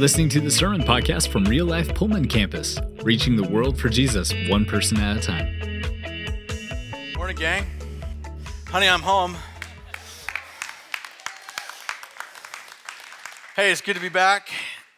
listening 0.00 0.30
to 0.30 0.40
the 0.40 0.50
Sermon 0.50 0.80
Podcast 0.80 1.28
from 1.28 1.44
Real 1.44 1.66
Life 1.66 1.94
Pullman 1.94 2.26
Campus, 2.26 2.78
reaching 3.02 3.36
the 3.36 3.46
world 3.46 3.78
for 3.78 3.90
Jesus 3.90 4.32
one 4.48 4.64
person 4.64 4.98
at 4.98 5.18
a 5.18 5.20
time. 5.20 5.44
Morning, 7.14 7.36
gang. 7.36 7.66
Honey, 8.68 8.88
I'm 8.88 9.02
home. 9.02 9.36
Hey, 13.54 13.70
it's 13.70 13.82
good 13.82 13.94
to 13.94 14.00
be 14.00 14.08
back. 14.08 14.48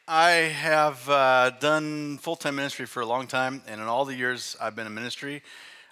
I 0.07 0.31
have 0.31 1.09
uh, 1.09 1.51
done 1.59 2.19
full 2.19 2.37
time 2.37 2.55
ministry 2.55 2.87
for 2.87 3.01
a 3.01 3.07
long 3.07 3.27
time, 3.27 3.61
and 3.67 3.81
in 3.81 3.89
all 3.89 4.05
the 4.05 4.15
years 4.15 4.57
I've 4.61 4.77
been 4.77 4.87
in 4.87 4.95
ministry, 4.95 5.43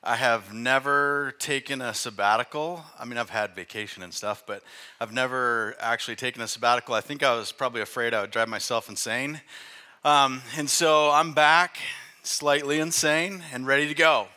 I 0.03 0.17
have 0.17 0.55
never 0.55 1.35
taken 1.39 1.83
a 1.83 1.93
sabbatical. 1.93 2.83
I 2.99 3.05
mean, 3.05 3.19
I've 3.19 3.29
had 3.29 3.55
vacation 3.55 4.03
and 4.03 4.15
stuff, 4.15 4.45
but 4.47 4.63
I've 4.99 5.13
never 5.13 5.77
actually 5.79 6.17
taken 6.17 6.41
a 6.41 6.49
sabbatical. 6.49 6.95
I 6.95 7.03
think 7.03 7.23
I 7.23 7.37
was 7.37 7.53
probably 7.53 7.83
afraid 7.83 8.15
I 8.15 8.23
would 8.23 8.31
drive 8.31 8.49
myself 8.49 8.89
insane. 8.89 9.43
Um, 10.03 10.41
and 10.57 10.71
so 10.71 11.11
I'm 11.11 11.35
back, 11.35 11.77
slightly 12.23 12.81
insane, 12.81 13.43
and 13.53 13.67
ready 13.67 13.89
to 13.89 13.95
go. 13.95 14.29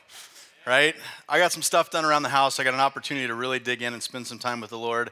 Right? 0.68 0.96
I 1.30 1.40
got 1.40 1.54
some 1.54 1.62
stuff 1.62 1.90
done 1.90 2.04
around 2.04 2.24
the 2.24 2.30
house. 2.30 2.60
I 2.60 2.66
got 2.66 2.74
an 2.74 2.82
opportunity 2.82 3.28
to 3.28 3.34
really 3.34 3.60
dig 3.60 3.82
in 3.82 3.94
and 3.94 4.04
spend 4.04 4.28
some 4.28 4.40
time 4.40 4.60
with 4.60 4.70
the 4.70 4.78
Lord. 4.78 5.12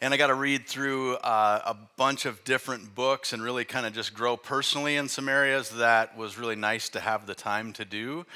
And 0.00 0.12
I 0.12 0.16
got 0.16 0.26
to 0.26 0.34
read 0.34 0.66
through 0.66 1.14
uh, 1.16 1.60
a 1.64 1.76
bunch 1.96 2.26
of 2.26 2.42
different 2.42 2.96
books 2.96 3.32
and 3.32 3.40
really 3.40 3.64
kind 3.64 3.86
of 3.86 3.92
just 3.92 4.12
grow 4.12 4.36
personally 4.36 4.96
in 4.96 5.08
some 5.08 5.28
areas 5.28 5.70
that 5.70 6.18
was 6.18 6.36
really 6.36 6.56
nice 6.56 6.88
to 6.90 7.00
have 7.00 7.26
the 7.28 7.34
time 7.36 7.72
to 7.74 7.84
do 7.84 8.26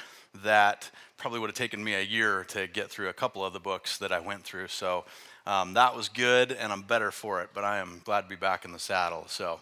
that 0.43 0.89
probably 1.19 1.39
would 1.39 1.49
have 1.49 1.57
taken 1.57 1.83
me 1.83 1.93
a 1.95 2.01
year 2.01 2.45
to 2.45 2.65
get 2.65 2.89
through 2.89 3.09
a 3.09 3.13
couple 3.13 3.45
of 3.45 3.51
the 3.51 3.59
books 3.59 3.97
that 3.97 4.11
I 4.11 4.19
went 4.19 4.43
through. 4.43 4.69
So 4.69 5.03
um, 5.45 5.73
that 5.73 5.95
was 5.95 6.07
good, 6.07 6.53
and 6.53 6.71
I'm 6.71 6.81
better 6.81 7.11
for 7.11 7.41
it. 7.41 7.49
But 7.53 7.65
I 7.65 7.79
am 7.79 8.01
glad 8.05 8.21
to 8.21 8.27
be 8.27 8.37
back 8.37 8.65
in 8.65 8.71
the 8.71 8.79
saddle. 8.79 9.25
So, 9.27 9.59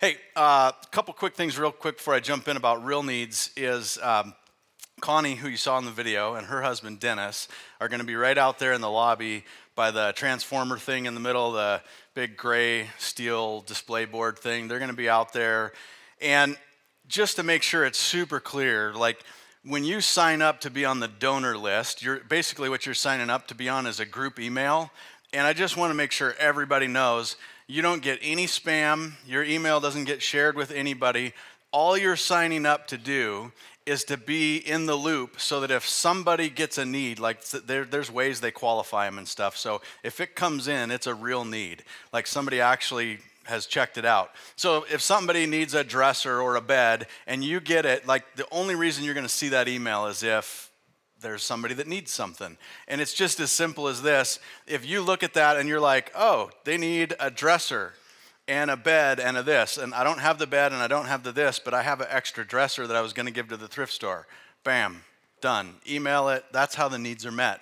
hey, 0.00 0.16
a 0.34 0.40
uh, 0.40 0.72
couple 0.90 1.14
quick 1.14 1.34
things, 1.34 1.58
real 1.58 1.70
quick, 1.70 1.98
before 1.98 2.14
I 2.14 2.20
jump 2.20 2.48
in 2.48 2.56
about 2.56 2.84
real 2.84 3.02
needs 3.02 3.50
is. 3.56 3.98
Um, 4.02 4.34
Connie, 5.02 5.34
who 5.34 5.48
you 5.48 5.58
saw 5.58 5.76
in 5.76 5.84
the 5.84 5.90
video, 5.90 6.36
and 6.36 6.46
her 6.46 6.62
husband 6.62 7.00
Dennis 7.00 7.48
are 7.82 7.88
going 7.88 8.00
to 8.00 8.06
be 8.06 8.14
right 8.14 8.38
out 8.38 8.58
there 8.58 8.72
in 8.72 8.80
the 8.80 8.88
lobby 8.88 9.44
by 9.74 9.90
the 9.90 10.14
transformer 10.16 10.78
thing 10.78 11.04
in 11.04 11.12
the 11.12 11.20
middle, 11.20 11.52
the 11.52 11.82
big 12.14 12.34
gray 12.34 12.88
steel 12.96 13.60
display 13.60 14.06
board 14.06 14.38
thing. 14.38 14.68
They're 14.68 14.78
going 14.78 14.90
to 14.90 14.96
be 14.96 15.10
out 15.10 15.34
there. 15.34 15.72
And 16.22 16.56
just 17.08 17.36
to 17.36 17.42
make 17.42 17.62
sure 17.62 17.84
it's 17.84 17.98
super 17.98 18.40
clear, 18.40 18.94
like 18.94 19.22
when 19.66 19.82
you 19.82 20.00
sign 20.00 20.42
up 20.42 20.60
to 20.60 20.70
be 20.70 20.84
on 20.84 21.00
the 21.00 21.08
donor 21.08 21.58
list, 21.58 22.02
you're 22.02 22.20
basically 22.20 22.68
what 22.68 22.86
you're 22.86 22.94
signing 22.94 23.30
up 23.30 23.48
to 23.48 23.54
be 23.54 23.68
on 23.68 23.86
is 23.86 23.98
a 23.98 24.04
group 24.04 24.38
email. 24.38 24.90
And 25.32 25.46
I 25.46 25.52
just 25.52 25.76
want 25.76 25.90
to 25.90 25.94
make 25.94 26.12
sure 26.12 26.34
everybody 26.38 26.86
knows 26.86 27.36
you 27.66 27.82
don't 27.82 28.00
get 28.00 28.20
any 28.22 28.46
spam, 28.46 29.14
your 29.26 29.42
email 29.42 29.80
doesn't 29.80 30.04
get 30.04 30.22
shared 30.22 30.56
with 30.56 30.70
anybody. 30.70 31.32
All 31.72 31.98
you're 31.98 32.14
signing 32.14 32.64
up 32.64 32.86
to 32.88 32.96
do 32.96 33.50
is 33.86 34.04
to 34.04 34.16
be 34.16 34.56
in 34.56 34.86
the 34.86 34.94
loop 34.94 35.40
so 35.40 35.60
that 35.60 35.72
if 35.72 35.88
somebody 35.88 36.48
gets 36.48 36.78
a 36.78 36.86
need, 36.86 37.18
like 37.18 37.42
there, 37.44 37.84
there's 37.84 38.10
ways 38.10 38.40
they 38.40 38.52
qualify 38.52 39.06
them 39.06 39.18
and 39.18 39.26
stuff. 39.26 39.56
So 39.56 39.80
if 40.04 40.20
it 40.20 40.36
comes 40.36 40.68
in, 40.68 40.92
it's 40.92 41.08
a 41.08 41.14
real 41.14 41.44
need. 41.44 41.82
Like 42.12 42.28
somebody 42.28 42.60
actually 42.60 43.18
has 43.46 43.66
checked 43.66 43.98
it 43.98 44.04
out. 44.04 44.30
So 44.56 44.84
if 44.90 45.00
somebody 45.00 45.46
needs 45.46 45.74
a 45.74 45.84
dresser 45.84 46.40
or 46.40 46.56
a 46.56 46.60
bed 46.60 47.06
and 47.26 47.42
you 47.42 47.60
get 47.60 47.86
it, 47.86 48.06
like 48.06 48.36
the 48.36 48.46
only 48.50 48.74
reason 48.74 49.04
you're 49.04 49.14
going 49.14 49.26
to 49.26 49.32
see 49.32 49.48
that 49.50 49.68
email 49.68 50.06
is 50.06 50.22
if 50.22 50.70
there's 51.20 51.42
somebody 51.42 51.74
that 51.74 51.86
needs 51.86 52.10
something. 52.10 52.58
And 52.88 53.00
it's 53.00 53.14
just 53.14 53.40
as 53.40 53.50
simple 53.50 53.88
as 53.88 54.02
this. 54.02 54.38
If 54.66 54.86
you 54.86 55.00
look 55.00 55.22
at 55.22 55.34
that 55.34 55.56
and 55.56 55.68
you're 55.68 55.80
like, 55.80 56.12
oh, 56.14 56.50
they 56.64 56.76
need 56.76 57.14
a 57.18 57.30
dresser 57.30 57.94
and 58.48 58.70
a 58.70 58.76
bed 58.76 59.18
and 59.18 59.36
a 59.36 59.42
this, 59.42 59.78
and 59.78 59.94
I 59.94 60.04
don't 60.04 60.20
have 60.20 60.38
the 60.38 60.46
bed 60.46 60.72
and 60.72 60.80
I 60.80 60.86
don't 60.86 61.06
have 61.06 61.22
the 61.22 61.32
this, 61.32 61.58
but 61.58 61.74
I 61.74 61.82
have 61.82 62.00
an 62.00 62.08
extra 62.10 62.46
dresser 62.46 62.86
that 62.86 62.96
I 62.96 63.00
was 63.00 63.12
going 63.12 63.26
to 63.26 63.32
give 63.32 63.48
to 63.48 63.56
the 63.56 63.68
thrift 63.68 63.92
store. 63.92 64.26
Bam, 64.62 65.02
done. 65.40 65.76
Email 65.88 66.28
it. 66.28 66.44
That's 66.52 66.74
how 66.74 66.88
the 66.88 66.98
needs 66.98 67.24
are 67.26 67.32
met. 67.32 67.60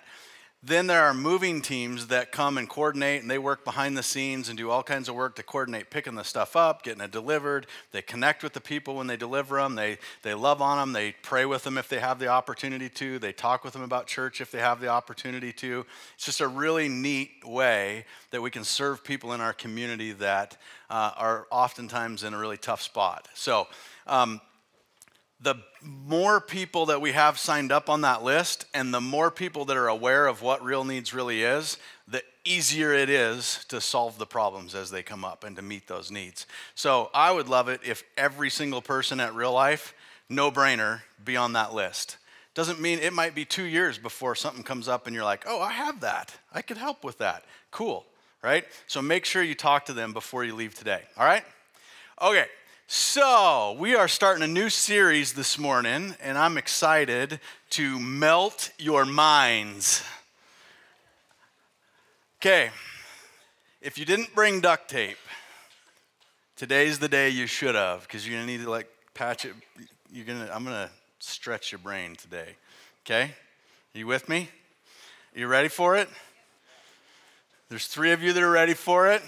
Then 0.67 0.87
there 0.87 1.05
are 1.05 1.13
moving 1.13 1.61
teams 1.61 2.07
that 2.07 2.33
come 2.33 2.57
and 2.57 2.67
coordinate 2.67 3.21
and 3.21 3.31
they 3.31 3.37
work 3.37 3.67
behind 3.67 3.99
the 3.99 4.03
scenes 4.03 4.49
and 4.49 4.57
do 4.57 4.71
all 4.71 4.83
kinds 4.83 5.11
of 5.11 5.15
work 5.15 5.37
to 5.37 5.43
coordinate 5.43 5.91
picking 5.91 6.15
the 6.15 6.23
stuff 6.23 6.57
up, 6.57 6.83
getting 6.83 7.03
it 7.03 7.11
delivered. 7.11 7.67
They 7.93 8.01
connect 8.01 8.43
with 8.43 8.55
the 8.55 8.63
people 8.63 8.97
when 8.97 9.07
they 9.07 9.19
deliver 9.19 9.59
them. 9.59 9.75
They, 9.75 9.99
they 10.23 10.33
love 10.33 10.63
on 10.63 10.79
them. 10.79 10.93
They 10.95 11.13
pray 11.21 11.45
with 11.45 11.65
them 11.65 11.77
if 11.77 11.91
they 11.91 11.99
have 11.99 12.19
the 12.19 12.29
opportunity 12.29 12.89
to. 12.89 13.19
They 13.19 13.33
talk 13.33 13.63
with 13.63 13.75
them 13.75 13.83
about 13.83 14.07
church 14.07 14.41
if 14.41 14.51
they 14.51 14.61
have 14.61 14.81
the 14.81 14.89
opportunity 14.89 15.53
to. 15.53 15.85
It's 16.15 16.25
just 16.25 16.41
a 16.41 16.49
really 16.49 16.89
neat 16.89 17.47
way 17.47 18.07
that 18.31 18.41
we 18.41 18.51
can 18.51 18.65
serve 18.65 19.05
people 19.05 19.35
in 19.35 19.43
our 19.43 19.53
community 19.53 20.13
that 20.13 20.57
uh, 20.89 21.11
are 21.19 21.47
oftentimes 21.51 22.25
in 22.25 22.33
a 22.33 22.39
really 22.39 22.57
tough 22.57 22.81
spot. 22.81 23.29
So, 23.35 23.69
um, 24.07 24.41
the 25.41 25.57
more 25.83 26.41
people 26.41 26.87
that 26.87 27.01
we 27.01 27.13
have 27.13 27.39
signed 27.39 27.71
up 27.71 27.91
on 27.91 28.01
that 28.01 28.23
list 28.23 28.65
and 28.73 28.95
the 28.95 29.01
more 29.01 29.31
people 29.31 29.65
that 29.67 29.77
are 29.77 29.89
aware 29.89 30.27
of 30.27 30.43
what 30.43 30.65
real 30.65 30.85
needs 30.85 31.13
really 31.13 31.43
is, 31.43 31.77
the 32.09 32.23
easier 32.45 32.93
it 32.93 33.11
is 33.11 33.65
to 33.69 33.81
solve 33.81 34.19
the 34.19 34.27
problems 34.27 34.75
as 34.75 34.91
they 34.91 35.03
come 35.03 35.25
up 35.25 35.45
and 35.45 35.57
to 35.57 35.63
meet 35.63 35.87
those 35.87 36.11
needs. 36.11 36.47
So 36.75 37.11
I 37.13 37.33
would 37.33 37.49
love 37.49 37.69
it 37.69 37.81
if 37.85 38.05
every 38.17 38.51
single 38.51 38.81
person 38.81 39.21
at 39.21 39.35
real 39.35 39.53
life, 39.53 39.95
no 40.29 40.51
brainer, 40.51 41.01
be 41.25 41.37
on 41.37 41.53
that 41.55 41.75
list. 41.75 42.17
Doesn't 42.55 42.81
mean 42.81 43.01
it 43.01 43.13
might 43.13 43.35
be 43.35 43.45
two 43.45 43.65
years 43.65 43.99
before 43.99 44.35
something 44.35 44.63
comes 44.63 44.89
up 44.89 45.07
and 45.07 45.15
you're 45.15 45.25
like, 45.25 45.45
oh, 45.47 45.61
I 45.61 45.73
have 45.73 46.01
that. 46.01 46.35
I 46.53 46.63
could 46.63 46.77
help 46.77 47.03
with 47.03 47.19
that. 47.19 47.45
Cool, 47.71 48.07
right? 48.43 48.65
So 48.87 49.03
make 49.03 49.25
sure 49.25 49.43
you 49.43 49.57
talk 49.57 49.87
to 49.87 49.93
them 49.93 50.13
before 50.13 50.45
you 50.45 50.55
leave 50.55 50.75
today, 50.75 51.03
all 51.17 51.27
right? 51.27 51.45
Okay, 52.23 52.47
so, 52.87 53.77
we 53.79 53.95
are 53.95 54.09
starting 54.09 54.43
a 54.45 54.47
new 54.47 54.69
series 54.69 55.33
this 55.33 55.59
morning, 55.59 56.15
and 56.23 56.37
I'm 56.37 56.59
excited 56.59 57.41
to 57.71 57.99
melt 57.99 58.73
your 58.79 59.07
minds. 59.07 60.05
Okay, 62.37 62.71
if 63.81 63.97
you 63.97 64.05
didn't 64.05 64.35
bring 64.35 64.61
duct 64.61 64.91
tape, 64.91 65.17
today's 66.57 66.99
the 66.99 67.09
day 67.09 67.31
you 67.31 67.47
should 67.47 67.75
have, 67.75 68.03
because 68.03 68.29
you're 68.29 68.37
gonna 68.37 68.47
need 68.47 68.63
to 68.63 68.71
like 68.71 68.89
patch 69.15 69.47
it. 69.47 69.55
You're 70.13 70.27
gonna, 70.27 70.51
I'm 70.53 70.63
gonna 70.63 70.91
stretch 71.21 71.73
your 71.73 71.79
brain 71.79 72.17
today. 72.17 72.55
Okay, 73.07 73.23
Are 73.95 73.99
you 73.99 74.07
with 74.07 74.29
me? 74.29 74.51
Are 75.35 75.39
you 75.39 75.47
ready 75.47 75.69
for 75.69 75.97
it? 75.97 76.09
There's 77.71 77.87
three 77.87 78.13
of 78.13 78.23
you 78.23 78.35
that 78.35 78.43
are 78.43 78.51
ready 78.51 78.75
for 78.75 79.11
it 79.11 79.23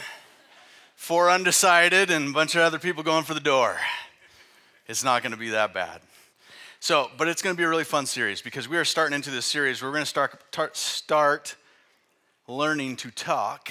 four 1.06 1.30
undecided, 1.30 2.10
and 2.10 2.30
a 2.30 2.32
bunch 2.32 2.56
of 2.56 2.62
other 2.62 2.80
people 2.80 3.00
going 3.04 3.22
for 3.22 3.32
the 3.32 3.38
door. 3.38 3.76
It's 4.88 5.04
not 5.04 5.22
going 5.22 5.30
to 5.30 5.38
be 5.38 5.50
that 5.50 5.72
bad. 5.72 6.00
So, 6.80 7.12
but 7.16 7.28
it's 7.28 7.42
going 7.42 7.54
to 7.54 7.56
be 7.56 7.62
a 7.62 7.68
really 7.68 7.84
fun 7.84 8.06
series 8.06 8.42
because 8.42 8.68
we 8.68 8.76
are 8.76 8.84
starting 8.84 9.14
into 9.14 9.30
this 9.30 9.46
series. 9.46 9.80
We're 9.80 9.92
going 9.92 10.02
to 10.02 10.06
start, 10.06 10.42
start, 10.50 10.76
start 10.76 11.54
learning 12.48 12.96
to 12.96 13.12
talk. 13.12 13.70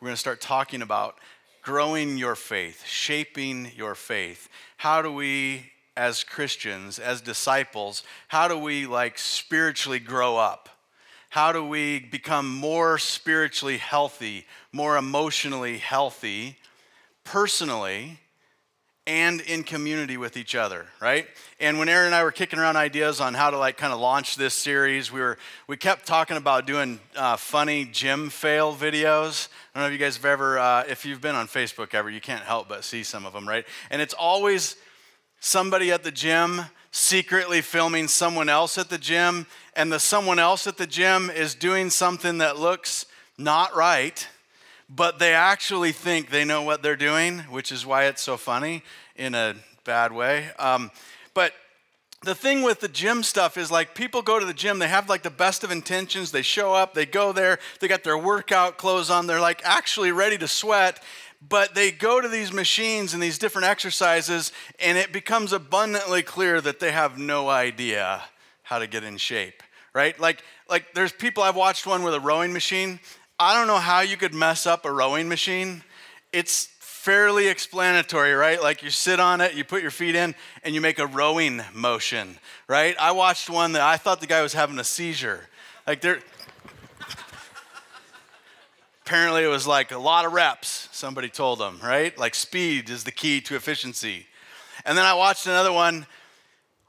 We're 0.00 0.06
going 0.06 0.14
to 0.14 0.20
start 0.20 0.40
talking 0.40 0.82
about 0.82 1.16
growing 1.62 2.16
your 2.16 2.36
faith, 2.36 2.84
shaping 2.86 3.72
your 3.74 3.96
faith. 3.96 4.48
How 4.76 5.02
do 5.02 5.10
we, 5.10 5.72
as 5.96 6.22
Christians, 6.22 7.00
as 7.00 7.20
disciples, 7.20 8.04
how 8.28 8.46
do 8.46 8.56
we 8.56 8.86
like 8.86 9.18
spiritually 9.18 9.98
grow 9.98 10.36
up? 10.36 10.68
How 11.36 11.52
do 11.52 11.62
we 11.62 11.98
become 11.98 12.48
more 12.48 12.96
spiritually 12.96 13.76
healthy, 13.76 14.46
more 14.72 14.96
emotionally 14.96 15.76
healthy, 15.76 16.56
personally, 17.24 18.20
and 19.06 19.42
in 19.42 19.62
community 19.62 20.16
with 20.16 20.38
each 20.38 20.54
other, 20.54 20.86
right? 20.98 21.26
And 21.60 21.78
when 21.78 21.90
Aaron 21.90 22.06
and 22.06 22.14
I 22.14 22.24
were 22.24 22.32
kicking 22.32 22.58
around 22.58 22.78
ideas 22.78 23.20
on 23.20 23.34
how 23.34 23.50
to 23.50 23.58
like 23.58 23.76
kind 23.76 23.92
of 23.92 24.00
launch 24.00 24.36
this 24.36 24.54
series, 24.54 25.12
we 25.12 25.20
were 25.20 25.36
we 25.66 25.76
kept 25.76 26.06
talking 26.06 26.38
about 26.38 26.66
doing 26.66 27.00
uh, 27.14 27.36
funny 27.36 27.84
gym 27.84 28.30
fail 28.30 28.74
videos. 28.74 29.48
I 29.74 29.80
don't 29.80 29.82
know 29.82 29.86
if 29.88 29.92
you 29.92 30.02
guys 30.02 30.16
have 30.16 30.24
ever, 30.24 30.58
uh, 30.58 30.84
if 30.88 31.04
you've 31.04 31.20
been 31.20 31.34
on 31.34 31.48
Facebook 31.48 31.92
ever, 31.92 32.08
you 32.08 32.22
can't 32.22 32.44
help 32.44 32.66
but 32.66 32.82
see 32.82 33.02
some 33.02 33.26
of 33.26 33.34
them, 33.34 33.46
right? 33.46 33.66
And 33.90 34.00
it's 34.00 34.14
always 34.14 34.76
somebody 35.40 35.92
at 35.92 36.02
the 36.02 36.10
gym 36.10 36.62
secretly 36.96 37.60
filming 37.60 38.08
someone 38.08 38.48
else 38.48 38.78
at 38.78 38.88
the 38.88 38.96
gym, 38.96 39.46
and 39.74 39.92
the 39.92 40.00
someone 40.00 40.38
else 40.38 40.66
at 40.66 40.78
the 40.78 40.86
gym 40.86 41.28
is 41.28 41.54
doing 41.54 41.90
something 41.90 42.38
that 42.38 42.58
looks 42.58 43.04
not 43.36 43.76
right, 43.76 44.26
but 44.88 45.18
they 45.18 45.34
actually 45.34 45.92
think 45.92 46.30
they 46.30 46.42
know 46.42 46.62
what 46.62 46.82
they're 46.82 46.96
doing, 46.96 47.40
which 47.50 47.70
is 47.70 47.84
why 47.84 48.04
it's 48.04 48.22
so 48.22 48.38
funny 48.38 48.82
in 49.14 49.34
a 49.34 49.54
bad 49.84 50.10
way. 50.10 50.48
Um, 50.58 50.90
but 51.34 51.52
the 52.26 52.34
thing 52.34 52.62
with 52.62 52.80
the 52.80 52.88
gym 52.88 53.22
stuff 53.22 53.56
is 53.56 53.70
like 53.70 53.94
people 53.94 54.20
go 54.20 54.38
to 54.38 54.44
the 54.44 54.52
gym, 54.52 54.80
they 54.80 54.88
have 54.88 55.08
like 55.08 55.22
the 55.22 55.30
best 55.30 55.62
of 55.62 55.70
intentions, 55.70 56.32
they 56.32 56.42
show 56.42 56.74
up, 56.74 56.92
they 56.92 57.06
go 57.06 57.32
there, 57.32 57.58
they 57.80 57.88
got 57.88 58.02
their 58.02 58.18
workout 58.18 58.76
clothes 58.76 59.08
on, 59.08 59.26
they're 59.26 59.40
like 59.40 59.62
actually 59.64 60.10
ready 60.10 60.36
to 60.36 60.48
sweat, 60.48 61.02
but 61.48 61.74
they 61.74 61.92
go 61.92 62.20
to 62.20 62.28
these 62.28 62.52
machines 62.52 63.14
and 63.14 63.22
these 63.22 63.38
different 63.38 63.68
exercises, 63.68 64.52
and 64.80 64.98
it 64.98 65.12
becomes 65.12 65.52
abundantly 65.52 66.20
clear 66.20 66.60
that 66.60 66.80
they 66.80 66.90
have 66.90 67.16
no 67.16 67.48
idea 67.48 68.22
how 68.64 68.80
to 68.80 68.88
get 68.88 69.04
in 69.04 69.16
shape, 69.16 69.62
right? 69.94 70.18
Like, 70.18 70.42
like 70.68 70.94
there's 70.94 71.12
people 71.12 71.44
I've 71.44 71.56
watched 71.56 71.86
one 71.86 72.02
with 72.02 72.14
a 72.14 72.20
rowing 72.20 72.52
machine. 72.52 72.98
I 73.38 73.56
don't 73.56 73.68
know 73.68 73.78
how 73.78 74.00
you 74.00 74.16
could 74.16 74.34
mess 74.34 74.66
up 74.66 74.84
a 74.84 74.90
rowing 74.90 75.28
machine. 75.28 75.84
It's 76.32 76.66
fairly 77.06 77.46
explanatory, 77.46 78.32
right? 78.32 78.60
Like 78.60 78.82
you 78.82 78.90
sit 78.90 79.20
on 79.20 79.40
it, 79.40 79.54
you 79.54 79.62
put 79.62 79.80
your 79.80 79.92
feet 79.92 80.16
in, 80.16 80.34
and 80.64 80.74
you 80.74 80.80
make 80.80 80.98
a 80.98 81.06
rowing 81.06 81.62
motion, 81.72 82.36
right? 82.66 82.96
I 82.98 83.12
watched 83.12 83.48
one 83.48 83.74
that 83.74 83.82
I 83.82 83.96
thought 83.96 84.20
the 84.20 84.26
guy 84.26 84.42
was 84.42 84.54
having 84.54 84.76
a 84.80 84.82
seizure. 84.82 85.46
Like 85.86 86.00
there, 86.00 86.18
apparently 89.04 89.44
it 89.44 89.46
was 89.46 89.68
like 89.68 89.92
a 89.92 89.98
lot 89.98 90.24
of 90.24 90.32
reps, 90.32 90.88
somebody 90.90 91.28
told 91.28 91.60
them, 91.60 91.78
right? 91.80 92.18
Like 92.18 92.34
speed 92.34 92.90
is 92.90 93.04
the 93.04 93.12
key 93.12 93.40
to 93.42 93.54
efficiency. 93.54 94.26
And 94.84 94.98
then 94.98 95.04
I 95.04 95.14
watched 95.14 95.46
another 95.46 95.72
one. 95.72 96.08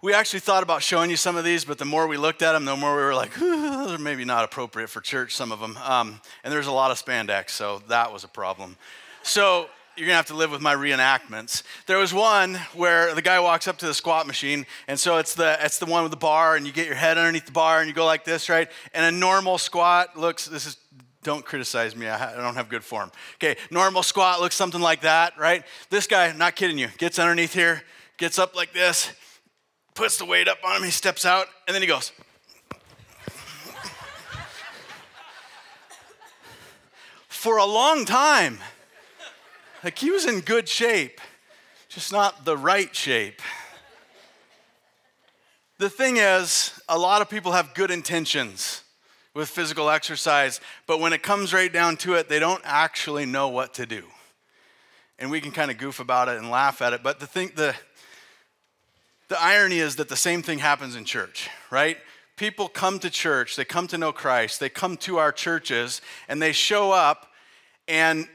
We 0.01 0.15
actually 0.15 0.39
thought 0.39 0.63
about 0.63 0.81
showing 0.81 1.11
you 1.11 1.15
some 1.15 1.35
of 1.35 1.43
these, 1.43 1.63
but 1.63 1.77
the 1.77 1.85
more 1.85 2.07
we 2.07 2.17
looked 2.17 2.41
at 2.41 2.53
them, 2.53 2.65
the 2.65 2.75
more 2.75 2.95
we 2.97 3.03
were 3.03 3.13
like, 3.13 3.35
those 3.35 3.91
are 3.91 3.99
maybe 3.99 4.25
not 4.25 4.43
appropriate 4.43 4.89
for 4.89 4.99
church, 4.99 5.35
some 5.35 5.51
of 5.51 5.59
them. 5.59 5.77
Um, 5.77 6.21
and 6.43 6.51
there's 6.51 6.65
a 6.65 6.71
lot 6.71 6.89
of 6.89 6.97
spandex, 6.97 7.51
so 7.51 7.83
that 7.87 8.11
was 8.11 8.23
a 8.23 8.27
problem. 8.27 8.77
So 9.21 9.69
you're 9.97 10.05
gonna 10.05 10.15
have 10.15 10.27
to 10.27 10.35
live 10.35 10.51
with 10.51 10.61
my 10.61 10.75
reenactments. 10.75 11.63
There 11.88 11.97
was 11.97 12.13
one 12.13 12.55
where 12.75 13.15
the 13.15 13.21
guy 13.21 13.39
walks 13.39 13.67
up 13.67 13.79
to 13.79 13.88
the 13.88 13.94
squat 13.94 14.27
machine, 14.27 14.67
and 14.88 14.99
so 14.99 15.17
it's 15.17 15.33
the 15.33 15.57
it's 15.61 15.79
the 15.79 15.88
one 15.88 16.03
with 16.03 16.11
the 16.11 16.17
bar, 16.17 16.55
and 16.55 16.67
you 16.67 16.71
get 16.71 16.85
your 16.85 16.95
head 16.95 17.17
underneath 17.17 17.47
the 17.47 17.51
bar, 17.51 17.79
and 17.79 17.88
you 17.88 17.95
go 17.95 18.05
like 18.05 18.23
this, 18.23 18.47
right? 18.47 18.69
And 18.94 19.03
a 19.03 19.17
normal 19.17 19.57
squat 19.57 20.15
looks. 20.15 20.45
This 20.45 20.67
is 20.67 20.77
don't 21.23 21.44
criticize 21.44 21.95
me. 21.95 22.07
I 22.07 22.35
don't 22.35 22.55
have 22.55 22.69
good 22.69 22.83
form. 22.83 23.11
Okay, 23.35 23.59
normal 23.71 24.03
squat 24.03 24.39
looks 24.39 24.55
something 24.55 24.79
like 24.79 25.01
that, 25.01 25.38
right? 25.38 25.63
This 25.89 26.05
guy, 26.07 26.31
not 26.31 26.55
kidding 26.55 26.77
you, 26.77 26.89
gets 26.97 27.17
underneath 27.17 27.53
here, 27.53 27.81
gets 28.17 28.38
up 28.39 28.55
like 28.55 28.71
this, 28.71 29.11
puts 29.95 30.17
the 30.17 30.25
weight 30.25 30.47
up 30.47 30.59
on 30.63 30.77
him, 30.77 30.83
he 30.83 30.91
steps 30.91 31.25
out, 31.25 31.47
and 31.67 31.73
then 31.73 31.81
he 31.81 31.88
goes. 31.88 32.11
For 37.27 37.57
a 37.57 37.65
long 37.65 38.05
time, 38.05 38.59
like 39.88 40.00
he 40.00 40.12
was 40.12 40.25
in 40.25 40.42
good 40.42 40.68
shape, 40.68 41.22
just 41.88 42.12
not 42.12 42.44
the 42.44 42.57
right 42.57 42.94
shape. 42.94 43.42
The 45.78 45.89
thing 45.89 46.18
is, 46.18 46.78
a 46.89 46.98
lot 46.98 47.22
of 47.22 47.30
people 47.30 47.54
have 47.54 47.74
good 47.74 47.89
intentions 47.89 48.84
with 49.34 49.48
physical 49.48 49.89
exercise, 49.89 50.60
but 50.88 51.00
when 51.00 51.13
it 51.13 51.24
comes 51.24 51.54
right 51.54 51.72
down 51.72 51.95
to 52.00 52.16
it, 52.16 52.28
they 52.28 52.38
don't 52.38 52.62
actually 52.66 53.25
know 53.25 53.48
what 53.48 53.75
to 53.75 53.86
do. 53.86 54.04
And 55.19 55.31
we 55.31 55.39
can 55.39 55.51
kind 55.51 55.72
of 55.72 55.78
goof 55.78 56.01
about 56.01 56.28
it 56.28 56.36
and 56.36 56.51
laugh 56.51 56.81
at 56.81 56.92
it, 56.92 57.01
but 57.01 57.22
the 57.22 57.25
thing, 57.25 57.54
the, 57.56 57.74
the 59.30 59.42
irony 59.42 59.80
is 59.80 59.95
that 59.95 60.10
the 60.10 60.18
same 60.18 60.42
thing 60.42 60.60
happens 60.60 60.98
in 60.98 61.06
church, 61.06 61.50
right? 61.72 61.95
People 62.36 62.68
come 62.68 63.00
to 63.00 63.10
church, 63.10 63.56
they 63.56 63.63
come 63.63 63.88
to 63.88 63.98
know 63.98 64.12
Christ, 64.12 64.60
they 64.60 64.68
come 64.68 64.98
to 64.98 65.16
our 65.16 65.31
churches, 65.31 66.01
and 66.28 66.42
they 66.42 66.51
show 66.51 66.92
up, 66.92 67.31
and 67.88 68.28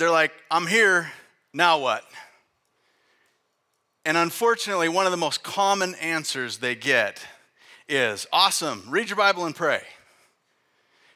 they're 0.00 0.10
like, 0.10 0.32
I'm 0.50 0.66
here, 0.66 1.12
now 1.52 1.78
what? 1.78 2.02
And 4.06 4.16
unfortunately, 4.16 4.88
one 4.88 5.04
of 5.04 5.10
the 5.10 5.18
most 5.18 5.42
common 5.42 5.94
answers 5.96 6.56
they 6.56 6.74
get 6.74 7.22
is 7.86 8.26
awesome, 8.32 8.84
read 8.88 9.10
your 9.10 9.18
Bible 9.18 9.44
and 9.44 9.54
pray. 9.54 9.82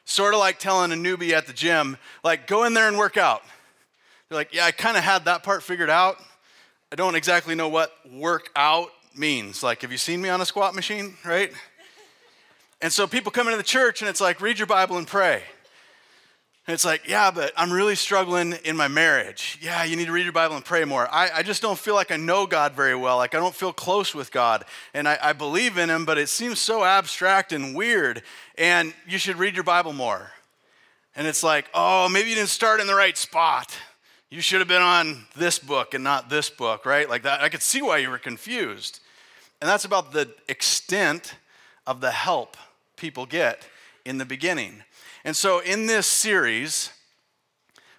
Sort 0.05 0.35
of 0.35 0.39
like 0.39 0.59
telling 0.59 0.91
a 0.91 0.95
newbie 0.95 1.31
at 1.31 1.47
the 1.47 1.53
gym, 1.53 1.97
like, 2.23 2.45
go 2.45 2.63
in 2.63 2.75
there 2.75 2.87
and 2.87 2.95
work 2.95 3.17
out. 3.17 3.41
They're 4.29 4.37
like, 4.37 4.53
yeah, 4.53 4.65
I 4.65 4.71
kind 4.71 4.97
of 4.97 5.03
had 5.03 5.25
that 5.25 5.41
part 5.41 5.63
figured 5.63 5.89
out. 5.89 6.17
I 6.91 6.95
don't 6.95 7.15
exactly 7.15 7.55
know 7.55 7.69
what 7.69 7.91
work 8.13 8.51
out 8.55 8.89
means. 9.17 9.63
Like, 9.63 9.81
have 9.81 9.91
you 9.91 9.97
seen 9.97 10.21
me 10.21 10.29
on 10.29 10.41
a 10.41 10.45
squat 10.45 10.75
machine, 10.75 11.15
right? 11.25 11.51
And 12.81 12.93
so 12.93 13.07
people 13.07 13.31
come 13.31 13.47
into 13.47 13.57
the 13.57 13.63
church 13.63 14.03
and 14.03 14.09
it's 14.09 14.21
like, 14.21 14.41
read 14.41 14.59
your 14.59 14.67
Bible 14.67 14.97
and 14.97 15.07
pray. 15.07 15.41
And 16.67 16.73
it's 16.73 16.85
like, 16.85 17.07
yeah, 17.07 17.29
but 17.29 17.53
I'm 17.55 17.71
really 17.71 17.93
struggling 17.93 18.53
in 18.63 18.75
my 18.75 18.87
marriage. 18.87 19.59
Yeah, 19.61 19.83
you 19.83 19.95
need 19.95 20.05
to 20.05 20.11
read 20.11 20.23
your 20.23 20.33
Bible 20.33 20.55
and 20.55 20.65
pray 20.65 20.83
more. 20.83 21.07
I, 21.11 21.29
I 21.35 21.43
just 21.43 21.61
don't 21.61 21.77
feel 21.77 21.93
like 21.93 22.09
I 22.09 22.17
know 22.17 22.47
God 22.47 22.73
very 22.73 22.95
well. 22.95 23.17
Like, 23.17 23.35
I 23.35 23.37
don't 23.37 23.53
feel 23.53 23.71
close 23.71 24.15
with 24.15 24.31
God. 24.31 24.65
And 24.93 25.07
I, 25.07 25.19
I 25.21 25.33
believe 25.33 25.77
in 25.77 25.91
Him, 25.91 26.05
but 26.05 26.17
it 26.17 26.27
seems 26.27 26.59
so 26.59 26.83
abstract 26.83 27.53
and 27.53 27.75
weird. 27.75 28.23
And 28.57 28.95
you 29.07 29.19
should 29.19 29.35
read 29.35 29.53
your 29.53 29.63
Bible 29.63 29.93
more. 29.93 30.31
And 31.15 31.27
it's 31.27 31.43
like, 31.43 31.69
oh, 31.75 32.09
maybe 32.09 32.29
you 32.29 32.35
didn't 32.35 32.49
start 32.49 32.81
in 32.81 32.87
the 32.87 32.95
right 32.95 33.15
spot. 33.15 33.77
You 34.31 34.41
should 34.41 34.59
have 34.59 34.67
been 34.67 34.81
on 34.81 35.27
this 35.35 35.59
book 35.59 35.93
and 35.93 36.03
not 36.03 36.29
this 36.29 36.49
book, 36.49 36.85
right? 36.85 37.07
Like 37.07 37.23
that. 37.23 37.41
I 37.41 37.49
could 37.49 37.61
see 37.61 37.83
why 37.83 37.99
you 37.99 38.09
were 38.09 38.17
confused. 38.17 39.01
And 39.61 39.69
that's 39.69 39.85
about 39.85 40.13
the 40.13 40.29
extent 40.49 41.35
of 41.85 42.01
the 42.01 42.11
help 42.11 42.57
people 42.97 43.27
get 43.27 43.67
in 44.03 44.17
the 44.17 44.25
beginning. 44.25 44.83
And 45.25 45.35
so, 45.35 45.57
in 45.57 45.87
this 45.87 46.05
series, 46.05 46.91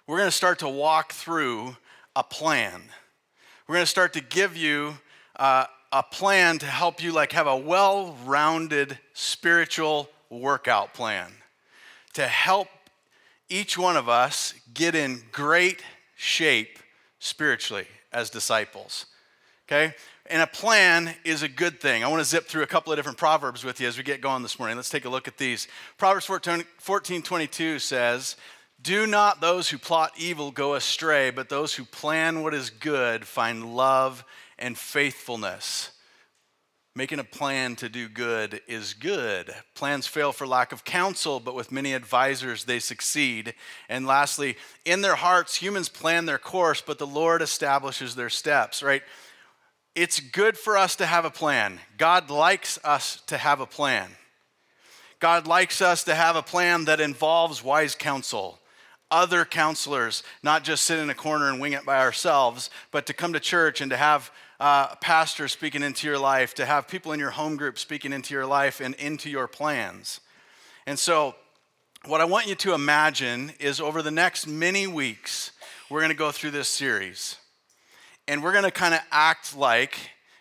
we're 0.07 0.15
going 0.15 0.29
to 0.29 0.35
start 0.35 0.59
to 0.59 0.69
walk 0.69 1.11
through 1.11 1.75
a 2.15 2.23
plan. 2.23 2.81
We're 3.67 3.75
going 3.75 3.83
to 3.83 3.91
start 3.91 4.13
to 4.13 4.21
give 4.21 4.55
you 4.55 4.97
uh, 5.35 5.65
a 5.91 6.03
plan 6.03 6.57
to 6.59 6.65
help 6.65 7.03
you 7.03 7.11
like 7.11 7.33
have 7.33 7.45
a 7.45 7.57
well-rounded 7.57 8.97
spiritual 9.11 10.09
workout 10.29 10.93
plan 10.93 11.33
to 12.13 12.25
help 12.25 12.69
each 13.49 13.77
one 13.77 13.97
of 13.97 14.07
us 14.07 14.53
get 14.73 14.95
in 14.95 15.21
great 15.33 15.83
shape 16.15 16.79
spiritually 17.19 17.87
as 18.13 18.29
disciples. 18.29 19.05
Okay? 19.67 19.93
And 20.29 20.41
a 20.41 20.47
plan 20.47 21.13
is 21.23 21.41
a 21.41 21.47
good 21.47 21.79
thing. 21.79 22.03
I 22.03 22.07
want 22.07 22.21
to 22.21 22.25
zip 22.25 22.47
through 22.47 22.63
a 22.63 22.67
couple 22.67 22.91
of 22.91 22.97
different 22.97 23.17
proverbs 23.17 23.63
with 23.63 23.79
you 23.79 23.87
as 23.87 23.97
we 23.97 24.03
get 24.03 24.21
going 24.21 24.41
this 24.41 24.59
morning. 24.59 24.77
Let's 24.77 24.89
take 24.89 25.05
a 25.05 25.09
look 25.09 25.27
at 25.27 25.37
these. 25.37 25.67
Proverbs 25.97 26.25
14, 26.25 26.63
14 26.79 27.21
22 27.21 27.79
says, 27.79 28.35
Do 28.81 29.07
not 29.07 29.41
those 29.41 29.69
who 29.69 29.77
plot 29.77 30.11
evil 30.17 30.51
go 30.51 30.75
astray, 30.75 31.31
but 31.31 31.49
those 31.49 31.75
who 31.75 31.85
plan 31.85 32.43
what 32.43 32.53
is 32.53 32.69
good 32.69 33.25
find 33.25 33.75
love 33.75 34.25
and 34.57 34.77
faithfulness. 34.77 35.91
Making 36.97 37.19
a 37.19 37.23
plan 37.23 37.75
to 37.75 37.89
do 37.89 38.09
good 38.09 38.59
is 38.67 38.95
good. 38.95 39.53
Plans 39.75 40.07
fail 40.07 40.31
for 40.31 40.47
lack 40.47 40.71
of 40.71 40.83
counsel, 40.83 41.39
but 41.39 41.53
with 41.53 41.71
many 41.71 41.93
advisors 41.93 42.63
they 42.63 42.79
succeed. 42.79 43.53
And 43.87 44.07
lastly, 44.07 44.57
in 44.83 45.01
their 45.01 45.15
hearts, 45.15 45.57
humans 45.57 45.89
plan 45.89 46.25
their 46.25 46.39
course, 46.39 46.81
but 46.81 46.97
the 46.97 47.05
Lord 47.05 47.43
establishes 47.43 48.15
their 48.15 48.31
steps, 48.31 48.81
right? 48.81 49.03
It's 49.97 50.19
good 50.19 50.59
for 50.59 50.77
us 50.77 50.95
to 50.97 51.07
have 51.07 51.25
a 51.25 51.31
plan. 51.31 51.79
God 51.97 52.29
likes 52.29 52.77
us 52.83 53.19
to 53.25 53.35
have 53.35 53.59
a 53.59 53.65
plan. 53.65 54.11
God 55.19 55.47
likes 55.47 55.81
us 55.81 56.03
to 56.03 56.13
have 56.13 56.35
a 56.35 56.43
plan 56.43 56.85
that 56.85 57.01
involves 57.01 57.63
wise 57.63 57.95
counsel, 57.95 58.59
other 59.09 59.43
counselors, 59.43 60.21
not 60.43 60.63
just 60.63 60.83
sit 60.83 60.99
in 60.99 61.09
a 61.09 61.15
corner 61.15 61.49
and 61.49 61.59
wing 61.59 61.73
it 61.73 61.83
by 61.83 61.97
ourselves, 61.97 62.69
but 62.91 63.07
to 63.07 63.13
come 63.13 63.33
to 63.33 63.39
church 63.39 63.81
and 63.81 63.89
to 63.89 63.97
have 63.97 64.29
uh, 64.59 64.93
pastors 64.97 65.51
speaking 65.51 65.81
into 65.81 66.05
your 66.05 66.19
life, 66.19 66.53
to 66.53 66.67
have 66.67 66.87
people 66.87 67.11
in 67.11 67.19
your 67.19 67.31
home 67.31 67.57
group 67.57 67.79
speaking 67.79 68.13
into 68.13 68.35
your 68.35 68.45
life 68.45 68.79
and 68.79 68.93
into 68.95 69.31
your 69.31 69.47
plans. 69.47 70.19
And 70.85 70.99
so, 70.99 71.33
what 72.05 72.21
I 72.21 72.25
want 72.25 72.45
you 72.45 72.53
to 72.53 72.75
imagine 72.75 73.51
is 73.59 73.81
over 73.81 74.03
the 74.03 74.11
next 74.11 74.45
many 74.45 74.85
weeks, 74.85 75.53
we're 75.89 76.01
going 76.01 76.11
to 76.11 76.15
go 76.15 76.31
through 76.31 76.51
this 76.51 76.69
series 76.69 77.37
and 78.27 78.43
we're 78.43 78.51
going 78.51 78.63
to 78.63 78.71
kind 78.71 78.93
of 78.93 79.01
act 79.11 79.55
like 79.55 79.97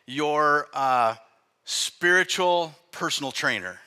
your 0.07 0.69
uh, 0.73 1.14
spiritual 1.64 2.75
personal 2.90 3.33
trainer, 3.33 3.78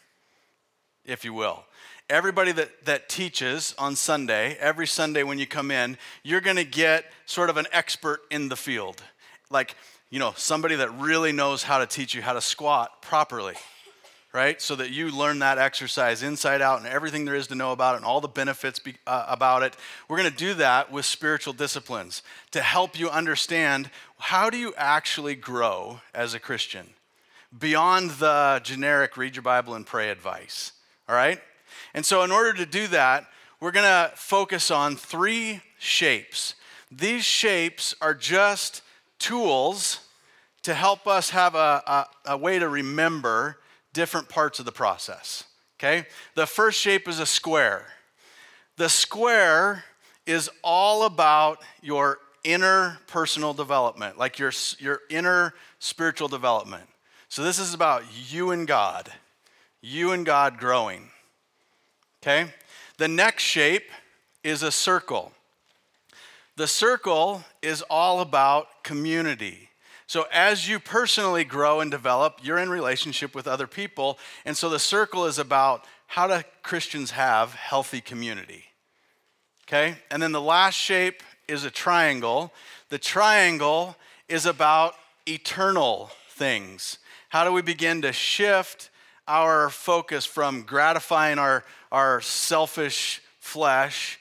if 1.06 1.26
you 1.26 1.34
will. 1.34 1.64
Everybody 2.10 2.52
that, 2.54 2.86
that 2.86 3.10
teaches 3.10 3.76
on 3.78 3.96
Sunday, 3.96 4.58
every 4.60 4.88
Sunday 4.88 5.24
when 5.24 5.38
you 5.38 5.46
come 5.46 5.70
in, 5.70 5.98
you're 6.24 6.42
going 6.42 6.56
to 6.56 6.64
get 6.64 7.06
sort 7.26 7.50
of 7.50 7.58
an 7.58 7.68
expert 7.72 8.22
in 8.32 8.50
the 8.50 8.56
field. 8.56 9.04
Like, 9.52 9.76
you 10.10 10.18
know, 10.18 10.34
somebody 10.36 10.76
that 10.76 10.92
really 10.98 11.32
knows 11.32 11.64
how 11.64 11.80
to 11.80 11.86
teach 11.86 12.16
you 12.16 12.22
how 12.22 12.34
to 12.34 12.42
squat 12.42 13.02
properly 13.02 13.56
right? 14.32 14.62
So 14.62 14.76
that 14.76 14.92
you 14.92 15.10
learn 15.10 15.40
that 15.40 15.58
exercise 15.58 16.22
inside 16.22 16.62
out 16.62 16.80
and 16.80 16.88
everything 16.88 17.26
there 17.26 17.36
is 17.36 17.48
to 17.48 17.56
know 17.56 17.72
about 17.72 17.96
it 17.96 17.98
and 17.98 18.06
all 18.06 18.22
the 18.22 18.28
benefits 18.28 18.80
be, 18.80 18.96
uh, 19.08 19.26
about 19.28 19.64
it. 19.64 19.76
We're 20.08 20.18
going 20.18 20.30
to 20.30 20.38
do 20.38 20.54
that 20.56 20.92
with 20.92 21.06
spiritual 21.06 21.54
disciplines 21.54 22.22
to 22.52 22.62
help 22.62 23.00
you 23.00 23.10
understand 23.10 23.90
how 24.20 24.50
do 24.50 24.58
you 24.58 24.74
actually 24.78 25.36
grow 25.36 26.02
as 26.14 26.34
a 26.34 26.40
Christian 26.40 26.88
beyond 27.58 28.12
the 28.12 28.62
generic 28.64 29.18
read 29.18 29.36
your 29.36 29.44
Bible 29.44 29.74
and 29.74 29.86
pray 29.86 30.10
advice, 30.10 30.74
all 31.08 31.16
right? 31.16 31.42
And 31.94 32.06
so, 32.06 32.24
in 32.24 32.32
order 32.32 32.54
to 32.54 32.66
do 32.66 32.88
that, 32.88 33.26
we're 33.60 33.72
going 33.72 33.86
to 33.86 34.12
focus 34.16 34.70
on 34.70 34.96
three 34.96 35.62
shapes. 35.80 36.54
These 36.92 37.26
shapes 37.26 37.96
are 38.02 38.14
just 38.14 38.84
tools 39.18 40.02
to 40.64 40.74
help 40.74 41.08
us 41.08 41.32
have 41.32 41.56
a, 41.56 41.82
a, 41.88 42.06
a 42.34 42.38
way 42.38 42.60
to 42.60 42.70
remember 42.70 43.58
different 43.94 44.30
parts 44.30 44.60
of 44.60 44.66
the 44.66 44.72
process. 44.72 45.44
Okay? 45.80 46.06
The 46.36 46.46
first 46.46 46.80
shape 46.80 47.08
is 47.08 47.20
a 47.20 47.26
square. 47.26 47.86
The 48.78 48.90
square 48.90 49.84
is 50.26 50.50
all 50.64 51.04
about 51.04 51.62
your 51.82 52.20
inner 52.44 53.00
personal 53.08 53.54
development, 53.54 54.18
like 54.18 54.40
your, 54.40 54.52
your 54.78 55.02
inner 55.10 55.54
spiritual 55.80 56.28
development. 56.28 56.88
So 57.30 57.44
this 57.44 57.60
is 57.60 57.74
about 57.74 58.04
you 58.32 58.52
and 58.52 58.68
God, 58.68 59.12
you 59.82 60.12
and 60.12 60.26
God 60.26 60.58
growing. 60.58 61.10
Okay? 62.22 62.52
The 62.98 63.08
next 63.08 63.44
shape 63.44 63.90
is 64.44 64.64
a 64.64 64.72
circle. 64.72 65.32
The 66.56 66.68
circle 66.68 67.44
is 67.62 67.82
all 67.84 68.20
about 68.20 68.84
community. 68.84 69.69
So, 70.10 70.26
as 70.32 70.68
you 70.68 70.80
personally 70.80 71.44
grow 71.44 71.82
and 71.82 71.92
develop, 71.92 72.40
you're 72.42 72.58
in 72.58 72.72
relationship 72.72 73.36
with 73.36 73.48
other 73.48 73.68
people. 73.68 74.18
And 74.44 74.58
so, 74.58 74.68
the 74.68 74.80
circle 74.80 75.28
is 75.28 75.38
about 75.38 75.86
how 76.08 76.26
do 76.26 76.42
Christians 76.64 77.12
have 77.12 77.54
healthy 77.54 78.02
community? 78.02 78.64
Okay? 79.68 79.98
And 80.10 80.20
then 80.20 80.32
the 80.32 80.42
last 80.42 80.74
shape 80.74 81.22
is 81.48 81.64
a 81.64 81.70
triangle. 81.70 82.52
The 82.90 82.98
triangle 82.98 83.96
is 84.28 84.48
about 84.48 84.96
eternal 85.28 86.10
things. 86.30 86.98
How 87.30 87.44
do 87.44 87.54
we 87.54 87.62
begin 87.62 88.02
to 88.02 88.12
shift 88.12 88.90
our 89.28 89.70
focus 89.70 90.26
from 90.26 90.64
gratifying 90.64 91.38
our, 91.38 91.64
our 91.92 92.20
selfish 92.22 93.22
flesh? 93.38 94.20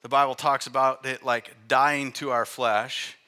The 0.00 0.08
Bible 0.08 0.34
talks 0.34 0.66
about 0.66 1.04
it 1.04 1.22
like 1.22 1.54
dying 1.68 2.12
to 2.12 2.30
our 2.30 2.46
flesh, 2.46 3.18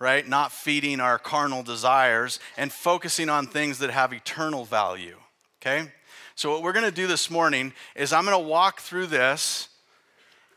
right? 0.00 0.26
Not 0.26 0.50
feeding 0.50 0.98
our 0.98 1.18
carnal 1.18 1.62
desires 1.62 2.40
and 2.56 2.72
focusing 2.72 3.28
on 3.28 3.46
things 3.46 3.78
that 3.78 3.90
have 3.90 4.12
eternal 4.12 4.64
value, 4.64 5.16
okay? 5.60 5.92
So, 6.34 6.50
what 6.50 6.62
we're 6.62 6.72
gonna 6.72 6.90
do 6.90 7.06
this 7.06 7.30
morning 7.30 7.72
is 7.94 8.12
I'm 8.12 8.24
gonna 8.24 8.38
walk 8.38 8.80
through 8.80 9.06
this 9.06 9.68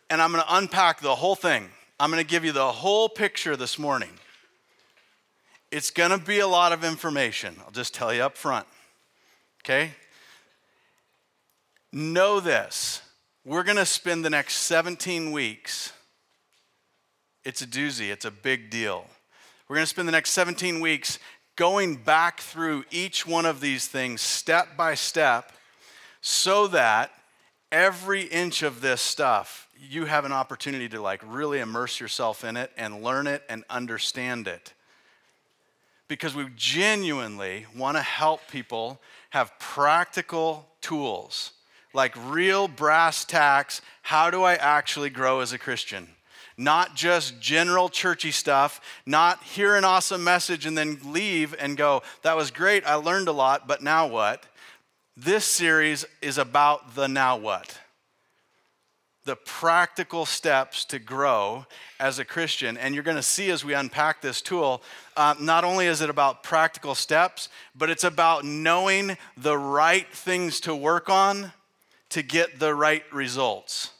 and 0.10 0.22
I'm 0.22 0.32
gonna 0.32 0.46
unpack 0.50 1.02
the 1.02 1.16
whole 1.16 1.36
thing. 1.36 1.70
I'm 2.00 2.10
gonna 2.10 2.24
give 2.24 2.44
you 2.44 2.54
the 2.54 2.72
whole 2.72 3.10
picture 3.10 3.56
this 3.56 3.78
morning. 3.78 4.10
It's 5.74 5.90
to 5.90 6.20
be 6.20 6.40
a 6.40 6.48
lot 6.48 6.72
of 6.72 6.84
information. 6.84 7.56
I'll 7.66 7.72
just 7.72 7.94
tell 7.94 8.14
you 8.14 8.22
up 8.22 8.38
front. 8.38 8.68
Okay? 9.62 9.92
Know 11.92 12.40
this. 12.40 13.02
We're 13.46 13.64
going 13.64 13.78
to 13.78 13.86
spend 13.86 14.24
the 14.24 14.30
next 14.30 14.58
17 14.58 15.32
weeks. 15.32 15.92
It's 17.44 17.62
a 17.62 17.68
doozy, 17.68 18.10
it's 18.10 18.24
a 18.24 18.32
big 18.32 18.70
deal. 18.70 19.06
We're 19.74 19.78
going 19.78 19.86
to 19.86 19.90
spend 19.90 20.08
the 20.08 20.12
next 20.12 20.30
17 20.34 20.82
weeks 20.82 21.18
going 21.56 21.96
back 21.96 22.42
through 22.42 22.84
each 22.92 23.26
one 23.26 23.48
of 23.48 23.60
these 23.60 23.88
things 23.88 24.22
step 24.22 24.78
by 24.78 24.94
step 24.94 25.52
so 26.22 26.68
that 26.68 27.10
every 27.72 28.22
inch 28.22 28.62
of 28.62 28.82
this 28.82 29.02
stuff 29.02 29.68
you 29.76 30.06
have 30.06 30.26
an 30.26 30.32
opportunity 30.32 30.88
to 30.90 31.02
like 31.02 31.24
really 31.26 31.60
immerse 31.60 32.00
yourself 32.00 32.44
in 32.44 32.56
it 32.56 32.72
and 32.78 33.02
learn 33.02 33.26
it 33.26 33.42
and 33.50 33.64
understand 33.68 34.48
it 34.48 34.74
because 36.08 36.36
we 36.36 36.46
genuinely 36.56 37.66
want 37.76 37.98
to 37.98 38.04
help 38.04 38.42
people 38.52 39.02
have 39.32 39.58
practical 39.58 40.68
tools, 40.82 41.54
like 41.96 42.14
real 42.28 42.68
brass 42.68 43.26
tacks. 43.26 43.82
How 44.04 44.30
do 44.30 44.44
I 44.44 44.54
actually 44.54 45.10
grow 45.10 45.40
as 45.40 45.52
a 45.52 45.58
Christian? 45.58 46.10
Not 46.58 46.96
just 46.96 47.40
general 47.40 47.90
churchy 47.90 48.32
stuff, 48.32 48.80
not 49.06 49.44
hear 49.44 49.76
an 49.76 49.84
awesome 49.86 50.24
message 50.24 50.66
and 50.66 50.78
then 50.78 51.00
leave 51.06 51.56
and 51.58 51.76
go, 51.76 52.04
that 52.22 52.36
was 52.36 52.52
great, 52.52 52.86
I 52.86 52.96
learned 52.96 53.28
a 53.28 53.32
lot, 53.32 53.68
but 53.68 53.82
now 53.82 54.08
what? 54.08 54.46
This 55.18 55.46
series 55.46 56.06
is 56.22 56.38
about 56.38 56.96
the 56.96 57.08
now 57.08 57.38
what 57.38 57.80
the 59.26 59.36
practical 59.38 60.26
steps 60.26 60.84
to 60.86 61.00
grow 61.00 61.66
as 62.00 62.20
a 62.20 62.26
Christian. 62.26 62.78
And 62.78 62.94
you're 62.94 63.04
going 63.04 63.18
to 63.18 63.24
see 63.24 63.50
as 63.52 63.64
we 63.64 63.74
unpack 63.74 64.22
this 64.22 64.42
tool, 64.42 64.82
uh, 65.16 65.36
not 65.40 65.64
only 65.64 65.88
is 65.88 66.02
it 66.02 66.10
about 66.10 66.44
practical 66.44 66.94
steps, 66.94 67.50
but 67.76 67.90
it's 67.90 68.04
about 68.04 68.44
knowing 68.44 69.18
the 69.38 69.58
right 69.58 70.12
things 70.12 70.60
to 70.62 70.76
work 70.76 71.10
on 71.10 71.54
to 72.10 72.22
get 72.22 72.60
the 72.60 72.76
right 72.76 73.04
results. 73.14 73.92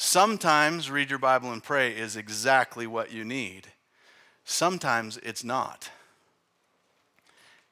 Sometimes 0.00 0.92
read 0.92 1.10
your 1.10 1.18
Bible 1.18 1.50
and 1.50 1.60
pray 1.60 1.90
is 1.90 2.14
exactly 2.14 2.86
what 2.86 3.10
you 3.12 3.24
need, 3.24 3.66
sometimes 4.44 5.16
it's 5.24 5.42
not. 5.42 5.90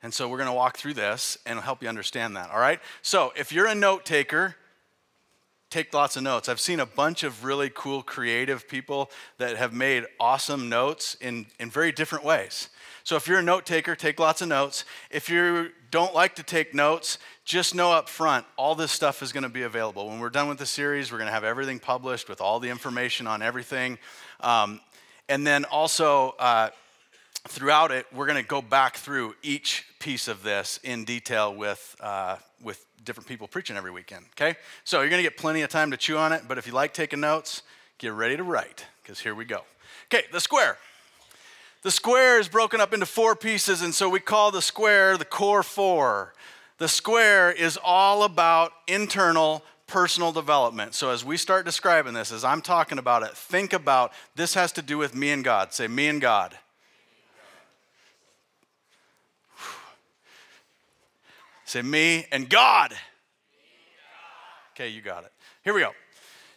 And 0.03 0.13
so 0.13 0.29
we're 0.29 0.39
going 0.39 0.49
to 0.49 0.53
walk 0.53 0.77
through 0.77 0.95
this 0.95 1.39
and 1.47 1.61
help 1.61 1.85
you 1.85 1.89
understand 1.89 2.35
that, 2.35 2.51
all 2.51 2.59
right? 2.59 2.81
So 3.01 3.33
if 3.37 3.53
you're 3.53 3.69
a 3.69 3.77
note 3.77 4.05
taker, 4.05 4.57
take 5.71 5.95
lots 5.95 6.17
of 6.17 6.25
notes. 6.25 6.49
I've 6.49 6.59
seen 6.59 6.81
a 6.81 6.87
bunch 6.87 7.23
of 7.23 7.45
really 7.45 7.71
cool, 7.73 8.03
creative 8.03 8.67
people 8.67 9.09
that 9.39 9.57
have 9.57 9.73
made 9.73 10.05
awesome 10.19 10.69
notes 10.69 11.17
in, 11.21 11.47
in 11.61 11.71
very 11.71 11.93
different 11.93 12.25
ways. 12.25 12.71
So 13.05 13.15
if 13.15 13.29
you're 13.29 13.39
a 13.39 13.43
note 13.43 13.65
taker, 13.65 13.95
take 13.95 14.19
lots 14.19 14.43
of 14.43 14.49
notes. 14.49 14.85
If 15.13 15.29
you 15.29 15.71
don't 15.97 16.15
like 16.15 16.35
to 16.35 16.43
take 16.43 16.75
notes, 16.75 17.17
just 17.47 17.75
know 17.75 17.91
up 17.91 18.11
front, 18.11 18.45
all 18.59 18.75
this 18.75 18.93
stuff 18.93 19.23
is 19.23 19.33
going 19.33 19.45
to 19.45 19.49
be 19.49 19.63
available. 19.63 20.11
When 20.11 20.21
we're 20.21 20.29
done 20.29 20.47
with 20.47 20.59
the 20.59 20.67
series, 20.67 21.11
we're 21.11 21.17
going 21.17 21.29
to 21.29 21.33
have 21.33 21.43
everything 21.43 21.79
published 21.79 22.29
with 22.29 22.43
all 22.43 22.61
the 22.61 22.69
information 22.69 23.27
on 23.27 23.41
everything. 23.41 23.97
Um, 24.41 24.83
and 25.31 25.47
then 25.47 25.65
also, 25.65 26.35
uh, 26.39 26.69
throughout 27.49 27.93
it, 27.93 28.05
we're 28.15 28.27
going 28.27 28.37
to 28.43 28.47
go 28.47 28.61
back 28.61 28.97
through 28.97 29.37
each 29.43 29.87
piece 29.99 30.29
of 30.29 30.43
this 30.43 30.79
in 30.85 31.07
detail 31.07 31.55
with, 31.55 31.97
uh, 32.01 32.37
with 32.63 32.85
different 33.03 33.27
people 33.27 33.49
preaching 33.49 33.79
every 33.79 33.91
weekend, 33.91 34.27
okay? 34.33 34.59
So 34.85 35.01
you're 35.01 35.09
going 35.09 35.25
to 35.25 35.31
get 35.31 35.39
plenty 35.39 35.63
of 35.63 35.71
time 35.71 35.93
to 35.93 35.97
chew 35.97 36.19
on 36.19 36.35
it, 36.35 36.43
but 36.47 36.59
if 36.59 36.67
you 36.67 36.75
like 36.75 36.93
taking 36.93 37.21
notes, 37.21 37.63
get 37.97 38.13
ready 38.13 38.37
to 38.37 38.43
write, 38.43 38.85
because 39.03 39.19
here 39.19 39.35
we 39.35 39.47
go. 39.47 39.63
Okay, 40.13 40.27
the 40.31 40.41
square. 40.41 40.77
The 41.87 41.93
square 41.93 42.41
is 42.41 42.49
broken 42.49 42.81
up 42.81 42.93
into 42.93 43.07
four 43.07 43.37
pieces, 43.37 43.81
and 43.81 43.95
so 43.95 44.09
we 44.09 44.19
call 44.19 44.51
the 44.51 44.61
square 44.61 45.17
the 45.17 45.25
core 45.25 45.63
four. 45.63 46.35
The 46.79 46.89
square 46.89 47.53
is 47.53 47.79
all 47.81 48.25
about 48.25 48.73
internal 48.89 49.63
personal 49.87 50.33
development. 50.33 50.95
So 50.95 51.11
as 51.11 51.25
we 51.25 51.37
start 51.37 51.65
describing 51.65 52.13
this, 52.13 52.33
as 52.33 52.43
I'm 52.43 52.61
talking 52.61 52.99
about 52.99 53.23
it, 53.23 53.37
think 53.37 53.73
about 53.73 54.13
this 54.35 54.55
has 54.55 54.73
to 54.73 54.83
do 54.83 54.99
with 54.99 55.15
me 55.15 55.31
and 55.31 55.45
God. 55.45 55.73
Say, 55.73 55.87
me 55.87 56.09
and 56.09 56.21
God. 56.21 56.59
Say 61.67 61.83
me 61.83 62.27
and 62.33 62.51
God. 62.51 62.97
Okay, 64.75 64.89
you 64.89 65.03
got 65.03 65.25
it. 65.25 65.31
Here 65.63 65.73
we 65.73 65.83
go. 65.83 65.93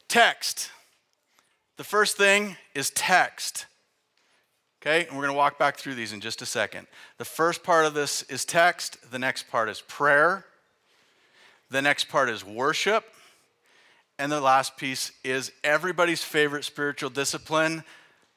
Text. 0.07 0.71
The 1.77 1.83
first 1.83 2.17
thing 2.17 2.57
is 2.74 2.89
text. 2.89 3.67
Okay, 4.81 5.05
and 5.05 5.17
we're 5.17 5.24
going 5.24 5.33
to 5.33 5.38
walk 5.38 5.59
back 5.59 5.75
through 5.75 5.95
these 5.95 6.13
in 6.13 6.21
just 6.21 6.41
a 6.41 6.45
second. 6.45 6.88
The 7.17 7.25
first 7.25 7.63
part 7.63 7.86
of 7.86 7.93
this 7.93 8.24
is 8.24 8.45
text, 8.45 9.12
the 9.12 9.19
next 9.19 9.50
part 9.50 9.67
is 9.67 9.81
prayer, 9.81 10.45
the 11.69 11.81
next 11.81 12.07
part 12.07 12.29
is 12.29 12.45
worship, 12.45 13.03
and 14.17 14.31
the 14.31 14.39
last 14.39 14.77
piece 14.77 15.12
is 15.24 15.51
everybody's 15.63 16.24
favorite 16.24 16.63
spiritual 16.63 17.09
discipline 17.09 17.83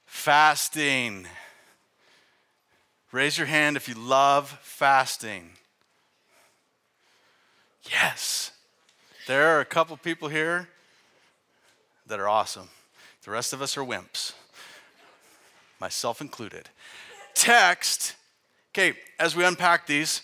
fasting. 0.05 1.27
Raise 3.13 3.39
your 3.39 3.47
hand 3.47 3.77
if 3.77 3.89
you 3.89 3.95
love 3.95 4.59
fasting. 4.63 5.51
Yes. 7.91 8.51
There 9.27 9.57
are 9.57 9.61
a 9.61 9.65
couple 9.65 9.97
people 9.97 10.29
here 10.29 10.69
that 12.07 12.19
are 12.19 12.29
awesome. 12.29 12.69
The 13.25 13.31
rest 13.31 13.53
of 13.53 13.63
us 13.63 13.77
are 13.77 13.85
wimps, 13.85 14.33
myself 15.83 16.21
included. 16.21 16.69
Text, 17.35 18.15
okay, 18.73 18.97
as 19.19 19.35
we 19.35 19.45
unpack 19.45 19.89
these, 19.89 20.23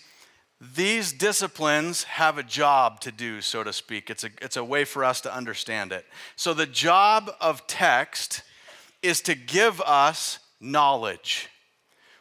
these 0.61 1.11
disciplines 1.11 2.03
have 2.03 2.37
a 2.37 2.43
job 2.43 3.01
to 3.01 3.11
do, 3.11 3.41
so 3.41 3.61
to 3.61 3.73
speak. 3.73 4.09
It's 4.09 4.23
a, 4.23 4.29
it's 4.41 4.55
a 4.55 4.63
way 4.63 4.85
for 4.85 5.03
us 5.03 5.19
to 5.21 5.35
understand 5.35 5.91
it. 5.91 6.05
So, 6.37 6.53
the 6.53 6.65
job 6.65 7.29
of 7.41 7.67
text 7.67 8.41
is 9.03 9.19
to 9.23 9.35
give 9.35 9.81
us 9.81 10.39
knowledge. 10.61 11.49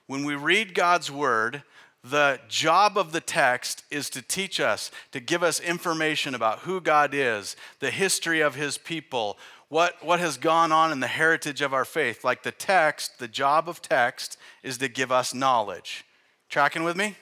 When 0.08 0.24
we 0.24 0.34
read 0.34 0.74
God's 0.74 1.08
word, 1.08 1.62
the 2.02 2.40
job 2.48 2.98
of 2.98 3.12
the 3.12 3.20
text 3.20 3.84
is 3.88 4.10
to 4.10 4.22
teach 4.22 4.58
us, 4.58 4.90
to 5.12 5.20
give 5.20 5.44
us 5.44 5.60
information 5.60 6.34
about 6.34 6.60
who 6.60 6.80
God 6.80 7.14
is, 7.14 7.54
the 7.78 7.90
history 7.90 8.40
of 8.40 8.56
his 8.56 8.78
people, 8.78 9.38
what, 9.68 10.02
what 10.04 10.20
has 10.20 10.36
gone 10.36 10.72
on 10.72 10.92
in 10.92 11.00
the 11.00 11.06
heritage 11.06 11.60
of 11.60 11.74
our 11.74 11.84
faith. 11.84 12.24
Like 12.24 12.42
the 12.42 12.52
text, 12.52 13.18
the 13.18 13.28
job 13.28 13.68
of 13.68 13.82
text 13.82 14.38
is 14.62 14.78
to 14.78 14.88
give 14.88 15.12
us 15.12 15.34
knowledge. 15.34 16.04
Tracking 16.48 16.84
with 16.84 16.96
me? 16.96 17.16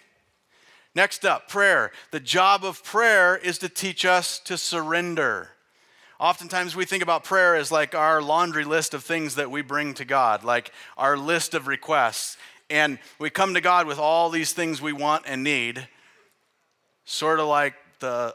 Next 0.94 1.24
up, 1.24 1.48
prayer. 1.48 1.90
The 2.10 2.20
job 2.20 2.64
of 2.64 2.82
prayer 2.82 3.36
is 3.36 3.58
to 3.58 3.68
teach 3.68 4.04
us 4.04 4.38
to 4.40 4.56
surrender. 4.56 5.50
Oftentimes 6.18 6.74
we 6.74 6.86
think 6.86 7.02
about 7.02 7.24
prayer 7.24 7.54
as 7.56 7.70
like 7.70 7.94
our 7.94 8.22
laundry 8.22 8.64
list 8.64 8.94
of 8.94 9.04
things 9.04 9.34
that 9.34 9.50
we 9.50 9.60
bring 9.60 9.92
to 9.94 10.04
God, 10.04 10.44
like 10.44 10.72
our 10.96 11.18
list 11.18 11.52
of 11.52 11.66
requests. 11.66 12.38
And 12.70 12.98
we 13.18 13.28
come 13.28 13.54
to 13.54 13.60
God 13.60 13.86
with 13.86 13.98
all 13.98 14.30
these 14.30 14.52
things 14.52 14.80
we 14.80 14.92
want 14.92 15.24
and 15.26 15.44
need, 15.44 15.86
sort 17.04 17.40
of 17.40 17.46
like 17.46 17.74
the 18.00 18.34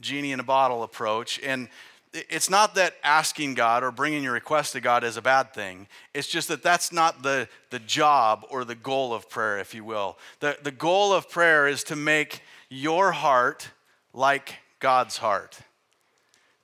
genie 0.00 0.32
in 0.32 0.40
a 0.40 0.44
bottle 0.44 0.82
approach. 0.82 1.38
And 1.40 1.68
it's 2.12 2.50
not 2.50 2.74
that 2.74 2.94
asking 3.04 3.54
God 3.54 3.84
or 3.84 3.92
bringing 3.92 4.22
your 4.22 4.32
request 4.32 4.72
to 4.72 4.80
God 4.80 5.04
is 5.04 5.16
a 5.16 5.22
bad 5.22 5.54
thing. 5.54 5.86
It's 6.12 6.26
just 6.26 6.48
that 6.48 6.62
that's 6.62 6.92
not 6.92 7.22
the, 7.22 7.48
the 7.70 7.78
job 7.78 8.44
or 8.50 8.64
the 8.64 8.74
goal 8.74 9.14
of 9.14 9.30
prayer, 9.30 9.58
if 9.58 9.74
you 9.74 9.84
will. 9.84 10.18
The, 10.40 10.56
the 10.62 10.72
goal 10.72 11.12
of 11.12 11.30
prayer 11.30 11.68
is 11.68 11.84
to 11.84 11.96
make 11.96 12.42
your 12.68 13.12
heart 13.12 13.70
like 14.12 14.56
God's 14.80 15.18
heart, 15.18 15.60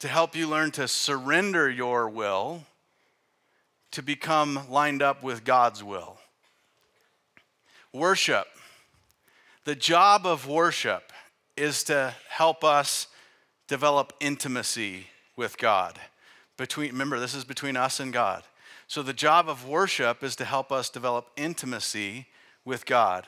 to 0.00 0.08
help 0.08 0.34
you 0.34 0.48
learn 0.48 0.72
to 0.72 0.88
surrender 0.88 1.70
your 1.70 2.08
will 2.08 2.64
to 3.92 4.02
become 4.02 4.60
lined 4.68 5.00
up 5.00 5.22
with 5.22 5.44
God's 5.44 5.82
will. 5.82 6.18
Worship. 7.92 8.46
The 9.64 9.76
job 9.76 10.26
of 10.26 10.46
worship 10.46 11.12
is 11.56 11.84
to 11.84 12.14
help 12.28 12.64
us 12.64 13.06
develop 13.68 14.12
intimacy 14.20 15.06
with 15.36 15.58
God. 15.58 15.98
Between, 16.56 16.90
remember, 16.90 17.20
this 17.20 17.34
is 17.34 17.44
between 17.44 17.76
us 17.76 18.00
and 18.00 18.12
God. 18.12 18.42
So 18.88 19.02
the 19.02 19.12
job 19.12 19.48
of 19.48 19.68
worship 19.68 20.22
is 20.22 20.36
to 20.36 20.44
help 20.44 20.72
us 20.72 20.88
develop 20.88 21.28
intimacy 21.36 22.26
with 22.64 22.86
God. 22.86 23.26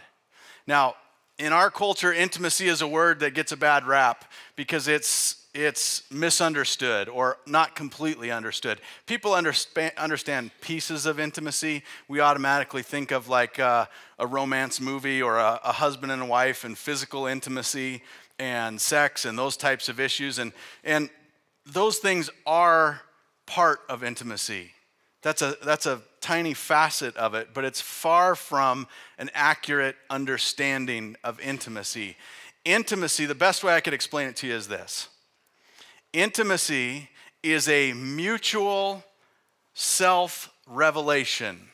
Now, 0.67 0.95
in 1.39 1.53
our 1.53 1.71
culture, 1.71 2.13
intimacy 2.13 2.69
is 2.69 2.83
a 2.83 2.89
word 2.89 3.21
that 3.21 3.35
gets 3.35 3.53
a 3.53 3.57
bad 3.57 3.87
rap 3.87 4.25
because 4.57 4.89
it's 4.89 5.37
it's 5.55 6.09
misunderstood 6.11 7.09
or 7.09 7.39
not 7.47 7.75
completely 7.75 8.31
understood. 8.31 8.81
People 9.07 9.33
understand 9.35 10.51
pieces 10.61 11.07
of 11.07 11.19
intimacy. 11.19 11.83
We 12.07 12.21
automatically 12.21 12.83
think 12.83 13.11
of 13.11 13.29
like 13.29 13.59
a, 13.59 13.89
a 14.19 14.27
romance 14.27 14.81
movie 14.81 15.21
or 15.21 15.39
a, 15.39 15.59
a, 15.65 15.73
husband 15.73 16.13
and 16.13 16.23
a 16.23 16.27
wife 16.27 16.65
and 16.65 16.77
physical 16.79 17.27
intimacy 17.27 18.03
and 18.39 18.81
sex 18.81 19.25
and 19.25 19.37
those 19.37 19.57
types 19.57 19.89
of 19.89 19.99
issues. 19.99 20.39
And, 20.39 20.53
and 20.85 21.11
those 21.73 21.99
things 21.99 22.31
are 22.47 23.03
part 23.47 23.81
of 23.89 24.03
intimacy. 24.03 24.73
That's 25.23 25.43
a, 25.43 25.57
that's 25.63 25.87
a 25.87 26.01
tiny 26.21 26.55
facet 26.55 27.17
of 27.17 27.35
it, 27.35 27.49
but 27.53 27.65
it's 27.65 27.81
far 27.81 28.35
from 28.35 28.87
an 29.19 29.31
accurate 29.35 29.97
understanding 30.11 31.17
of 31.25 31.41
intimacy. 31.41 32.17
Intimacy, 32.65 33.27
the 33.27 33.35
best 33.35 33.65
way 33.65 33.75
I 33.75 33.81
could 33.81 33.95
explain 33.95 34.29
it 34.29 34.37
to 34.37 34.47
you 34.47 34.55
is 34.55 34.69
this 34.69 35.09
intimacy 36.13 37.09
is 37.43 37.69
a 37.69 37.93
mutual 37.93 39.05
self 39.75 40.51
revelation 40.67 41.69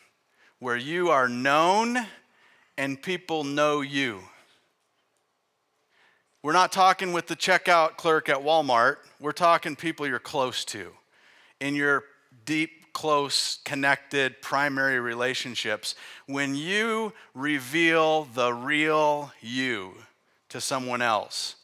where 0.58 0.76
you 0.76 1.10
are 1.10 1.28
known 1.28 1.98
and 2.76 3.00
people 3.00 3.44
know 3.44 3.80
you. 3.80 4.20
We're 6.44 6.52
not 6.52 6.72
talking 6.72 7.14
with 7.14 7.26
the 7.26 7.36
checkout 7.36 7.96
clerk 7.96 8.28
at 8.28 8.36
Walmart. 8.36 8.96
We're 9.18 9.32
talking 9.32 9.76
people 9.76 10.06
you're 10.06 10.18
close 10.18 10.62
to 10.66 10.92
in 11.58 11.74
your 11.74 12.04
deep, 12.44 12.92
close, 12.92 13.60
connected 13.64 14.42
primary 14.42 15.00
relationships. 15.00 15.94
When 16.26 16.54
you 16.54 17.14
reveal 17.32 18.24
the 18.24 18.52
real 18.52 19.32
you 19.40 19.94
to 20.50 20.60
someone 20.60 21.00
else, 21.00 21.56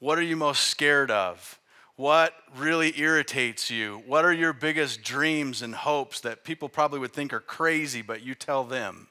what 0.00 0.18
are 0.18 0.22
you 0.22 0.34
most 0.34 0.64
scared 0.64 1.12
of? 1.12 1.60
What 1.94 2.34
really 2.56 2.98
irritates 2.98 3.70
you? 3.70 4.02
What 4.06 4.24
are 4.24 4.32
your 4.32 4.54
biggest 4.54 5.02
dreams 5.02 5.62
and 5.62 5.72
hopes 5.72 6.18
that 6.22 6.42
people 6.42 6.68
probably 6.68 6.98
would 6.98 7.12
think 7.12 7.32
are 7.32 7.38
crazy, 7.38 8.02
but 8.02 8.24
you 8.24 8.34
tell 8.34 8.64
them? 8.64 9.06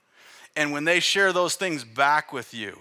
And 0.58 0.74
when 0.74 0.84
they 0.84 1.00
share 1.00 1.32
those 1.32 1.56
things 1.56 1.86
back 1.86 2.34
with 2.34 2.54
you, 2.54 2.80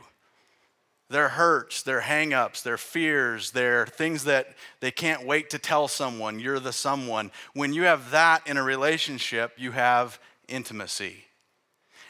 their 1.11 1.31
hurts, 1.31 1.83
their 1.83 2.01
hangups, 2.01 2.63
their 2.63 2.79
fears, 2.79 3.51
their 3.51 3.87
things 3.87 4.25
that 4.25 4.55
they 4.81 4.91
can't 4.91 5.27
wait 5.27 5.51
to 5.51 5.59
tell 5.59 5.87
someone, 5.87 6.41
you're 6.41 6.61
the 6.61 6.73
someone. 6.73 7.31
When 7.53 7.73
you 7.73 7.83
have 7.83 8.11
that 8.11 8.47
in 8.47 8.57
a 8.57 8.63
relationship, 8.63 9.53
you 9.57 9.73
have 9.73 10.19
intimacy. 10.49 11.25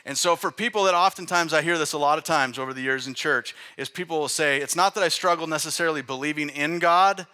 And 0.06 0.18
so, 0.18 0.36
for 0.36 0.50
people 0.50 0.84
that 0.84 0.94
oftentimes 0.94 1.54
I 1.54 1.62
hear 1.62 1.78
this 1.78 1.94
a 1.94 1.98
lot 1.98 2.18
of 2.18 2.24
times 2.24 2.58
over 2.58 2.74
the 2.74 2.82
years 2.82 3.06
in 3.06 3.14
church, 3.14 3.54
is 3.76 3.88
people 3.88 4.20
will 4.20 4.28
say, 4.28 4.58
It's 4.58 4.76
not 4.76 4.94
that 4.94 5.02
I 5.02 5.08
struggle 5.08 5.46
necessarily 5.46 6.02
believing 6.02 6.50
in 6.50 6.78
God, 6.78 7.26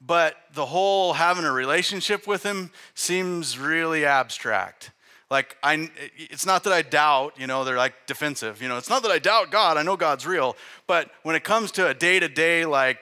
but 0.00 0.34
the 0.52 0.66
whole 0.66 1.12
having 1.12 1.44
a 1.44 1.52
relationship 1.52 2.26
with 2.26 2.42
Him 2.42 2.70
seems 2.94 3.58
really 3.58 4.06
abstract. 4.06 4.90
Like, 5.34 5.56
I, 5.64 5.90
it's 6.16 6.46
not 6.46 6.62
that 6.62 6.72
I 6.72 6.82
doubt, 6.82 7.34
you 7.36 7.48
know, 7.48 7.64
they're 7.64 7.76
like 7.76 8.06
defensive. 8.06 8.62
You 8.62 8.68
know, 8.68 8.78
it's 8.78 8.88
not 8.88 9.02
that 9.02 9.10
I 9.10 9.18
doubt 9.18 9.50
God, 9.50 9.76
I 9.76 9.82
know 9.82 9.96
God's 9.96 10.24
real. 10.24 10.54
But 10.86 11.10
when 11.24 11.34
it 11.34 11.42
comes 11.42 11.72
to 11.72 11.88
a 11.88 11.92
day 11.92 12.20
to 12.20 12.28
day, 12.28 12.64
like, 12.64 12.98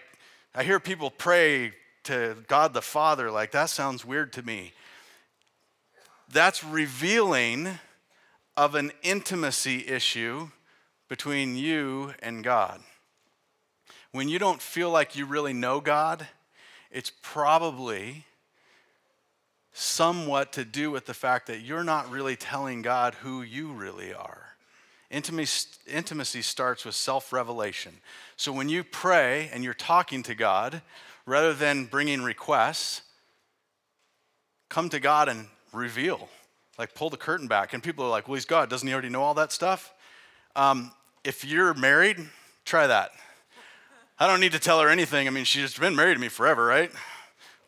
I 0.54 0.64
hear 0.64 0.80
people 0.80 1.10
pray 1.10 1.74
to 2.04 2.38
God 2.48 2.72
the 2.72 2.80
Father, 2.80 3.30
like, 3.30 3.50
that 3.50 3.68
sounds 3.68 4.02
weird 4.02 4.32
to 4.32 4.42
me. 4.42 4.72
That's 6.32 6.64
revealing 6.64 7.68
of 8.56 8.76
an 8.76 8.92
intimacy 9.02 9.86
issue 9.86 10.48
between 11.10 11.54
you 11.54 12.14
and 12.22 12.42
God. 12.42 12.80
When 14.12 14.30
you 14.30 14.38
don't 14.38 14.62
feel 14.62 14.88
like 14.88 15.16
you 15.16 15.26
really 15.26 15.52
know 15.52 15.82
God, 15.82 16.26
it's 16.90 17.12
probably 17.20 18.24
somewhat 19.72 20.52
to 20.52 20.64
do 20.64 20.90
with 20.90 21.06
the 21.06 21.14
fact 21.14 21.46
that 21.46 21.60
you're 21.60 21.84
not 21.84 22.10
really 22.10 22.36
telling 22.36 22.82
God 22.82 23.14
who 23.14 23.42
you 23.42 23.72
really 23.72 24.12
are. 24.12 24.48
Intimacy, 25.10 26.42
starts 26.42 26.84
with 26.84 26.94
self 26.94 27.32
revelation. 27.32 27.92
So 28.36 28.50
when 28.50 28.68
you 28.68 28.82
pray 28.82 29.50
and 29.52 29.62
you're 29.62 29.74
talking 29.74 30.22
to 30.22 30.34
God, 30.34 30.80
rather 31.26 31.52
than 31.52 31.84
bringing 31.84 32.22
requests, 32.22 33.02
come 34.68 34.88
to 34.88 35.00
God 35.00 35.28
and 35.28 35.46
reveal. 35.72 36.28
Like 36.78 36.94
pull 36.94 37.10
the 37.10 37.18
curtain 37.18 37.46
back. 37.46 37.74
And 37.74 37.82
people 37.82 38.04
are 38.04 38.10
like, 38.10 38.26
well, 38.26 38.36
he's 38.36 38.46
God. 38.46 38.70
Doesn't 38.70 38.86
he 38.86 38.92
already 38.92 39.10
know 39.10 39.22
all 39.22 39.34
that 39.34 39.52
stuff? 39.52 39.92
Um, 40.56 40.92
if 41.24 41.44
you're 41.44 41.74
married, 41.74 42.16
try 42.64 42.86
that. 42.86 43.10
I 44.18 44.26
don't 44.26 44.40
need 44.40 44.52
to 44.52 44.58
tell 44.58 44.80
her 44.80 44.88
anything. 44.88 45.26
I 45.26 45.30
mean, 45.30 45.44
she's 45.44 45.76
been 45.76 45.96
married 45.96 46.14
to 46.14 46.20
me 46.20 46.28
forever, 46.28 46.64
right? 46.64 46.90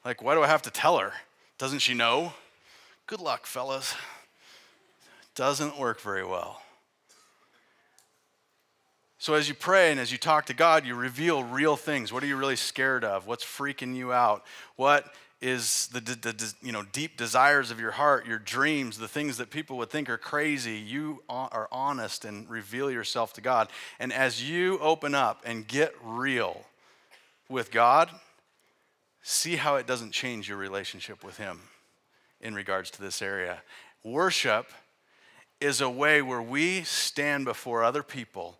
Like, 0.04 0.22
why 0.22 0.34
do 0.34 0.42
I 0.42 0.46
have 0.46 0.62
to 0.62 0.70
tell 0.70 0.98
her? 0.98 1.12
Doesn't 1.64 1.78
she 1.78 1.94
know? 1.94 2.34
Good 3.06 3.20
luck, 3.20 3.46
fellas. 3.46 3.94
Doesn't 5.34 5.78
work 5.78 5.98
very 5.98 6.22
well. 6.22 6.60
So, 9.16 9.32
as 9.32 9.48
you 9.48 9.54
pray 9.54 9.90
and 9.90 9.98
as 9.98 10.12
you 10.12 10.18
talk 10.18 10.44
to 10.44 10.52
God, 10.52 10.84
you 10.84 10.94
reveal 10.94 11.42
real 11.42 11.76
things. 11.76 12.12
What 12.12 12.22
are 12.22 12.26
you 12.26 12.36
really 12.36 12.56
scared 12.56 13.02
of? 13.02 13.26
What's 13.26 13.42
freaking 13.42 13.96
you 13.96 14.12
out? 14.12 14.44
What 14.76 15.14
is 15.40 15.86
the, 15.86 16.00
the, 16.00 16.32
the, 16.32 16.54
you 16.60 16.70
know, 16.70 16.82
deep 16.82 17.16
desires 17.16 17.70
of 17.70 17.80
your 17.80 17.92
heart, 17.92 18.26
your 18.26 18.40
dreams, 18.40 18.98
the 18.98 19.08
things 19.08 19.38
that 19.38 19.48
people 19.48 19.78
would 19.78 19.88
think 19.88 20.10
are 20.10 20.18
crazy? 20.18 20.76
You 20.76 21.22
are 21.30 21.66
honest 21.72 22.26
and 22.26 22.46
reveal 22.50 22.90
yourself 22.90 23.32
to 23.32 23.40
God. 23.40 23.70
And 23.98 24.12
as 24.12 24.46
you 24.46 24.78
open 24.80 25.14
up 25.14 25.40
and 25.46 25.66
get 25.66 25.94
real 26.02 26.66
with 27.48 27.70
God, 27.70 28.10
see 29.24 29.56
how 29.56 29.76
it 29.76 29.86
doesn't 29.86 30.12
change 30.12 30.48
your 30.48 30.58
relationship 30.58 31.24
with 31.24 31.38
Him 31.38 31.62
in 32.40 32.54
regards 32.54 32.90
to 32.92 33.00
this 33.00 33.22
area. 33.22 33.62
Worship 34.04 34.70
is 35.60 35.80
a 35.80 35.88
way 35.88 36.20
where 36.20 36.42
we 36.42 36.82
stand 36.82 37.46
before 37.46 37.82
other 37.82 38.02
people 38.02 38.58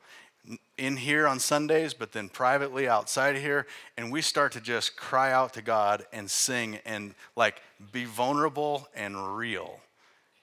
in 0.79 0.96
here 0.96 1.27
on 1.27 1.38
Sundays, 1.38 1.92
but 1.92 2.12
then 2.12 2.31
privately 2.31 2.88
outside 2.88 3.37
here, 3.37 3.66
and 3.96 4.11
we 4.11 4.22
start 4.22 4.53
to 4.53 4.61
just 4.61 4.96
cry 4.96 5.33
out 5.33 5.53
to 5.53 5.62
God 5.62 6.07
and 6.12 6.31
sing 6.31 6.79
and 6.87 7.14
like 7.37 7.61
be 7.92 8.07
vulnerable 8.07 8.88
and 8.94 9.37
real. 9.37 9.81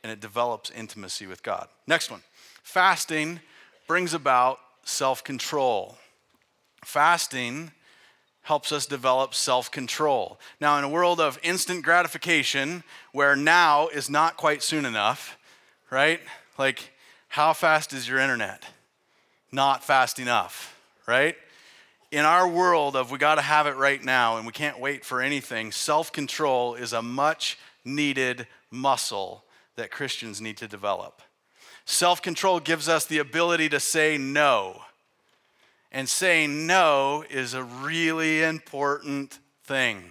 And 0.03 0.11
it 0.11 0.19
develops 0.19 0.69
intimacy 0.71 1.25
with 1.25 1.41
God. 1.43 1.67
Next 1.87 2.11
one 2.11 2.21
fasting 2.63 3.39
brings 3.87 4.13
about 4.13 4.59
self 4.83 5.23
control. 5.23 5.97
Fasting 6.85 7.71
helps 8.43 8.71
us 8.71 8.85
develop 8.85 9.33
self 9.33 9.71
control. 9.71 10.39
Now, 10.59 10.77
in 10.77 10.83
a 10.83 10.89
world 10.89 11.19
of 11.19 11.39
instant 11.43 11.83
gratification, 11.83 12.83
where 13.11 13.35
now 13.35 13.87
is 13.87 14.09
not 14.09 14.37
quite 14.37 14.63
soon 14.63 14.85
enough, 14.85 15.37
right? 15.89 16.19
Like, 16.57 16.91
how 17.29 17.53
fast 17.53 17.93
is 17.93 18.07
your 18.07 18.19
internet? 18.19 18.65
Not 19.51 19.83
fast 19.83 20.19
enough, 20.19 20.77
right? 21.07 21.35
In 22.11 22.25
our 22.25 22.47
world 22.47 22.95
of 22.95 23.11
we 23.11 23.17
got 23.17 23.35
to 23.35 23.41
have 23.41 23.67
it 23.67 23.77
right 23.77 24.03
now 24.03 24.37
and 24.37 24.45
we 24.45 24.51
can't 24.51 24.79
wait 24.79 25.05
for 25.05 25.21
anything, 25.21 25.71
self 25.71 26.11
control 26.11 26.75
is 26.75 26.93
a 26.93 27.01
much 27.01 27.57
needed 27.85 28.47
muscle 28.69 29.43
that 29.75 29.91
Christians 29.91 30.41
need 30.41 30.57
to 30.57 30.67
develop. 30.67 31.21
Self 31.85 32.21
control 32.21 32.59
gives 32.59 32.89
us 32.89 33.05
the 33.05 33.17
ability 33.19 33.69
to 33.69 33.79
say 33.79 34.17
no 34.17 34.81
and 35.91 36.07
saying 36.07 36.65
no 36.65 37.23
is 37.29 37.53
a 37.53 37.63
really 37.63 38.43
important 38.43 39.39
thing. 39.63 40.03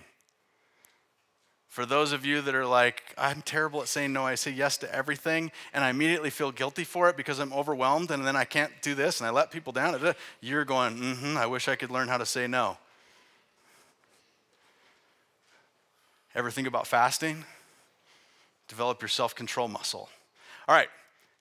For 1.68 1.86
those 1.86 2.12
of 2.12 2.26
you 2.26 2.40
that 2.42 2.54
are 2.54 2.66
like, 2.66 3.02
I'm 3.16 3.42
terrible 3.42 3.80
at 3.80 3.88
saying 3.88 4.12
no, 4.12 4.26
I 4.26 4.34
say 4.34 4.50
yes 4.50 4.76
to 4.78 4.94
everything, 4.94 5.52
and 5.72 5.84
I 5.84 5.90
immediately 5.90 6.30
feel 6.30 6.50
guilty 6.50 6.84
for 6.84 7.08
it 7.08 7.16
because 7.16 7.38
I'm 7.38 7.52
overwhelmed, 7.52 8.10
and 8.10 8.26
then 8.26 8.34
I 8.34 8.44
can't 8.44 8.72
do 8.82 8.94
this, 8.94 9.20
and 9.20 9.26
I 9.26 9.30
let 9.30 9.52
people 9.52 9.72
down. 9.72 10.14
You're 10.40 10.64
going, 10.64 10.96
mm 10.96 11.16
hmm, 11.16 11.36
I 11.36 11.46
wish 11.46 11.68
I 11.68 11.76
could 11.76 11.90
learn 11.90 12.08
how 12.08 12.18
to 12.18 12.26
say 12.26 12.46
no. 12.48 12.76
Ever 16.34 16.50
think 16.50 16.66
about 16.66 16.86
fasting? 16.86 17.44
Develop 18.68 19.00
your 19.00 19.08
self 19.08 19.34
control 19.34 19.68
muscle. 19.68 20.08
All 20.68 20.74
right, 20.74 20.88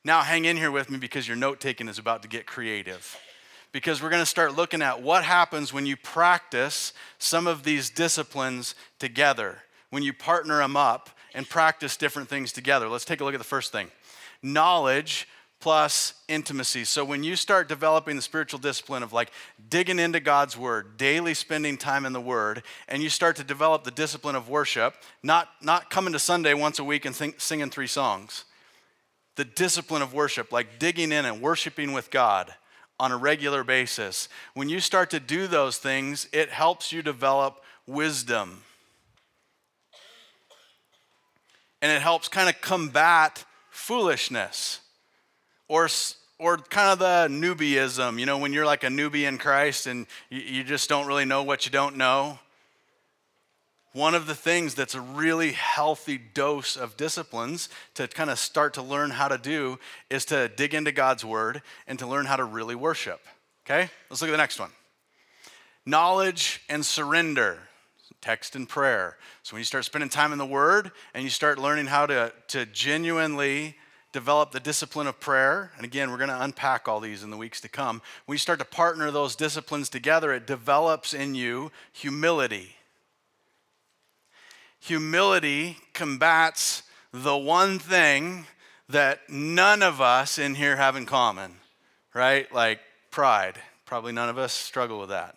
now 0.03 0.21
hang 0.21 0.45
in 0.45 0.57
here 0.57 0.71
with 0.71 0.89
me 0.89 0.97
because 0.97 1.27
your 1.27 1.37
note 1.37 1.59
taking 1.59 1.87
is 1.87 1.99
about 1.99 2.21
to 2.21 2.27
get 2.27 2.45
creative 2.45 3.17
because 3.71 4.01
we're 4.01 4.09
going 4.09 4.21
to 4.21 4.25
start 4.25 4.55
looking 4.55 4.81
at 4.81 5.01
what 5.01 5.23
happens 5.23 5.71
when 5.73 5.85
you 5.85 5.95
practice 5.95 6.93
some 7.17 7.47
of 7.47 7.63
these 7.63 7.89
disciplines 7.89 8.75
together, 8.97 9.59
when 9.89 10.03
you 10.03 10.13
partner 10.13 10.57
them 10.57 10.75
up 10.75 11.09
and 11.33 11.47
practice 11.47 11.95
different 11.97 12.29
things 12.29 12.51
together. 12.51 12.87
Let's 12.87 13.05
take 13.05 13.21
a 13.21 13.23
look 13.23 13.33
at 13.33 13.39
the 13.39 13.43
first 13.43 13.71
thing 13.71 13.89
knowledge 14.41 15.27
plus 15.59 16.13
intimacy. 16.29 16.85
So 16.85 17.03
when 17.03 17.21
you 17.21 17.35
start 17.35 17.67
developing 17.67 18.15
the 18.15 18.21
spiritual 18.21 18.59
discipline 18.59 19.03
of 19.03 19.11
like 19.11 19.31
digging 19.69 19.99
into 19.99 20.21
God's 20.21 20.57
word, 20.57 20.95
daily 20.95 21.33
spending 21.33 21.77
time 21.77 22.05
in 22.05 22.13
the 22.13 22.21
word, 22.21 22.63
and 22.87 23.03
you 23.03 23.09
start 23.09 23.35
to 23.35 23.43
develop 23.43 23.83
the 23.83 23.91
discipline 23.91 24.35
of 24.35 24.47
worship, 24.47 24.95
not 25.21 25.49
not 25.61 25.89
coming 25.89 26.13
to 26.13 26.19
Sunday 26.19 26.53
once 26.53 26.79
a 26.79 26.83
week 26.83 27.05
and 27.05 27.13
sing, 27.13 27.33
singing 27.37 27.69
three 27.69 27.87
songs. 27.87 28.45
The 29.35 29.45
discipline 29.45 30.01
of 30.01 30.13
worship, 30.13 30.51
like 30.51 30.79
digging 30.79 31.11
in 31.11 31.25
and 31.25 31.41
worshiping 31.41 31.93
with 31.93 32.09
God 32.09 32.53
on 32.99 33.11
a 33.11 33.17
regular 33.17 33.63
basis. 33.63 34.27
When 34.53 34.69
you 34.69 34.79
start 34.79 35.09
to 35.11 35.19
do 35.19 35.47
those 35.47 35.77
things, 35.77 36.27
it 36.33 36.49
helps 36.49 36.91
you 36.91 37.01
develop 37.01 37.63
wisdom. 37.87 38.63
And 41.81 41.91
it 41.91 42.01
helps 42.01 42.27
kind 42.27 42.49
of 42.49 42.59
combat 42.61 43.45
foolishness 43.69 44.81
or 45.67 45.87
or 46.39 46.57
kind 46.57 46.89
of 46.89 46.99
the 46.99 47.27
newbieism, 47.33 48.17
you 48.17 48.25
know, 48.25 48.37
when 48.37 48.53
you're 48.53 48.65
like 48.65 48.85
a 48.85 48.87
newbie 48.87 49.27
in 49.27 49.37
Christ 49.37 49.87
and 49.87 50.07
you, 50.29 50.39
you, 50.39 50.63
just 50.63 50.87
don't 50.87 51.05
really 51.05 51.25
know 51.25 51.43
what 51.43 51.65
you 51.65 51.71
don't 51.71 51.97
know. 51.97 52.39
One 53.93 54.13
of 54.13 54.27
the 54.27 54.35
things 54.35 54.75
that's 54.75 54.93
a 54.93 55.01
really 55.01 55.51
healthy 55.51 56.19
dose 56.19 56.75
of 56.75 56.95
disciplines 56.95 57.69
to 57.95 58.07
kind 58.07 58.29
of 58.29 58.37
start 58.37 58.75
to 58.75 58.83
learn 58.83 59.09
how 59.09 59.27
to 59.27 59.37
do 59.37 59.79
is 60.11 60.25
to 60.25 60.47
dig 60.47 60.75
into 60.75 60.91
God's 60.91 61.25
word 61.25 61.63
and 61.87 61.97
to 61.97 62.05
learn 62.05 62.25
how 62.25 62.35
to 62.35 62.43
really 62.43 62.75
worship. 62.75 63.19
Okay? 63.65 63.89
Let's 64.09 64.21
look 64.21 64.29
at 64.29 64.33
the 64.33 64.37
next 64.37 64.59
one. 64.59 64.69
Knowledge 65.87 66.61
and 66.69 66.85
surrender, 66.85 67.57
text 68.21 68.55
and 68.55 68.69
prayer. 68.69 69.17
So 69.41 69.55
when 69.55 69.61
you 69.61 69.65
start 69.65 69.85
spending 69.85 70.09
time 70.09 70.31
in 70.31 70.37
the 70.37 70.45
word 70.45 70.91
and 71.15 71.23
you 71.23 71.31
start 71.31 71.57
learning 71.57 71.87
how 71.87 72.05
to, 72.05 72.31
to 72.49 72.67
genuinely 72.67 73.75
develop 74.11 74.51
the 74.51 74.59
discipline 74.59 75.07
of 75.07 75.19
prayer, 75.19 75.71
and 75.77 75.85
again, 75.85 76.11
we're 76.11 76.17
going 76.17 76.29
to 76.29 76.43
unpack 76.43 76.87
all 76.87 76.99
these 76.99 77.23
in 77.23 77.31
the 77.31 77.37
weeks 77.37 77.59
to 77.61 77.69
come. 77.69 78.03
When 78.25 78.35
you 78.35 78.39
start 78.39 78.59
to 78.59 78.65
partner 78.65 79.09
those 79.09 79.35
disciplines 79.35 79.89
together, 79.89 80.31
it 80.31 80.45
develops 80.45 81.13
in 81.13 81.33
you 81.33 81.71
humility. 81.91 82.75
Humility 84.79 85.77
combats 85.93 86.83
the 87.11 87.37
one 87.37 87.79
thing 87.79 88.45
that 88.87 89.29
none 89.29 89.83
of 89.83 90.01
us 90.01 90.37
in 90.37 90.55
here 90.55 90.77
have 90.77 90.95
in 90.95 91.05
common, 91.05 91.55
right? 92.13 92.51
Like 92.53 92.79
pride. 93.11 93.55
Probably 93.85 94.11
none 94.11 94.29
of 94.29 94.37
us 94.37 94.53
struggle 94.53 94.99
with 94.99 95.09
that. 95.09 95.35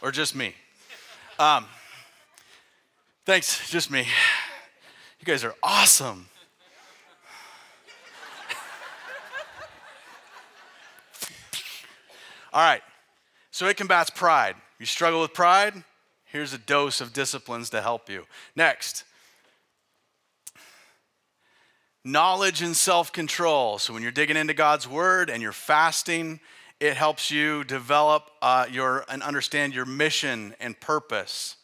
Or 0.00 0.12
just 0.12 0.34
me. 0.34 0.54
Um, 1.38 1.66
Thanks, 3.28 3.68
just 3.68 3.90
me. 3.90 4.06
You 5.20 5.26
guys 5.26 5.44
are 5.44 5.54
awesome. 5.62 6.26
All 12.54 12.62
right, 12.62 12.80
so 13.58 13.66
it 13.66 13.76
combats 13.76 14.08
pride. 14.08 14.54
You 14.78 14.86
struggle 14.86 15.20
with 15.20 15.34
pride? 15.34 15.82
Here's 16.26 16.52
a 16.52 16.58
dose 16.58 17.00
of 17.00 17.12
disciplines 17.12 17.70
to 17.70 17.82
help 17.82 18.08
you. 18.08 18.24
Next, 18.54 19.02
knowledge 22.04 22.62
and 22.62 22.76
self 22.76 23.12
control. 23.12 23.80
So 23.80 23.92
when 23.92 24.04
you're 24.04 24.12
digging 24.12 24.36
into 24.36 24.54
God's 24.54 24.86
word 24.86 25.28
and 25.28 25.42
you're 25.42 25.50
fasting, 25.50 26.38
it 26.78 26.96
helps 26.96 27.32
you 27.32 27.64
develop 27.64 28.30
uh, 28.40 28.66
your 28.70 29.04
and 29.08 29.24
understand 29.24 29.74
your 29.74 29.86
mission 29.86 30.54
and 30.60 30.78
purpose. 30.78 31.56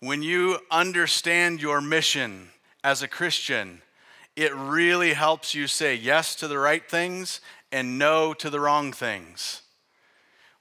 When 0.00 0.22
you 0.22 0.58
understand 0.70 1.62
your 1.62 1.80
mission 1.80 2.50
as 2.84 3.00
a 3.00 3.08
Christian, 3.08 3.80
it 4.36 4.54
really 4.54 5.14
helps 5.14 5.54
you 5.54 5.68
say 5.68 5.94
yes 5.94 6.34
to 6.34 6.46
the 6.46 6.58
right 6.58 6.86
things 6.86 7.40
and 7.72 7.98
no 7.98 8.34
to 8.34 8.50
the 8.50 8.60
wrong 8.60 8.92
things. 8.92 9.62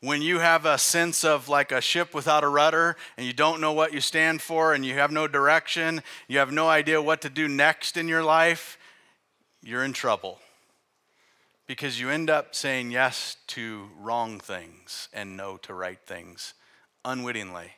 When 0.02 0.22
you 0.22 0.40
have 0.40 0.66
a 0.66 0.78
sense 0.78 1.24
of 1.24 1.50
like 1.50 1.72
a 1.72 1.82
ship 1.82 2.14
without 2.14 2.44
a 2.44 2.48
rudder 2.48 2.96
and 3.18 3.26
you 3.26 3.34
don't 3.34 3.62
know 3.62 3.74
what 3.74 3.94
you 3.94 4.02
stand 4.02 4.42
for 4.42 4.74
and 4.74 4.86
you 4.86 4.94
have 4.94 5.12
no 5.12 5.28
direction, 5.28 6.04
you 6.28 6.38
have 6.40 6.52
no 6.52 6.68
idea 6.68 7.02
what 7.02 7.22
to 7.22 7.30
do 7.30 7.48
next 7.48 7.98
in 7.98 8.08
your 8.08 8.24
life, 8.24 8.78
you're 9.64 9.84
in 9.84 9.94
trouble. 9.94 10.40
Because 11.68 12.00
you 12.00 12.10
end 12.10 12.30
up 12.30 12.54
saying 12.54 12.92
yes 12.92 13.38
to 13.48 13.90
wrong 14.00 14.40
things 14.40 15.10
and 15.12 15.36
no 15.36 15.58
to 15.58 15.74
right 15.74 16.00
things 16.06 16.54
unwittingly. 17.04 17.72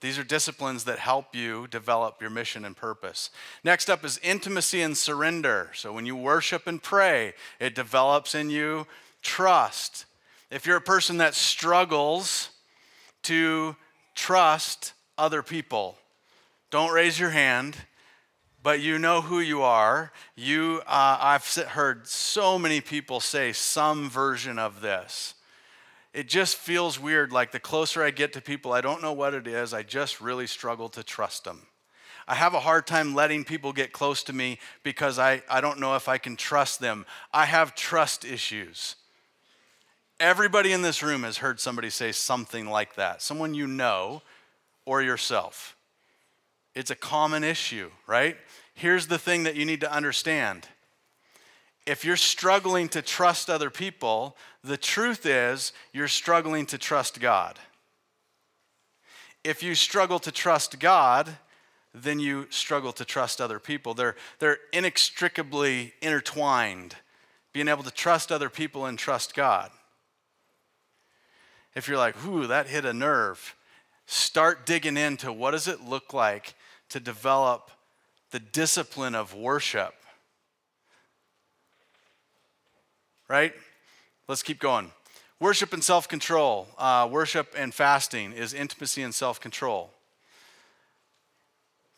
These 0.00 0.18
are 0.18 0.24
disciplines 0.24 0.84
that 0.84 0.98
help 0.98 1.34
you 1.34 1.66
develop 1.66 2.22
your 2.22 2.30
mission 2.30 2.64
and 2.64 2.74
purpose. 2.74 3.30
Next 3.62 3.90
up 3.90 4.04
is 4.04 4.18
intimacy 4.22 4.80
and 4.80 4.96
surrender. 4.96 5.70
So 5.74 5.92
when 5.92 6.06
you 6.06 6.16
worship 6.16 6.66
and 6.66 6.82
pray, 6.82 7.34
it 7.58 7.74
develops 7.74 8.34
in 8.34 8.48
you 8.48 8.86
trust. 9.22 10.06
If 10.50 10.66
you're 10.66 10.76
a 10.76 10.82
person 10.82 11.18
that 11.18 11.34
struggles 11.34 12.50
to 13.24 13.76
trust 14.14 14.92
other 15.16 15.42
people, 15.42 15.96
don't 16.70 16.92
raise 16.92 17.18
your 17.18 17.30
hand, 17.30 17.76
but 18.62 18.80
you 18.80 18.98
know 18.98 19.20
who 19.20 19.40
you 19.40 19.62
are. 19.62 20.12
You, 20.36 20.82
uh, 20.86 21.18
I've 21.20 21.46
heard 21.46 22.06
so 22.06 22.58
many 22.58 22.80
people 22.80 23.20
say 23.20 23.52
some 23.52 24.10
version 24.10 24.58
of 24.58 24.80
this 24.80 25.34
it 26.12 26.28
just 26.28 26.56
feels 26.56 26.98
weird. 26.98 27.32
Like 27.32 27.52
the 27.52 27.60
closer 27.60 28.02
I 28.02 28.10
get 28.10 28.32
to 28.32 28.40
people, 28.40 28.72
I 28.72 28.80
don't 28.80 29.02
know 29.02 29.12
what 29.12 29.34
it 29.34 29.46
is. 29.46 29.72
I 29.72 29.82
just 29.82 30.20
really 30.20 30.46
struggle 30.46 30.88
to 30.90 31.02
trust 31.02 31.44
them. 31.44 31.66
I 32.26 32.34
have 32.34 32.54
a 32.54 32.60
hard 32.60 32.86
time 32.86 33.14
letting 33.14 33.44
people 33.44 33.72
get 33.72 33.92
close 33.92 34.22
to 34.24 34.32
me 34.32 34.58
because 34.82 35.18
I, 35.18 35.42
I 35.48 35.60
don't 35.60 35.80
know 35.80 35.96
if 35.96 36.08
I 36.08 36.18
can 36.18 36.36
trust 36.36 36.80
them. 36.80 37.06
I 37.32 37.44
have 37.46 37.74
trust 37.74 38.24
issues. 38.24 38.96
Everybody 40.20 40.72
in 40.72 40.82
this 40.82 41.02
room 41.02 41.22
has 41.22 41.38
heard 41.38 41.60
somebody 41.60 41.88
say 41.88 42.12
something 42.12 42.68
like 42.68 42.96
that, 42.96 43.22
someone 43.22 43.54
you 43.54 43.66
know 43.66 44.20
or 44.84 45.00
yourself. 45.00 45.76
It's 46.74 46.90
a 46.90 46.94
common 46.94 47.42
issue, 47.42 47.90
right? 48.06 48.36
Here's 48.74 49.06
the 49.06 49.18
thing 49.18 49.44
that 49.44 49.56
you 49.56 49.64
need 49.64 49.80
to 49.80 49.92
understand 49.92 50.68
if 51.86 52.04
you're 52.04 52.16
struggling 52.16 52.88
to 52.90 53.00
trust 53.00 53.48
other 53.48 53.70
people, 53.70 54.36
the 54.62 54.76
truth 54.76 55.24
is 55.24 55.72
you're 55.92 56.06
struggling 56.06 56.66
to 56.66 56.78
trust 56.78 57.18
God. 57.18 57.58
If 59.42 59.62
you 59.62 59.74
struggle 59.74 60.18
to 60.20 60.30
trust 60.30 60.78
God, 60.78 61.38
then 61.94 62.20
you 62.20 62.46
struggle 62.50 62.92
to 62.92 63.04
trust 63.04 63.40
other 63.40 63.58
people. 63.58 63.94
They're, 63.94 64.14
they're 64.38 64.58
inextricably 64.72 65.94
intertwined, 66.02 66.96
being 67.54 67.68
able 67.68 67.82
to 67.82 67.90
trust 67.90 68.30
other 68.30 68.50
people 68.50 68.84
and 68.84 68.98
trust 68.98 69.34
God. 69.34 69.70
If 71.74 71.88
you're 71.88 71.98
like, 71.98 72.24
ooh, 72.26 72.46
that 72.46 72.66
hit 72.66 72.84
a 72.84 72.92
nerve, 72.92 73.54
start 74.06 74.66
digging 74.66 74.96
into 74.96 75.32
what 75.32 75.52
does 75.52 75.68
it 75.68 75.80
look 75.82 76.12
like 76.12 76.54
to 76.88 77.00
develop 77.00 77.70
the 78.30 78.40
discipline 78.40 79.14
of 79.14 79.34
worship 79.34 79.94
right? 83.30 83.54
Let's 84.26 84.42
keep 84.42 84.58
going. 84.58 84.90
Worship 85.38 85.72
and 85.72 85.82
self 85.82 86.08
control. 86.08 86.66
Uh, 86.76 87.08
worship 87.10 87.54
and 87.56 87.72
fasting 87.72 88.32
is 88.32 88.52
intimacy 88.52 89.02
and 89.02 89.14
self 89.14 89.40
control. 89.40 89.90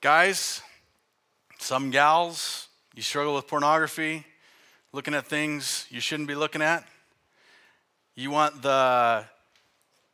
Guys, 0.03 0.63
some 1.59 1.91
gals, 1.91 2.69
you 2.95 3.03
struggle 3.03 3.35
with 3.35 3.49
pornography, 3.49 4.27
looking 4.93 5.15
at 5.15 5.27
things 5.27 5.87
you 5.89 6.01
shouldn't 6.01 6.29
be 6.29 6.35
looking 6.35 6.61
at. 6.61 6.87
You 8.15 8.31
want 8.31 8.61
the 8.61 9.25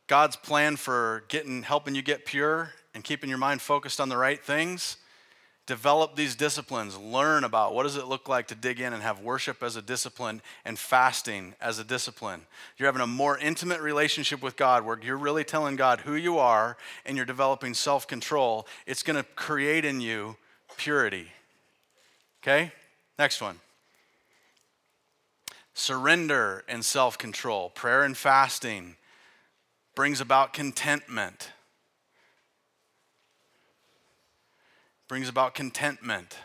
God's 0.09 0.35
plan 0.35 0.75
for 0.75 1.23
getting 1.27 1.61
helping 1.61 1.93
you 1.93 2.01
get 2.01 2.25
pure 2.25 2.71
and 2.95 3.03
keeping 3.03 3.29
your 3.29 3.37
mind 3.37 3.61
focused 3.61 4.01
on 4.01 4.09
the 4.09 4.17
right 4.17 4.43
things 4.43 4.97
develop 5.67 6.15
these 6.15 6.35
disciplines. 6.35 6.97
Learn 6.97 7.43
about 7.43 7.75
what 7.75 7.83
does 7.83 7.95
it 7.95 8.07
look 8.07 8.27
like 8.27 8.47
to 8.47 8.55
dig 8.55 8.79
in 8.79 8.91
and 8.91 9.03
have 9.03 9.19
worship 9.19 9.61
as 9.61 9.75
a 9.75 9.83
discipline 9.83 10.41
and 10.65 10.79
fasting 10.79 11.53
as 11.61 11.77
a 11.77 11.83
discipline. 11.83 12.41
You're 12.75 12.87
having 12.87 13.03
a 13.03 13.07
more 13.07 13.37
intimate 13.37 13.81
relationship 13.81 14.41
with 14.41 14.55
god 14.55 14.83
where 14.83 14.99
you're 14.99 15.15
really 15.15 15.43
telling 15.43 15.75
god 15.75 15.99
who 15.99 16.15
you 16.15 16.39
are 16.39 16.75
and 17.05 17.15
you're 17.15 17.23
developing 17.27 17.75
self-control. 17.75 18.65
It's 18.87 19.03
going 19.03 19.17
to 19.17 19.29
create 19.35 19.85
in 19.85 20.01
you 20.01 20.37
purity. 20.75 21.27
Okay? 22.41 22.71
Next 23.19 23.39
one. 23.39 23.59
Surrender 25.75 26.63
and 26.67 26.83
self-control. 26.83 27.69
Prayer 27.69 28.01
and 28.01 28.17
fasting 28.17 28.95
brings 29.95 30.21
about 30.21 30.53
contentment 30.53 31.51
brings 35.09 35.27
about 35.27 35.55
contentment. 35.55 36.37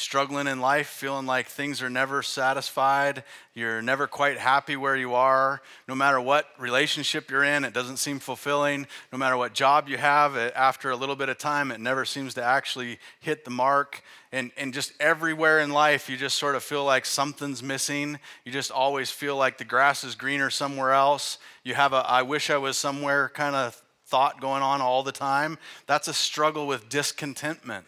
Struggling 0.00 0.46
in 0.46 0.60
life, 0.60 0.88
feeling 0.88 1.26
like 1.26 1.46
things 1.46 1.82
are 1.82 1.90
never 1.90 2.22
satisfied, 2.22 3.22
you're 3.54 3.82
never 3.82 4.06
quite 4.06 4.38
happy 4.38 4.76
where 4.76 4.96
you 4.96 5.14
are, 5.14 5.60
no 5.86 5.94
matter 5.94 6.20
what 6.20 6.46
relationship 6.58 7.30
you're 7.30 7.44
in, 7.44 7.64
it 7.64 7.74
doesn't 7.74 7.98
seem 7.98 8.18
fulfilling, 8.18 8.86
no 9.12 9.18
matter 9.18 9.36
what 9.36 9.52
job 9.52 9.88
you 9.88 9.98
have, 9.98 10.36
after 10.36 10.90
a 10.90 10.96
little 10.96 11.16
bit 11.16 11.28
of 11.28 11.38
time, 11.38 11.70
it 11.70 11.80
never 11.80 12.04
seems 12.04 12.34
to 12.34 12.42
actually 12.42 12.98
hit 13.20 13.44
the 13.44 13.50
mark. 13.50 14.02
And, 14.32 14.50
and 14.56 14.72
just 14.72 14.92
everywhere 15.00 15.60
in 15.60 15.70
life, 15.70 16.08
you 16.08 16.16
just 16.16 16.38
sort 16.38 16.54
of 16.54 16.62
feel 16.62 16.84
like 16.84 17.04
something's 17.04 17.62
missing. 17.62 18.18
You 18.44 18.52
just 18.52 18.70
always 18.70 19.10
feel 19.10 19.36
like 19.36 19.58
the 19.58 19.64
grass 19.64 20.04
is 20.04 20.14
greener 20.14 20.50
somewhere 20.50 20.92
else. 20.92 21.38
You 21.64 21.74
have 21.74 21.92
a 21.92 21.96
I 21.96 22.22
wish 22.22 22.48
I 22.48 22.56
was 22.56 22.78
somewhere 22.78 23.28
kind 23.28 23.56
of 23.56 23.80
thought 24.06 24.40
going 24.40 24.62
on 24.62 24.80
all 24.80 25.02
the 25.02 25.12
time. 25.12 25.58
That's 25.86 26.08
a 26.08 26.14
struggle 26.14 26.66
with 26.66 26.88
discontentment. 26.88 27.86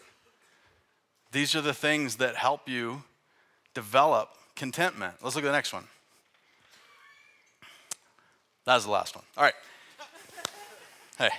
These 1.33 1.55
are 1.55 1.63
the 1.63 1.73
things 1.73 2.17
that 2.17 2.37
help 2.37 2.69
you 2.69 3.05
develop 3.73 4.29
contentment. 4.55 5.15
Let's 5.23 5.35
look 5.35 5.45
at 5.45 5.49
the 5.49 5.53
next 5.53 5.73
one. 5.73 5.85
That 8.67 8.75
was 8.75 8.85
the 8.85 8.91
last 8.91 9.17
one. 9.17 9.25
All 9.39 9.45
right. 9.45 9.55
Hey, 11.17 11.31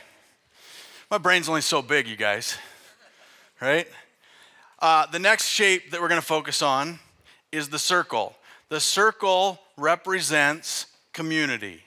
my 1.12 1.20
brain's 1.20 1.48
only 1.48 1.62
so 1.62 1.84
big, 1.84 2.08
you 2.08 2.16
guys, 2.16 2.58
right? 3.62 3.88
Uh, 4.80 5.06
the 5.06 5.20
next 5.20 5.50
shape 5.50 5.92
that 5.92 6.02
we're 6.02 6.10
going 6.10 6.20
to 6.20 6.26
focus 6.26 6.64
on 6.64 6.98
is 7.52 7.70
the 7.70 7.80
circle. 7.80 8.36
The 8.70 8.80
circle 8.80 9.60
represents 9.78 10.88
community. 11.14 11.84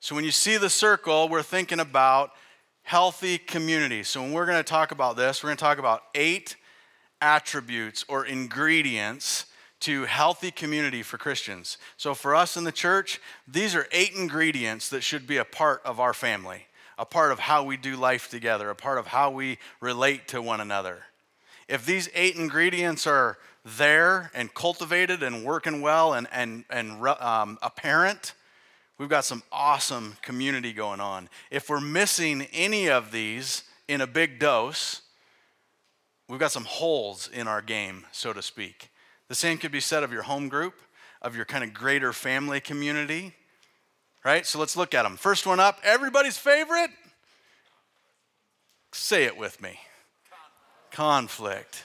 So 0.00 0.16
when 0.16 0.24
you 0.24 0.32
see 0.32 0.56
the 0.56 0.70
circle, 0.70 1.28
we're 1.28 1.42
thinking 1.42 1.78
about 1.78 2.32
healthy 2.82 3.38
community. 3.38 4.02
So 4.02 4.22
when 4.22 4.32
we're 4.32 4.46
going 4.46 4.58
to 4.58 4.64
talk 4.64 4.90
about 4.90 5.16
this, 5.16 5.42
we're 5.42 5.50
going 5.50 5.56
to 5.58 5.62
talk 5.62 5.78
about 5.78 6.02
eight 6.16 6.56
attributes 7.20 8.04
or 8.08 8.24
ingredients 8.24 9.46
to 9.80 10.04
healthy 10.04 10.50
community 10.50 11.02
for 11.02 11.18
Christians. 11.18 11.78
So, 11.96 12.14
for 12.14 12.34
us 12.34 12.56
in 12.56 12.64
the 12.64 12.72
church, 12.72 13.20
these 13.48 13.74
are 13.74 13.86
eight 13.92 14.14
ingredients 14.14 14.88
that 14.90 15.02
should 15.02 15.26
be 15.26 15.38
a 15.38 15.44
part 15.44 15.80
of 15.84 15.98
our 15.98 16.12
family, 16.12 16.66
a 16.98 17.06
part 17.06 17.32
of 17.32 17.38
how 17.38 17.64
we 17.64 17.76
do 17.76 17.96
life 17.96 18.28
together, 18.28 18.68
a 18.70 18.74
part 18.74 18.98
of 18.98 19.08
how 19.08 19.30
we 19.30 19.58
relate 19.80 20.28
to 20.28 20.42
one 20.42 20.60
another. 20.60 20.98
If 21.68 21.86
these 21.86 22.10
eight 22.14 22.36
ingredients 22.36 23.06
are 23.06 23.38
there 23.64 24.30
and 24.34 24.52
cultivated 24.52 25.22
and 25.22 25.44
working 25.44 25.80
well 25.80 26.14
and, 26.14 26.26
and, 26.32 26.64
and 26.70 27.06
um, 27.06 27.58
apparent, 27.62 28.34
we've 28.98 29.08
got 29.08 29.24
some 29.24 29.42
awesome 29.52 30.16
community 30.22 30.72
going 30.72 31.00
on. 31.00 31.28
If 31.50 31.68
we're 31.68 31.80
missing 31.80 32.48
any 32.52 32.88
of 32.88 33.12
these 33.12 33.64
in 33.88 34.00
a 34.00 34.06
big 34.06 34.38
dose, 34.38 35.02
we've 36.30 36.40
got 36.40 36.52
some 36.52 36.64
holes 36.64 37.28
in 37.32 37.48
our 37.48 37.60
game, 37.60 38.06
so 38.12 38.32
to 38.32 38.40
speak. 38.40 38.90
The 39.28 39.34
same 39.34 39.58
could 39.58 39.72
be 39.72 39.80
said 39.80 40.02
of 40.02 40.12
your 40.12 40.22
home 40.22 40.48
group, 40.48 40.74
of 41.20 41.34
your 41.36 41.44
kind 41.44 41.64
of 41.64 41.74
greater 41.74 42.12
family 42.12 42.60
community, 42.60 43.34
right? 44.24 44.46
So 44.46 44.58
let's 44.58 44.76
look 44.76 44.94
at 44.94 45.02
them. 45.02 45.16
First 45.16 45.46
one 45.46 45.60
up, 45.60 45.78
everybody's 45.82 46.38
favorite. 46.38 46.90
Say 48.92 49.24
it 49.24 49.36
with 49.36 49.60
me 49.60 49.78
conflict. 50.90 51.84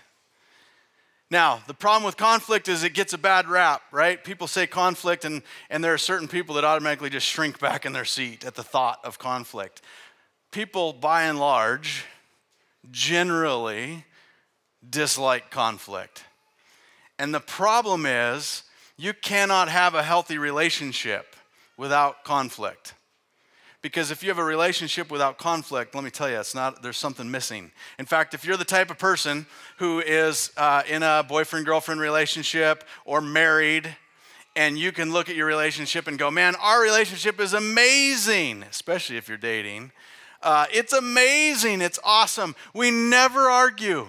Now, 1.31 1.61
the 1.67 1.73
problem 1.73 2.03
with 2.03 2.17
conflict 2.17 2.67
is 2.67 2.83
it 2.83 2.93
gets 2.93 3.13
a 3.13 3.17
bad 3.17 3.47
rap, 3.47 3.81
right? 3.91 4.23
People 4.23 4.47
say 4.47 4.67
conflict, 4.67 5.25
and, 5.25 5.41
and 5.69 5.83
there 5.83 5.93
are 5.93 5.97
certain 5.97 6.27
people 6.27 6.55
that 6.55 6.63
automatically 6.63 7.09
just 7.09 7.27
shrink 7.27 7.59
back 7.59 7.85
in 7.85 7.93
their 7.93 8.05
seat 8.05 8.43
at 8.43 8.55
the 8.55 8.63
thought 8.63 8.99
of 9.03 9.19
conflict. 9.19 9.81
People, 10.51 10.93
by 10.93 11.23
and 11.23 11.39
large, 11.39 12.05
generally 12.91 14.05
dislike 14.89 15.51
conflict. 15.51 16.23
And 17.17 17.33
the 17.33 17.39
problem 17.39 18.05
is, 18.05 18.63
you 18.97 19.13
cannot 19.13 19.69
have 19.69 19.95
a 19.95 20.03
healthy 20.03 20.37
relationship 20.37 21.35
without 21.77 22.23
conflict. 22.23 22.93
Because 23.81 24.09
if 24.09 24.23
you 24.23 24.29
have 24.29 24.39
a 24.39 24.43
relationship 24.43 25.11
without 25.11 25.37
conflict, 25.37 25.93
let 25.93 26.03
me 26.03 26.09
tell 26.09 26.27
you, 26.29 26.39
it's 26.39 26.55
not, 26.55 26.81
there's 26.81 26.97
something 26.97 27.29
missing. 27.29 27.71
In 27.99 28.05
fact, 28.05 28.33
if 28.33 28.43
you're 28.43 28.57
the 28.57 28.65
type 28.65 28.89
of 28.89 28.97
person 28.97 29.45
who 29.77 29.99
is 29.99 30.51
uh, 30.57 30.81
in 30.89 31.03
a 31.03 31.23
boyfriend 31.27 31.67
girlfriend 31.67 32.01
relationship 32.01 32.83
or 33.05 33.21
married, 33.21 33.95
and 34.55 34.79
you 34.79 34.91
can 34.91 35.11
look 35.11 35.29
at 35.29 35.35
your 35.35 35.45
relationship 35.45 36.07
and 36.07 36.17
go, 36.17 36.31
man, 36.31 36.55
our 36.61 36.81
relationship 36.81 37.39
is 37.39 37.53
amazing, 37.53 38.63
especially 38.63 39.17
if 39.17 39.27
you're 39.27 39.37
dating. 39.37 39.91
Uh, 40.41 40.65
it's 40.73 40.93
amazing, 40.93 41.81
it's 41.81 41.99
awesome. 42.03 42.55
We 42.73 42.89
never 42.89 43.41
argue. 43.41 44.07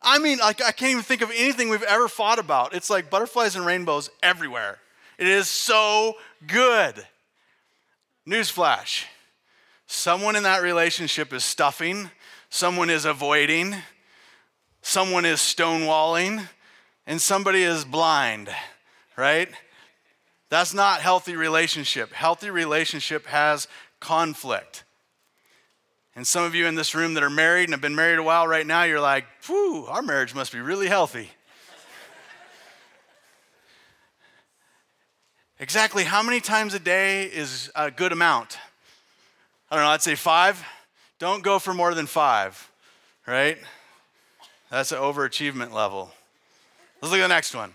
I 0.00 0.18
mean, 0.18 0.38
like, 0.38 0.62
I 0.62 0.72
can't 0.72 0.92
even 0.92 1.02
think 1.02 1.22
of 1.22 1.30
anything 1.30 1.68
we've 1.68 1.82
ever 1.82 2.08
fought 2.08 2.38
about. 2.38 2.74
It's 2.74 2.88
like 2.88 3.10
butterflies 3.10 3.56
and 3.56 3.66
rainbows 3.66 4.10
everywhere. 4.22 4.78
It 5.18 5.26
is 5.26 5.48
so 5.48 6.14
good. 6.46 6.94
Newsflash 8.26 9.04
someone 9.88 10.36
in 10.36 10.42
that 10.42 10.62
relationship 10.62 11.32
is 11.32 11.42
stuffing, 11.42 12.10
someone 12.50 12.90
is 12.90 13.06
avoiding, 13.06 13.74
someone 14.82 15.24
is 15.24 15.40
stonewalling, 15.40 16.46
and 17.06 17.20
somebody 17.20 17.62
is 17.62 17.86
blind, 17.86 18.50
right? 19.16 19.48
That's 20.50 20.74
not 20.74 21.00
healthy 21.00 21.36
relationship. 21.36 22.12
Healthy 22.12 22.50
relationship 22.50 23.26
has 23.26 23.66
conflict. 23.98 24.84
And 26.18 26.26
some 26.26 26.42
of 26.42 26.52
you 26.52 26.66
in 26.66 26.74
this 26.74 26.96
room 26.96 27.14
that 27.14 27.22
are 27.22 27.30
married 27.30 27.68
and 27.68 27.74
have 27.74 27.80
been 27.80 27.94
married 27.94 28.18
a 28.18 28.24
while 28.24 28.48
right 28.48 28.66
now, 28.66 28.82
you're 28.82 28.98
like, 28.98 29.24
whew, 29.46 29.86
our 29.86 30.02
marriage 30.02 30.34
must 30.34 30.52
be 30.52 30.58
really 30.58 30.88
healthy. 30.88 31.30
exactly 35.60 36.02
how 36.02 36.20
many 36.24 36.40
times 36.40 36.74
a 36.74 36.80
day 36.80 37.26
is 37.26 37.70
a 37.76 37.92
good 37.92 38.10
amount? 38.10 38.58
I 39.70 39.76
don't 39.76 39.84
know, 39.84 39.90
I'd 39.90 40.02
say 40.02 40.16
five. 40.16 40.60
Don't 41.20 41.44
go 41.44 41.60
for 41.60 41.72
more 41.72 41.94
than 41.94 42.06
five, 42.06 42.68
right? 43.24 43.58
That's 44.72 44.90
an 44.90 44.98
overachievement 44.98 45.72
level. 45.72 46.10
Let's 47.00 47.12
look 47.12 47.20
at 47.20 47.28
the 47.28 47.32
next 47.32 47.54
one 47.54 47.72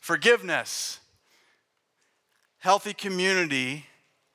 forgiveness. 0.00 0.98
Healthy 2.58 2.94
community, 2.94 3.86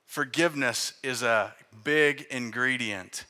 forgiveness 0.05 0.93
is 1.03 1.23
a 1.23 1.53
big 1.83 2.25
ingredient. 2.31 3.25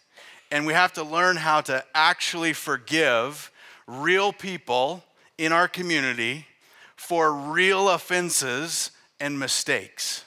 And 0.51 0.65
we 0.65 0.73
have 0.73 0.93
to 0.93 1.03
learn 1.03 1.38
how 1.38 1.62
to 1.62 1.83
actually 1.93 2.53
forgive 2.53 3.51
real 3.88 4.33
people 4.33 5.03
in 5.38 5.51
our 5.51 5.67
community 5.67 6.45
for 6.95 7.33
real 7.33 7.89
offenses 7.89 8.91
and 9.19 9.39
mistakes. 9.39 10.23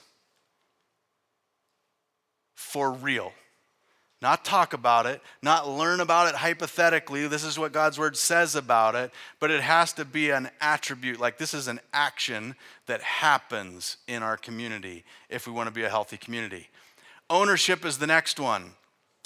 For 2.54 2.92
real. 2.92 3.32
Not 4.22 4.44
talk 4.44 4.72
about 4.72 5.06
it, 5.06 5.20
not 5.42 5.68
learn 5.68 5.98
about 5.98 6.28
it 6.28 6.36
hypothetically. 6.36 7.26
This 7.26 7.42
is 7.42 7.58
what 7.58 7.72
God's 7.72 7.98
word 7.98 8.16
says 8.16 8.54
about 8.54 8.94
it, 8.94 9.10
but 9.40 9.50
it 9.50 9.60
has 9.60 9.92
to 9.94 10.04
be 10.04 10.30
an 10.30 10.48
attribute. 10.60 11.18
Like 11.18 11.38
this 11.38 11.52
is 11.52 11.66
an 11.66 11.80
action 11.92 12.54
that 12.86 13.02
happens 13.02 13.96
in 14.06 14.22
our 14.22 14.36
community 14.36 15.02
if 15.28 15.48
we 15.48 15.52
want 15.52 15.66
to 15.66 15.74
be 15.74 15.82
a 15.82 15.88
healthy 15.88 16.16
community. 16.16 16.68
Ownership 17.28 17.84
is 17.84 17.98
the 17.98 18.06
next 18.06 18.38
one. 18.38 18.74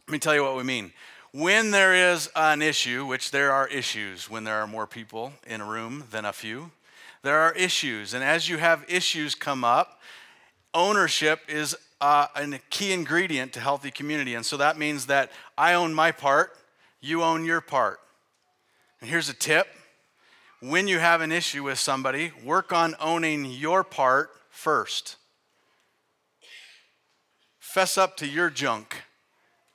Let 0.09 0.13
me 0.13 0.19
tell 0.21 0.37
you 0.37 0.45
what 0.45 0.57
we 0.57 0.63
mean. 0.63 0.93
When 1.33 1.73
there 1.73 2.13
is 2.13 2.31
an 2.37 2.63
issue, 2.63 3.05
which 3.05 3.33
there 3.33 3.51
are 3.51 3.67
issues 3.67 4.31
when 4.31 4.45
there 4.45 4.55
are 4.55 4.67
more 4.69 4.87
people 4.87 5.33
in 5.45 5.61
a 5.61 5.65
room 5.65 6.05
than 6.13 6.25
a 6.25 6.33
few, 6.33 6.71
there 7.23 7.41
are 7.41 7.53
issues. 7.55 8.15
And 8.15 8.23
as 8.23 8.49
you 8.49 8.59
have 8.59 8.85
issues 8.89 9.35
come 9.35 9.65
up, 9.65 10.01
ownership 10.73 11.41
is 11.49 11.77
uh, 12.01 12.29
a 12.37 12.61
key 12.71 12.93
ingredient 12.93 13.53
to 13.55 13.61
healthy 13.61 13.91
community. 13.91 14.37
And 14.37 14.47
so 14.47 14.57
that 14.59 14.79
means 14.79 15.07
that 15.07 15.33
I 15.59 15.75
own 15.75 15.93
my 15.93 16.13
part, 16.13 16.57
you 17.01 17.25
own 17.25 17.45
your 17.45 17.61
part. 17.61 17.99
And 19.01 19.11
here's 19.11 19.29
a 19.29 19.35
tip 19.35 19.67
when 20.61 20.87
you 20.87 21.01
have 21.01 21.21
an 21.21 21.33
issue 21.33 21.65
with 21.65 21.81
somebody, 21.81 22.31
work 22.45 22.73
on 22.73 22.95
owning 23.01 23.45
your 23.45 23.83
part 23.83 24.31
first. 24.51 25.17
Fess 27.59 27.99
up 27.99 28.17
to 28.19 28.27
your 28.29 28.51
junk 28.51 29.03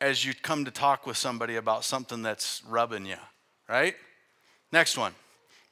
as 0.02 0.26
you 0.26 0.34
come 0.34 0.66
to 0.66 0.72
talk 0.72 1.06
with 1.06 1.16
somebody 1.16 1.56
about 1.56 1.86
something 1.86 2.24
that's 2.24 2.64
rubbing 2.68 3.06
you, 3.06 3.16
right? 3.70 3.96
Next 4.72 4.98
one 4.98 5.14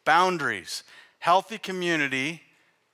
boundaries. 0.06 0.84
Healthy 1.20 1.58
community 1.58 2.42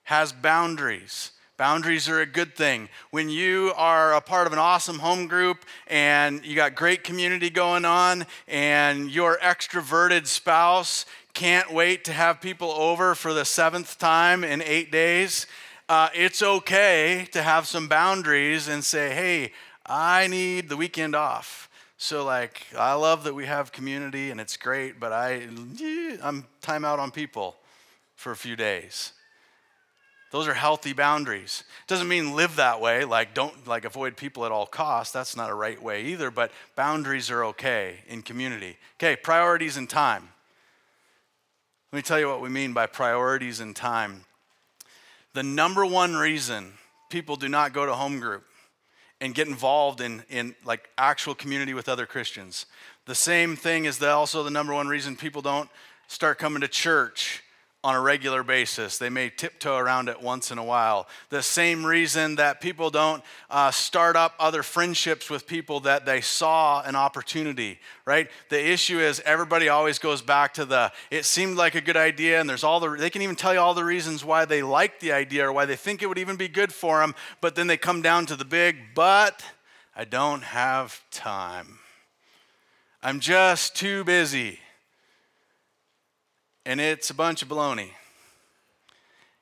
has 0.03 0.31
boundaries. 0.31 1.31
Boundaries 1.57 2.09
are 2.09 2.19
a 2.19 2.25
good 2.25 2.55
thing. 2.55 2.89
When 3.11 3.29
you 3.29 3.71
are 3.77 4.13
a 4.13 4.21
part 4.21 4.47
of 4.47 4.53
an 4.53 4.59
awesome 4.59 4.99
home 4.99 5.27
group 5.27 5.65
and 5.87 6.43
you 6.45 6.55
got 6.55 6.75
great 6.75 7.03
community 7.03 7.49
going 7.49 7.85
on, 7.85 8.25
and 8.47 9.09
your 9.09 9.37
extroverted 9.37 10.27
spouse 10.27 11.05
can't 11.33 11.71
wait 11.71 12.03
to 12.05 12.13
have 12.13 12.41
people 12.41 12.71
over 12.71 13.15
for 13.15 13.33
the 13.33 13.45
seventh 13.45 13.97
time 13.97 14.43
in 14.43 14.61
eight 14.61 14.91
days, 14.91 15.47
uh, 15.87 16.09
it's 16.15 16.41
okay 16.41 17.27
to 17.31 17.41
have 17.43 17.67
some 17.67 17.87
boundaries 17.87 18.67
and 18.67 18.83
say, 18.83 19.13
hey, 19.13 19.51
I 19.85 20.27
need 20.27 20.69
the 20.69 20.77
weekend 20.77 21.15
off. 21.15 21.69
So 21.97 22.25
like 22.25 22.65
I 22.77 22.93
love 22.93 23.23
that 23.23 23.33
we 23.33 23.45
have 23.45 23.71
community 23.71 24.31
and 24.31 24.41
it's 24.41 24.57
great, 24.57 24.99
but 24.99 25.13
I 25.13 25.47
I'm 26.21 26.45
time 26.61 26.83
out 26.83 26.99
on 26.99 27.11
people 27.11 27.55
for 28.15 28.31
a 28.31 28.35
few 28.35 28.55
days. 28.55 29.13
Those 30.31 30.47
are 30.47 30.53
healthy 30.53 30.91
boundaries. 30.91 31.63
Doesn't 31.87 32.09
mean 32.09 32.35
live 32.35 32.57
that 32.57 32.81
way, 32.81 33.05
like 33.05 33.33
don't 33.33 33.67
like 33.67 33.85
avoid 33.85 34.17
people 34.17 34.45
at 34.45 34.51
all 34.51 34.65
costs. 34.65 35.13
That's 35.13 35.37
not 35.37 35.49
a 35.49 35.53
right 35.53 35.81
way 35.81 36.05
either, 36.05 36.31
but 36.31 36.51
boundaries 36.75 37.31
are 37.31 37.45
okay 37.45 37.99
in 38.07 38.21
community. 38.21 38.77
Okay, 38.97 39.15
priorities 39.15 39.77
and 39.77 39.89
time. 39.89 40.29
Let 41.91 41.97
me 41.97 42.01
tell 42.01 42.19
you 42.19 42.27
what 42.27 42.41
we 42.41 42.49
mean 42.49 42.73
by 42.73 42.87
priorities 42.87 43.61
and 43.61 43.73
time. 43.73 44.25
The 45.33 45.43
number 45.43 45.85
one 45.85 46.15
reason 46.15 46.73
people 47.09 47.37
do 47.37 47.47
not 47.47 47.71
go 47.71 47.85
to 47.85 47.93
home 47.93 48.19
group 48.19 48.43
and 49.25 49.33
get 49.33 49.47
involved 49.47 50.01
in, 50.01 50.23
in 50.29 50.55
like 50.63 50.87
actual 50.97 51.33
community 51.33 51.73
with 51.73 51.89
other 51.89 52.05
Christians. 52.05 52.67
The 53.05 53.15
same 53.15 53.55
thing 53.55 53.85
is 53.85 53.97
the, 53.97 54.11
also 54.11 54.43
the 54.43 54.51
number 54.51 54.73
one 54.73 54.87
reason 54.87 55.15
people 55.15 55.41
don't 55.41 55.69
start 56.07 56.37
coming 56.37 56.61
to 56.61 56.67
church 56.67 57.41
on 57.85 57.93
a 57.93 58.01
regular 58.01 58.41
basis. 58.41 58.97
They 58.97 59.11
may 59.11 59.29
tiptoe 59.29 59.77
around 59.77 60.09
it 60.09 60.19
once 60.19 60.49
in 60.49 60.57
a 60.57 60.63
while. 60.63 61.07
The 61.29 61.43
same 61.43 61.85
reason 61.85 62.37
that 62.37 62.59
people 62.59 62.89
don't 62.89 63.23
uh, 63.47 63.69
start 63.69 64.15
up 64.15 64.33
other 64.39 64.63
friendships 64.63 65.29
with 65.29 65.45
people 65.45 65.81
that 65.81 66.03
they 66.03 66.19
saw 66.19 66.81
an 66.81 66.95
opportunity, 66.95 67.77
right? 68.03 68.27
The 68.49 68.71
issue 68.71 68.97
is 68.97 69.21
everybody 69.23 69.69
always 69.69 69.99
goes 69.99 70.23
back 70.23 70.55
to 70.55 70.65
the, 70.65 70.91
it 71.11 71.25
seemed 71.25 71.57
like 71.57 71.75
a 71.75 71.81
good 71.81 71.95
idea, 71.95 72.41
and 72.41 72.49
there's 72.49 72.63
all 72.63 72.79
the, 72.79 72.89
they 72.89 73.11
can 73.11 73.21
even 73.21 73.35
tell 73.35 73.53
you 73.53 73.59
all 73.59 73.75
the 73.75 73.85
reasons 73.85 74.25
why 74.25 74.45
they 74.45 74.63
like 74.63 74.99
the 74.99 75.11
idea 75.11 75.47
or 75.47 75.53
why 75.53 75.65
they 75.65 75.75
think 75.75 76.01
it 76.01 76.07
would 76.07 76.17
even 76.17 76.37
be 76.37 76.47
good 76.47 76.73
for 76.73 77.01
them, 77.01 77.13
but 77.39 77.53
then 77.53 77.67
they 77.67 77.77
come 77.77 78.01
down 78.01 78.25
to 78.25 78.35
the 78.35 78.45
big, 78.45 78.77
but 78.95 79.45
I 79.95 80.05
don't 80.05 80.41
have 80.41 81.01
time. 81.11 81.77
I'm 83.03 83.19
just 83.19 83.75
too 83.75 84.03
busy 84.03 84.59
and 86.65 86.81
it's 86.81 87.09
a 87.09 87.13
bunch 87.13 87.41
of 87.41 87.47
baloney. 87.47 87.91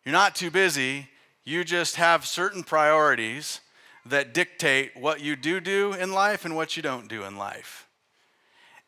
You're 0.06 0.14
not 0.14 0.36
too 0.36 0.52
busy, 0.52 1.08
you 1.46 1.64
just 1.64 1.96
have 1.96 2.26
certain 2.26 2.64
priorities 2.64 3.62
that 4.06 4.34
dictate 4.34 4.98
what 4.98 5.22
you 5.22 5.36
do 5.36 5.60
do 5.60 5.94
in 5.94 6.12
life 6.12 6.44
and 6.46 6.56
what 6.56 6.76
you 6.76 6.84
don't 6.84 7.08
do 7.08 7.24
in 7.24 7.38
life. 7.38 7.88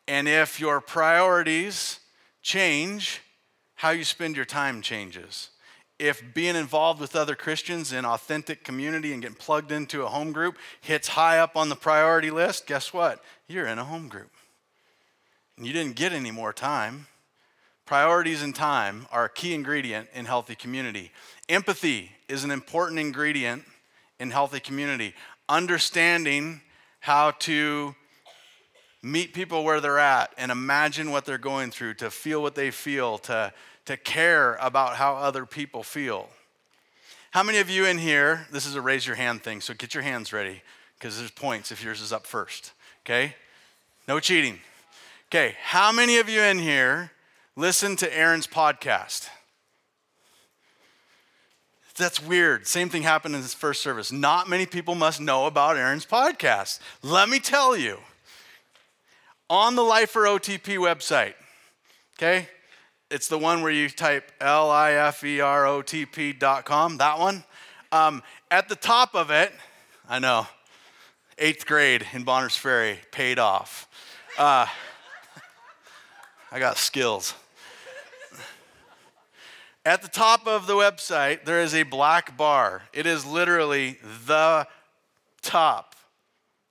And 0.06 0.28
if 0.28 0.60
your 0.60 0.80
priorities 0.80 2.00
change, 2.42 3.22
how 3.76 3.90
you 3.90 4.04
spend 4.04 4.36
your 4.36 4.44
time 4.44 4.82
changes. 4.82 5.50
If 5.98 6.22
being 6.34 6.56
involved 6.56 7.00
with 7.00 7.16
other 7.16 7.34
Christians 7.34 7.92
in 7.92 8.04
authentic 8.04 8.62
community 8.62 9.12
and 9.12 9.22
getting 9.22 9.36
plugged 9.36 9.72
into 9.72 10.02
a 10.02 10.08
home 10.08 10.32
group 10.32 10.58
hits 10.82 11.08
high 11.08 11.38
up 11.38 11.56
on 11.56 11.70
the 11.70 11.76
priority 11.76 12.30
list, 12.30 12.66
guess 12.66 12.92
what? 12.92 13.24
You're 13.48 13.66
in 13.66 13.78
a 13.78 13.84
home 13.84 14.08
group. 14.08 14.30
And 15.56 15.66
you 15.66 15.72
didn't 15.72 15.96
get 15.96 16.12
any 16.12 16.30
more 16.30 16.52
time. 16.52 17.06
Priorities 17.86 18.42
and 18.42 18.52
time 18.52 19.06
are 19.12 19.26
a 19.26 19.28
key 19.28 19.54
ingredient 19.54 20.08
in 20.12 20.24
healthy 20.24 20.56
community. 20.56 21.12
Empathy 21.48 22.10
is 22.28 22.42
an 22.42 22.50
important 22.50 22.98
ingredient 22.98 23.64
in 24.18 24.32
healthy 24.32 24.58
community. 24.58 25.14
Understanding 25.48 26.62
how 26.98 27.30
to 27.30 27.94
meet 29.02 29.32
people 29.32 29.62
where 29.62 29.80
they're 29.80 30.00
at 30.00 30.32
and 30.36 30.50
imagine 30.50 31.12
what 31.12 31.24
they're 31.24 31.38
going 31.38 31.70
through, 31.70 31.94
to 31.94 32.10
feel 32.10 32.42
what 32.42 32.56
they 32.56 32.72
feel, 32.72 33.18
to, 33.18 33.52
to 33.84 33.96
care 33.96 34.56
about 34.56 34.96
how 34.96 35.14
other 35.14 35.46
people 35.46 35.84
feel. 35.84 36.28
How 37.30 37.44
many 37.44 37.58
of 37.58 37.70
you 37.70 37.86
in 37.86 37.98
here, 37.98 38.48
this 38.50 38.66
is 38.66 38.74
a 38.74 38.80
raise 38.80 39.06
your 39.06 39.14
hand 39.14 39.44
thing, 39.44 39.60
so 39.60 39.74
get 39.74 39.94
your 39.94 40.02
hands 40.02 40.32
ready 40.32 40.60
because 40.98 41.18
there's 41.18 41.30
points 41.30 41.70
if 41.70 41.84
yours 41.84 42.00
is 42.00 42.12
up 42.12 42.26
first, 42.26 42.72
okay? 43.04 43.36
No 44.08 44.18
cheating. 44.18 44.58
Okay, 45.28 45.54
how 45.62 45.92
many 45.92 46.18
of 46.18 46.28
you 46.28 46.40
in 46.40 46.58
here 46.58 47.12
listen 47.56 47.96
to 47.96 48.16
Aaron's 48.16 48.46
podcast. 48.46 49.28
That's 51.96 52.22
weird. 52.22 52.66
Same 52.66 52.90
thing 52.90 53.02
happened 53.02 53.34
in 53.34 53.40
his 53.40 53.54
first 53.54 53.80
service. 53.80 54.12
Not 54.12 54.48
many 54.48 54.66
people 54.66 54.94
must 54.94 55.20
know 55.20 55.46
about 55.46 55.78
Aaron's 55.78 56.04
podcast. 56.04 56.78
Let 57.02 57.28
me 57.28 57.40
tell 57.40 57.76
you. 57.76 57.98
On 59.48 59.76
the 59.76 59.82
Lifer 59.82 60.24
OTP 60.24 60.76
website, 60.76 61.34
okay? 62.18 62.48
It's 63.10 63.28
the 63.28 63.38
one 63.38 63.62
where 63.62 63.70
you 63.70 63.88
type 63.88 64.32
L 64.40 64.70
I 64.70 64.92
F 64.92 65.22
E 65.22 65.40
R 65.40 65.66
O 65.66 65.82
T 65.82 66.04
P 66.04 66.32
dot 66.32 66.64
com, 66.64 66.96
that 66.98 67.20
one. 67.20 67.44
Um, 67.92 68.24
at 68.50 68.68
the 68.68 68.74
top 68.74 69.14
of 69.14 69.30
it, 69.30 69.52
I 70.08 70.18
know, 70.18 70.48
eighth 71.38 71.64
grade 71.64 72.04
in 72.12 72.24
Bonners 72.24 72.56
Ferry 72.56 72.98
paid 73.12 73.38
off. 73.38 73.88
Uh, 74.36 74.66
I 76.50 76.58
got 76.58 76.76
skills. 76.76 77.34
At 79.86 80.02
the 80.02 80.08
top 80.08 80.48
of 80.48 80.66
the 80.66 80.72
website, 80.72 81.44
there 81.44 81.60
is 81.60 81.72
a 81.72 81.84
black 81.84 82.36
bar. 82.36 82.82
It 82.92 83.06
is 83.06 83.24
literally 83.24 83.98
the 84.26 84.66
top, 85.42 85.94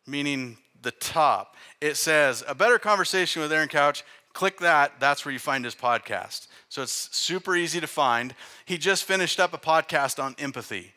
meaning 0.05 0.57
the 0.81 0.91
top. 0.91 1.55
It 1.79 1.95
says, 1.95 2.43
A 2.45 2.53
Better 2.53 2.77
Conversation 2.77 3.41
with 3.41 3.53
Aaron 3.53 3.69
Couch. 3.69 4.03
Click 4.33 4.59
that, 4.59 4.99
that's 4.99 5.23
where 5.23 5.31
you 5.31 5.39
find 5.39 5.63
his 5.63 5.75
podcast. 5.75 6.47
So 6.67 6.81
it's 6.81 7.15
super 7.15 7.55
easy 7.55 7.79
to 7.79 7.87
find. 7.87 8.35
He 8.65 8.77
just 8.77 9.05
finished 9.05 9.39
up 9.39 9.53
a 9.53 9.57
podcast 9.57 10.21
on 10.21 10.35
empathy. 10.37 10.91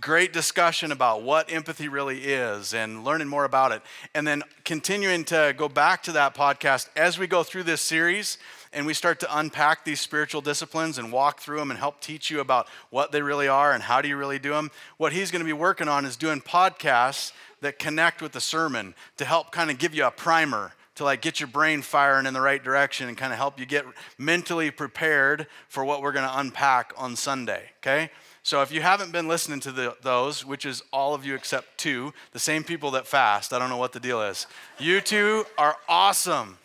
Great 0.00 0.32
discussion 0.32 0.92
about 0.92 1.24
what 1.24 1.52
empathy 1.52 1.88
really 1.88 2.20
is 2.20 2.72
and 2.72 3.04
learning 3.04 3.28
more 3.28 3.44
about 3.44 3.72
it. 3.72 3.82
And 4.14 4.26
then 4.26 4.44
continuing 4.64 5.24
to 5.24 5.54
go 5.58 5.68
back 5.68 6.04
to 6.04 6.12
that 6.12 6.34
podcast 6.34 6.88
as 6.96 7.18
we 7.18 7.26
go 7.26 7.42
through 7.42 7.64
this 7.64 7.82
series 7.82 8.38
and 8.72 8.86
we 8.86 8.94
start 8.94 9.20
to 9.20 9.38
unpack 9.38 9.84
these 9.84 10.00
spiritual 10.00 10.40
disciplines 10.40 10.98
and 10.98 11.12
walk 11.12 11.40
through 11.40 11.58
them 11.58 11.70
and 11.70 11.78
help 11.78 12.00
teach 12.00 12.30
you 12.30 12.40
about 12.40 12.68
what 12.90 13.12
they 13.12 13.22
really 13.22 13.48
are 13.48 13.72
and 13.72 13.82
how 13.82 14.00
do 14.00 14.08
you 14.08 14.16
really 14.16 14.38
do 14.38 14.50
them, 14.50 14.70
what 14.96 15.12
he's 15.12 15.30
going 15.30 15.40
to 15.40 15.46
be 15.46 15.52
working 15.52 15.88
on 15.88 16.04
is 16.04 16.16
doing 16.16 16.40
podcasts 16.40 17.32
that 17.60 17.78
connect 17.78 18.22
with 18.22 18.32
the 18.32 18.40
sermon 18.40 18.94
to 19.16 19.24
help 19.24 19.50
kind 19.50 19.70
of 19.70 19.78
give 19.78 19.94
you 19.94 20.04
a 20.04 20.10
primer 20.10 20.72
to 20.94 21.04
like 21.04 21.22
get 21.22 21.40
your 21.40 21.46
brain 21.46 21.82
firing 21.82 22.26
in 22.26 22.34
the 22.34 22.40
right 22.40 22.62
direction 22.62 23.08
and 23.08 23.16
kind 23.16 23.32
of 23.32 23.38
help 23.38 23.58
you 23.58 23.66
get 23.66 23.84
mentally 24.18 24.70
prepared 24.70 25.46
for 25.68 25.84
what 25.84 26.02
we're 26.02 26.12
going 26.12 26.28
to 26.28 26.38
unpack 26.38 26.92
on 26.96 27.16
Sunday, 27.16 27.70
okay? 27.78 28.10
So 28.42 28.62
if 28.62 28.72
you 28.72 28.80
haven't 28.80 29.12
been 29.12 29.28
listening 29.28 29.60
to 29.60 29.72
the, 29.72 29.96
those, 30.02 30.44
which 30.44 30.64
is 30.64 30.82
all 30.92 31.14
of 31.14 31.24
you 31.24 31.34
except 31.34 31.78
two, 31.78 32.12
the 32.32 32.38
same 32.38 32.64
people 32.64 32.90
that 32.92 33.06
fast, 33.06 33.52
I 33.52 33.58
don't 33.58 33.68
know 33.68 33.76
what 33.76 33.92
the 33.92 34.00
deal 34.00 34.22
is. 34.22 34.46
You 34.78 35.00
two 35.00 35.46
are 35.58 35.76
awesome. 35.88 36.58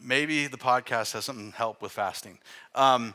Maybe 0.00 0.46
the 0.46 0.58
podcast 0.58 1.12
has 1.12 1.24
something 1.24 1.50
to 1.50 1.56
help 1.56 1.80
with 1.80 1.92
fasting. 1.92 2.38
Um, 2.74 3.14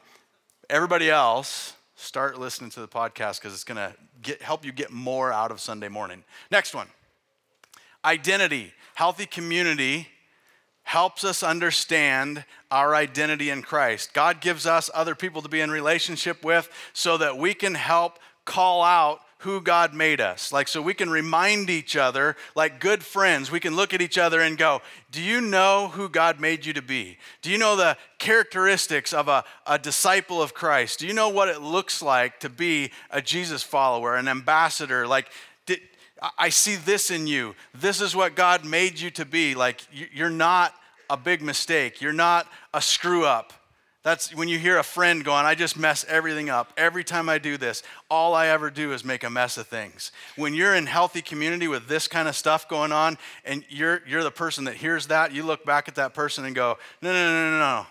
everybody 0.70 1.10
else, 1.10 1.74
start 1.96 2.40
listening 2.40 2.70
to 2.72 2.80
the 2.80 2.88
podcast 2.88 3.40
because 3.40 3.54
it's 3.54 3.64
going 3.64 3.94
to 4.24 4.38
help 4.42 4.66
you 4.66 4.72
get 4.72 4.92
more 4.92 5.32
out 5.32 5.52
of 5.52 5.60
Sunday 5.60 5.90
morning. 5.90 6.24
Next 6.52 6.74
one 6.74 6.88
identity. 8.04 8.74
Healthy 8.96 9.26
community 9.26 10.08
helps 10.84 11.24
us 11.24 11.44
understand 11.44 12.44
our 12.72 12.96
identity 12.96 13.50
in 13.50 13.62
Christ. 13.62 14.14
God 14.14 14.42
gives 14.42 14.66
us 14.66 14.90
other 14.94 15.14
people 15.14 15.42
to 15.42 15.50
be 15.50 15.62
in 15.62 15.70
relationship 15.70 16.44
with 16.44 16.70
so 16.94 17.18
that 17.18 17.38
we 17.38 17.54
can 17.54 17.76
help 17.76 18.18
call 18.46 18.82
out 18.82 19.20
who 19.39 19.62
God 19.62 19.93
made 19.93 20.19
us. 20.19 20.52
Like, 20.52 20.67
so 20.67 20.82
we 20.82 20.93
can 20.93 21.10
remind 21.10 21.69
each 21.69 21.95
other, 21.95 22.36
like 22.56 22.82
good 22.82 23.04
friends, 23.04 23.49
we 23.49 23.62
can 23.62 23.75
look 23.75 23.93
at 23.93 24.02
each 24.02 24.17
other 24.17 24.41
and 24.41 24.58
go, 24.58 24.82
Do 25.12 25.21
you 25.21 25.39
know 25.39 25.89
who 25.93 26.10
God 26.10 26.41
made 26.41 26.65
you 26.65 26.73
to 26.73 26.82
be? 26.82 27.17
Do 27.41 27.49
you 27.49 27.58
know 27.58 27.75
the 27.75 27.97
characteristics 28.17 29.13
of 29.13 29.30
a, 29.30 29.45
a 29.65 29.80
disciple 29.80 30.41
of 30.41 30.54
Christ? 30.54 30.99
Do 30.99 31.08
you 31.08 31.13
know 31.13 31.30
what 31.30 31.47
it 31.47 31.62
looks 31.62 32.02
like 32.02 32.41
to 32.41 32.49
be 32.49 32.91
a 33.12 33.21
Jesus 33.21 33.63
follower, 33.63 34.17
an 34.17 34.28
ambassador? 34.28 35.08
Like, 35.08 35.30
did, 35.65 35.80
I 36.38 36.49
see 36.49 36.75
this 36.75 37.10
in 37.10 37.25
you. 37.25 37.56
This 37.73 38.02
is 38.02 38.13
what 38.13 38.36
God 38.36 38.65
made 38.65 38.99
you 38.99 39.10
to 39.12 39.25
be. 39.25 39.56
Like, 39.56 39.82
you're 40.14 40.30
not 40.30 40.74
a 41.09 41.16
big 41.16 41.41
mistake, 41.41 42.01
you're 42.01 42.11
not 42.11 42.45
a 42.74 42.82
screw 42.82 43.26
up. 43.26 43.53
That's 44.02 44.34
when 44.34 44.47
you 44.47 44.58
hear 44.58 44.78
a 44.78 44.84
friend 44.84 45.26
going, 45.26 45.45
I 45.45 45.56
just 45.56 45.78
mess 45.78 46.06
everything 46.08 46.50
up. 46.50 46.72
Every 46.78 47.04
time 47.04 47.28
I 47.28 47.38
do 47.38 47.58
this, 47.58 47.84
all 48.10 48.34
I 48.34 48.47
ever 48.47 48.70
do 48.70 48.93
is 48.93 49.04
make 49.04 49.26
a 49.26 49.30
mess 49.30 49.58
of 49.58 49.68
things. 49.68 50.14
When 50.38 50.54
you're 50.54 50.74
in 50.74 50.86
healthy 50.86 51.22
community 51.22 51.68
with 51.68 51.88
this 51.88 52.08
kind 52.08 52.30
of 52.30 52.36
stuff 52.36 52.70
going 52.70 52.93
on, 52.93 53.18
and 53.43 53.66
you're, 53.68 54.02
you're 54.08 54.24
the 54.24 54.32
person 54.32 54.64
that 54.66 54.76
hears 54.76 55.08
that, 55.08 55.34
you 55.34 55.43
look 55.43 55.66
back 55.66 55.89
at 55.89 55.95
that 55.95 56.14
person 56.14 56.45
and 56.45 56.56
go, 56.56 56.78
no, 57.02 57.12
no, 57.12 57.34
no, 57.34 57.52
no, 57.52 57.60
no. 57.60 57.88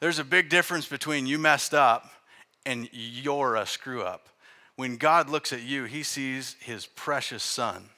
There's 0.00 0.18
a 0.18 0.24
big 0.24 0.48
difference 0.48 0.86
between 0.86 1.26
you 1.26 1.38
messed 1.38 1.74
up 1.74 2.10
and 2.64 2.88
you're 2.90 3.56
a 3.56 3.66
screw 3.66 4.02
up. 4.02 4.30
When 4.76 4.96
God 4.96 5.28
looks 5.28 5.52
at 5.52 5.62
you, 5.62 5.84
he 5.84 6.02
sees 6.02 6.56
his 6.60 6.86
precious 6.86 7.42
son, 7.42 7.90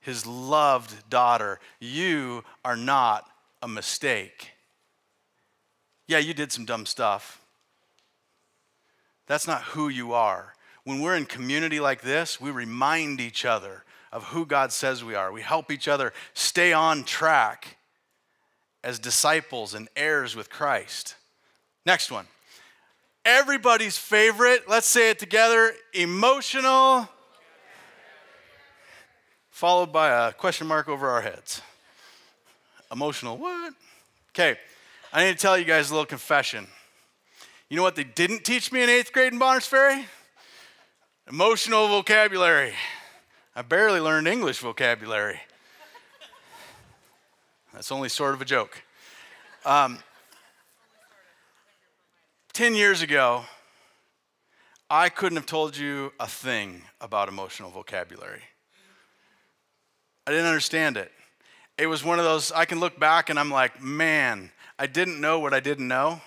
his 0.00 0.26
loved 0.26 1.08
daughter. 1.08 1.58
You 1.80 2.44
are 2.62 2.76
not 2.76 3.26
a 3.62 3.68
mistake 3.68 4.50
yeah, 6.06 6.18
you 6.18 6.34
did 6.34 6.52
some 6.52 6.64
dumb 6.64 6.86
stuff. 6.86 7.40
That's 9.26 9.46
not 9.46 9.62
who 9.62 9.88
you 9.88 10.12
are. 10.12 10.54
When 10.84 11.00
we're 11.00 11.16
in 11.16 11.26
community 11.26 11.80
like 11.80 12.02
this, 12.02 12.40
we 12.40 12.50
remind 12.50 13.20
each 13.20 13.44
other 13.44 13.82
of 14.12 14.24
who 14.24 14.46
God 14.46 14.72
says 14.72 15.02
we 15.02 15.16
are. 15.16 15.32
We 15.32 15.42
help 15.42 15.70
each 15.72 15.88
other 15.88 16.12
stay 16.32 16.72
on 16.72 17.02
track 17.02 17.76
as 18.84 19.00
disciples 19.00 19.74
and 19.74 19.88
heirs 19.96 20.36
with 20.36 20.48
Christ. 20.48 21.16
Next 21.84 22.12
one. 22.12 22.26
Everybody's 23.24 23.98
favorite, 23.98 24.68
let's 24.68 24.86
say 24.86 25.10
it 25.10 25.18
together 25.18 25.72
emotional, 25.92 27.08
followed 29.50 29.92
by 29.92 30.28
a 30.28 30.32
question 30.32 30.68
mark 30.68 30.88
over 30.88 31.08
our 31.08 31.20
heads. 31.20 31.60
Emotional, 32.92 33.36
what? 33.36 33.74
Okay, 34.30 34.56
I 35.16 35.24
need 35.24 35.32
to 35.32 35.38
tell 35.38 35.56
you 35.56 35.64
guys 35.64 35.88
a 35.88 35.94
little 35.94 36.04
confession. 36.04 36.66
You 37.70 37.76
know 37.78 37.82
what 37.82 37.96
they 37.96 38.04
didn't 38.04 38.44
teach 38.44 38.70
me 38.70 38.82
in 38.82 38.90
eighth 38.90 39.14
grade 39.14 39.32
in 39.32 39.38
Bonners 39.38 39.66
Ferry? 39.66 40.04
Emotional 41.26 41.88
vocabulary. 41.88 42.74
I 43.54 43.62
barely 43.62 43.98
learned 43.98 44.28
English 44.28 44.58
vocabulary. 44.58 45.40
That's 47.72 47.90
only 47.90 48.10
sort 48.10 48.34
of 48.34 48.42
a 48.42 48.44
joke. 48.44 48.82
Um, 49.64 50.00
10 52.52 52.74
years 52.74 53.00
ago, 53.00 53.46
I 54.90 55.08
couldn't 55.08 55.36
have 55.36 55.46
told 55.46 55.78
you 55.78 56.12
a 56.20 56.26
thing 56.26 56.82
about 57.00 57.30
emotional 57.30 57.70
vocabulary. 57.70 58.42
I 60.26 60.30
didn't 60.30 60.44
understand 60.44 60.98
it. 60.98 61.10
It 61.78 61.86
was 61.86 62.04
one 62.04 62.18
of 62.18 62.26
those, 62.26 62.52
I 62.52 62.66
can 62.66 62.80
look 62.80 63.00
back 63.00 63.30
and 63.30 63.38
I'm 63.38 63.50
like, 63.50 63.82
man, 63.82 64.50
I 64.78 64.86
didn't 64.86 65.20
know 65.20 65.38
what 65.38 65.54
I 65.54 65.60
didn't 65.60 65.88
know. 65.88 66.20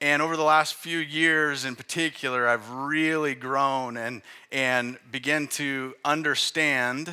And 0.00 0.20
over 0.20 0.36
the 0.36 0.42
last 0.42 0.74
few 0.74 0.98
years 0.98 1.64
in 1.64 1.76
particular, 1.76 2.48
I've 2.48 2.70
really 2.70 3.34
grown 3.34 3.96
and, 3.96 4.22
and 4.52 4.98
begin 5.10 5.46
to 5.48 5.94
understand 6.04 7.12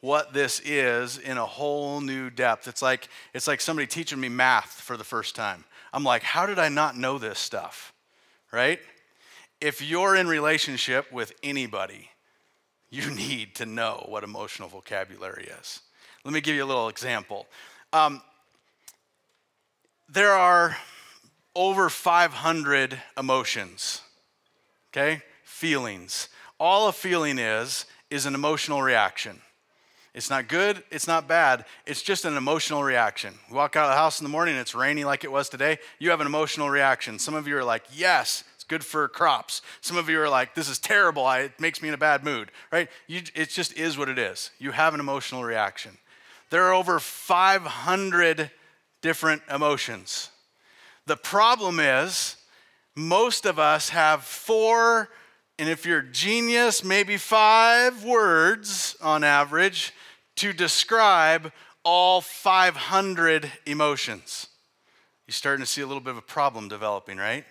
what 0.00 0.32
this 0.32 0.60
is 0.64 1.18
in 1.18 1.38
a 1.38 1.46
whole 1.46 2.00
new 2.00 2.28
depth. 2.28 2.68
It's 2.68 2.82
like, 2.82 3.08
it's 3.32 3.46
like 3.46 3.60
somebody 3.60 3.86
teaching 3.86 4.18
me 4.18 4.28
math 4.28 4.80
for 4.80 4.96
the 4.96 5.04
first 5.04 5.34
time. 5.34 5.64
I'm 5.92 6.04
like, 6.04 6.22
how 6.22 6.46
did 6.46 6.58
I 6.58 6.68
not 6.68 6.96
know 6.96 7.18
this 7.18 7.38
stuff? 7.38 7.92
Right? 8.50 8.80
If 9.60 9.80
you're 9.80 10.16
in 10.16 10.26
relationship 10.26 11.12
with 11.12 11.32
anybody, 11.42 12.10
you 12.90 13.10
need 13.10 13.54
to 13.56 13.66
know 13.66 14.04
what 14.08 14.24
emotional 14.24 14.68
vocabulary 14.68 15.48
is. 15.60 15.80
Let 16.24 16.34
me 16.34 16.40
give 16.40 16.56
you 16.56 16.64
a 16.64 16.66
little 16.66 16.88
example. 16.88 17.46
Um, 17.92 18.22
there 20.12 20.32
are 20.32 20.76
over 21.56 21.88
500 21.88 23.00
emotions, 23.16 24.02
okay? 24.90 25.22
Feelings. 25.42 26.28
All 26.60 26.88
a 26.88 26.92
feeling 26.92 27.38
is, 27.38 27.86
is 28.10 28.26
an 28.26 28.34
emotional 28.34 28.82
reaction. 28.82 29.40
It's 30.14 30.28
not 30.28 30.48
good, 30.48 30.82
it's 30.90 31.08
not 31.08 31.26
bad, 31.26 31.64
it's 31.86 32.02
just 32.02 32.26
an 32.26 32.36
emotional 32.36 32.82
reaction. 32.82 33.32
You 33.48 33.56
walk 33.56 33.74
out 33.74 33.86
of 33.86 33.92
the 33.92 33.96
house 33.96 34.20
in 34.20 34.24
the 34.24 34.30
morning, 34.30 34.56
it's 34.56 34.74
rainy 34.74 35.04
like 35.04 35.24
it 35.24 35.32
was 35.32 35.48
today, 35.48 35.78
you 35.98 36.10
have 36.10 36.20
an 36.20 36.26
emotional 36.26 36.68
reaction. 36.68 37.18
Some 37.18 37.34
of 37.34 37.48
you 37.48 37.56
are 37.56 37.64
like, 37.64 37.84
yes, 37.90 38.44
it's 38.54 38.64
good 38.64 38.84
for 38.84 39.08
crops. 39.08 39.62
Some 39.80 39.96
of 39.96 40.10
you 40.10 40.20
are 40.20 40.28
like, 40.28 40.54
this 40.54 40.68
is 40.68 40.78
terrible, 40.78 41.24
I, 41.24 41.40
it 41.40 41.58
makes 41.58 41.80
me 41.80 41.88
in 41.88 41.94
a 41.94 41.98
bad 41.98 42.22
mood, 42.22 42.52
right? 42.70 42.90
You, 43.06 43.22
it 43.34 43.48
just 43.48 43.78
is 43.78 43.96
what 43.96 44.10
it 44.10 44.18
is. 44.18 44.50
You 44.58 44.72
have 44.72 44.92
an 44.92 45.00
emotional 45.00 45.42
reaction. 45.42 45.96
There 46.50 46.64
are 46.64 46.74
over 46.74 46.98
500 47.00 48.50
different 49.02 49.42
emotions. 49.52 50.30
The 51.06 51.16
problem 51.16 51.78
is, 51.78 52.36
most 52.94 53.44
of 53.44 53.58
us 53.58 53.90
have 53.90 54.24
four, 54.24 55.08
and 55.58 55.68
if 55.68 55.84
you're 55.84 56.02
genius, 56.02 56.82
maybe 56.82 57.16
five 57.16 58.04
words 58.04 58.96
on 59.02 59.24
average 59.24 59.92
to 60.36 60.52
describe 60.52 61.52
all 61.84 62.20
500 62.20 63.50
emotions. 63.66 64.46
You're 65.26 65.32
starting 65.32 65.64
to 65.64 65.70
see 65.70 65.82
a 65.82 65.86
little 65.86 66.00
bit 66.00 66.12
of 66.12 66.18
a 66.18 66.22
problem 66.22 66.68
developing, 66.68 67.18
right? 67.18 67.44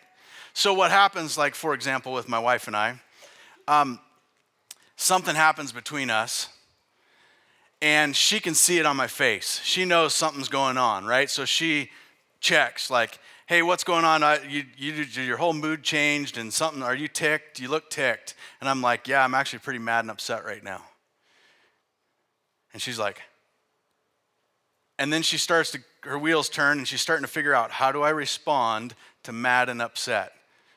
So, 0.53 0.73
what 0.73 0.91
happens, 0.91 1.37
like, 1.37 1.55
for 1.55 1.73
example, 1.73 2.13
with 2.13 2.27
my 2.27 2.39
wife 2.39 2.67
and 2.67 2.75
I, 2.75 2.99
um, 3.67 3.99
something 4.95 5.35
happens 5.35 5.71
between 5.71 6.09
us, 6.09 6.49
and 7.81 8.15
she 8.15 8.39
can 8.39 8.53
see 8.53 8.77
it 8.77 8.85
on 8.85 8.95
my 8.95 9.07
face. 9.07 9.59
She 9.63 9.85
knows 9.85 10.13
something's 10.13 10.49
going 10.49 10.77
on, 10.77 11.05
right? 11.05 11.29
So, 11.29 11.45
she 11.45 11.89
checks, 12.39 12.89
like, 12.89 13.19
hey, 13.51 13.61
what's 13.61 13.83
going 13.83 14.05
on? 14.05 14.23
I, 14.23 14.41
you, 14.47 14.63
you, 14.77 14.93
your 15.23 15.35
whole 15.35 15.51
mood 15.51 15.83
changed 15.83 16.37
and 16.37 16.53
something, 16.53 16.81
are 16.81 16.95
you 16.95 17.09
ticked? 17.09 17.59
You 17.59 17.67
look 17.67 17.89
ticked. 17.89 18.33
And 18.61 18.69
I'm 18.69 18.81
like, 18.81 19.09
yeah, 19.09 19.23
I'm 19.25 19.33
actually 19.33 19.59
pretty 19.59 19.79
mad 19.79 19.99
and 20.05 20.09
upset 20.09 20.45
right 20.45 20.63
now. 20.63 20.85
And 22.71 22.81
she's 22.81 22.97
like, 22.97 23.21
and 24.97 25.11
then 25.11 25.21
she 25.21 25.37
starts 25.37 25.71
to, 25.71 25.79
her 26.03 26.17
wheels 26.17 26.47
turn 26.47 26.77
and 26.77 26.87
she's 26.87 27.01
starting 27.01 27.25
to 27.25 27.31
figure 27.31 27.53
out, 27.53 27.71
how 27.71 27.91
do 27.91 28.01
I 28.03 28.11
respond 28.11 28.95
to 29.23 29.33
mad 29.33 29.67
and 29.67 29.81
upset? 29.81 30.31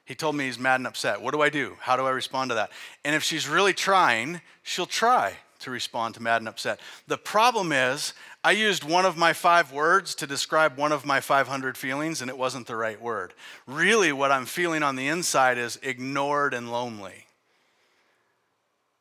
He 0.05 0.17
told 0.17 0.35
me 0.35 0.47
he's 0.47 0.59
mad 0.59 0.81
and 0.81 0.87
upset. 0.89 1.23
What 1.23 1.33
do 1.33 1.43
I 1.43 1.51
do? 1.51 1.77
How 1.79 1.97
do 1.97 2.05
I 2.07 2.11
respond 2.11 2.51
to 2.51 2.57
that? 2.57 2.73
And 3.05 3.15
if 3.15 3.23
she's 3.23 3.49
really 3.49 3.73
trying, 3.73 4.41
she'll 4.65 4.85
try 4.85 5.35
to 5.65 5.71
respond 5.71 6.15
to 6.15 6.23
mad 6.23 6.41
and 6.41 6.49
upset. 6.49 6.81
The 7.07 7.19
problem 7.19 7.73
is, 7.73 8.15
I 8.43 8.53
used 8.53 8.85
one 8.85 9.05
of 9.05 9.17
my 9.17 9.33
five 9.33 9.73
words 9.73 10.15
to 10.17 10.27
describe 10.27 10.79
one 10.79 10.93
of 10.93 11.05
my 11.05 11.21
500 11.21 11.77
feelings, 11.77 12.21
and 12.21 12.31
it 12.31 12.39
wasn't 12.39 12.67
the 12.67 12.77
right 12.77 13.01
word. 13.01 13.35
Really, 13.67 14.12
what 14.12 14.31
I'm 14.31 14.47
feeling 14.47 14.83
on 14.83 14.97
the 14.97 15.09
inside 15.09 15.59
is 15.59 15.79
ignored 15.83 16.55
and 16.55 16.71
lonely. 16.71 17.27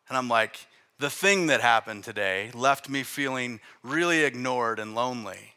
And 0.10 0.18
I'm 0.18 0.28
like, 0.28 0.68
the 1.00 1.10
thing 1.10 1.48
that 1.48 1.62
happened 1.62 2.04
today 2.04 2.52
left 2.54 2.90
me 2.90 3.04
feeling 3.04 3.60
really 3.84 4.24
ignored 4.24 4.80
and 4.80 4.96
lonely. 4.96 5.56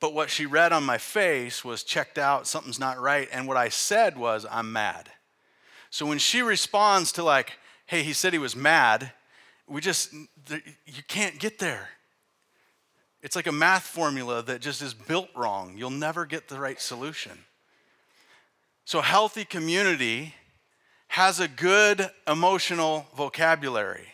But 0.00 0.14
what 0.14 0.30
she 0.30 0.46
read 0.46 0.72
on 0.72 0.84
my 0.84 0.98
face 0.98 1.64
was 1.64 1.82
checked 1.82 2.18
out, 2.18 2.46
something's 2.46 2.78
not 2.78 3.00
right. 3.00 3.28
And 3.32 3.48
what 3.48 3.56
I 3.56 3.68
said 3.68 4.16
was, 4.16 4.46
I'm 4.50 4.72
mad. 4.72 5.10
So 5.90 6.06
when 6.06 6.18
she 6.18 6.42
responds 6.42 7.12
to, 7.12 7.22
like, 7.22 7.58
hey, 7.86 8.02
he 8.02 8.12
said 8.12 8.32
he 8.32 8.38
was 8.38 8.54
mad, 8.54 9.12
we 9.68 9.80
just, 9.80 10.12
you 10.12 11.02
can't 11.08 11.38
get 11.38 11.58
there. 11.58 11.88
It's 13.22 13.34
like 13.34 13.46
a 13.46 13.52
math 13.52 13.82
formula 13.82 14.42
that 14.42 14.60
just 14.60 14.82
is 14.82 14.94
built 14.94 15.28
wrong. 15.34 15.74
You'll 15.76 15.90
never 15.90 16.26
get 16.26 16.48
the 16.48 16.60
right 16.60 16.80
solution. 16.80 17.32
So, 18.84 19.00
healthy 19.00 19.44
community 19.44 20.34
has 21.08 21.40
a 21.40 21.48
good 21.48 22.08
emotional 22.28 23.06
vocabulary. 23.16 24.06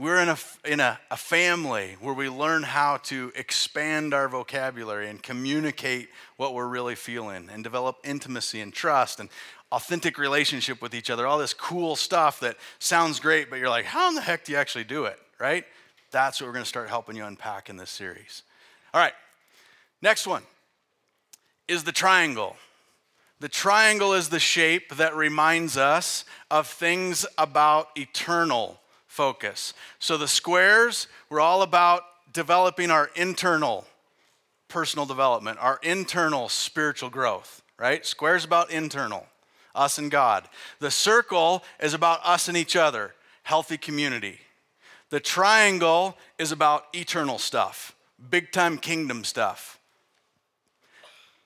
We're 0.00 0.22
in, 0.22 0.30
a, 0.30 0.38
in 0.64 0.80
a, 0.80 0.98
a 1.10 1.16
family 1.18 1.96
where 2.00 2.14
we 2.14 2.30
learn 2.30 2.62
how 2.62 2.96
to 3.02 3.32
expand 3.36 4.14
our 4.14 4.28
vocabulary 4.28 5.10
and 5.10 5.22
communicate 5.22 6.08
what 6.38 6.54
we're 6.54 6.68
really 6.68 6.94
feeling 6.94 7.50
and 7.52 7.62
develop 7.62 7.98
intimacy 8.02 8.62
and 8.62 8.72
trust 8.72 9.20
and 9.20 9.28
authentic 9.70 10.16
relationship 10.16 10.80
with 10.80 10.94
each 10.94 11.10
other, 11.10 11.26
all 11.26 11.36
this 11.36 11.52
cool 11.52 11.96
stuff 11.96 12.40
that 12.40 12.56
sounds 12.78 13.20
great, 13.20 13.50
but 13.50 13.58
you're 13.58 13.68
like, 13.68 13.84
how 13.84 14.08
in 14.08 14.14
the 14.14 14.22
heck 14.22 14.42
do 14.46 14.52
you 14.52 14.56
actually 14.56 14.84
do 14.84 15.04
it, 15.04 15.18
right? 15.38 15.66
That's 16.12 16.40
what 16.40 16.46
we're 16.46 16.54
going 16.54 16.64
to 16.64 16.68
start 16.68 16.88
helping 16.88 17.14
you 17.14 17.26
unpack 17.26 17.68
in 17.68 17.76
this 17.76 17.90
series. 17.90 18.42
All 18.94 19.02
right, 19.02 19.12
next 20.00 20.26
one 20.26 20.44
is 21.68 21.84
the 21.84 21.92
triangle. 21.92 22.56
The 23.40 23.50
triangle 23.50 24.14
is 24.14 24.30
the 24.30 24.40
shape 24.40 24.96
that 24.96 25.14
reminds 25.14 25.76
us 25.76 26.24
of 26.50 26.66
things 26.66 27.26
about 27.36 27.88
eternal 27.96 28.80
focus. 29.10 29.74
So 29.98 30.16
the 30.16 30.28
squares, 30.28 31.08
we're 31.28 31.40
all 31.40 31.62
about 31.62 32.04
developing 32.32 32.92
our 32.92 33.10
internal 33.16 33.84
personal 34.68 35.04
development, 35.04 35.58
our 35.60 35.80
internal 35.82 36.48
spiritual 36.48 37.10
growth, 37.10 37.60
right? 37.76 38.06
Squares 38.06 38.44
about 38.44 38.70
internal 38.70 39.26
us 39.74 39.98
and 39.98 40.10
God. 40.12 40.48
The 40.78 40.92
circle 40.92 41.64
is 41.80 41.92
about 41.92 42.20
us 42.24 42.46
and 42.46 42.56
each 42.56 42.76
other, 42.76 43.14
healthy 43.42 43.76
community. 43.76 44.38
The 45.10 45.20
triangle 45.20 46.16
is 46.38 46.52
about 46.52 46.84
eternal 46.94 47.38
stuff, 47.38 47.96
big 48.30 48.52
time 48.52 48.78
kingdom 48.78 49.24
stuff. 49.24 49.80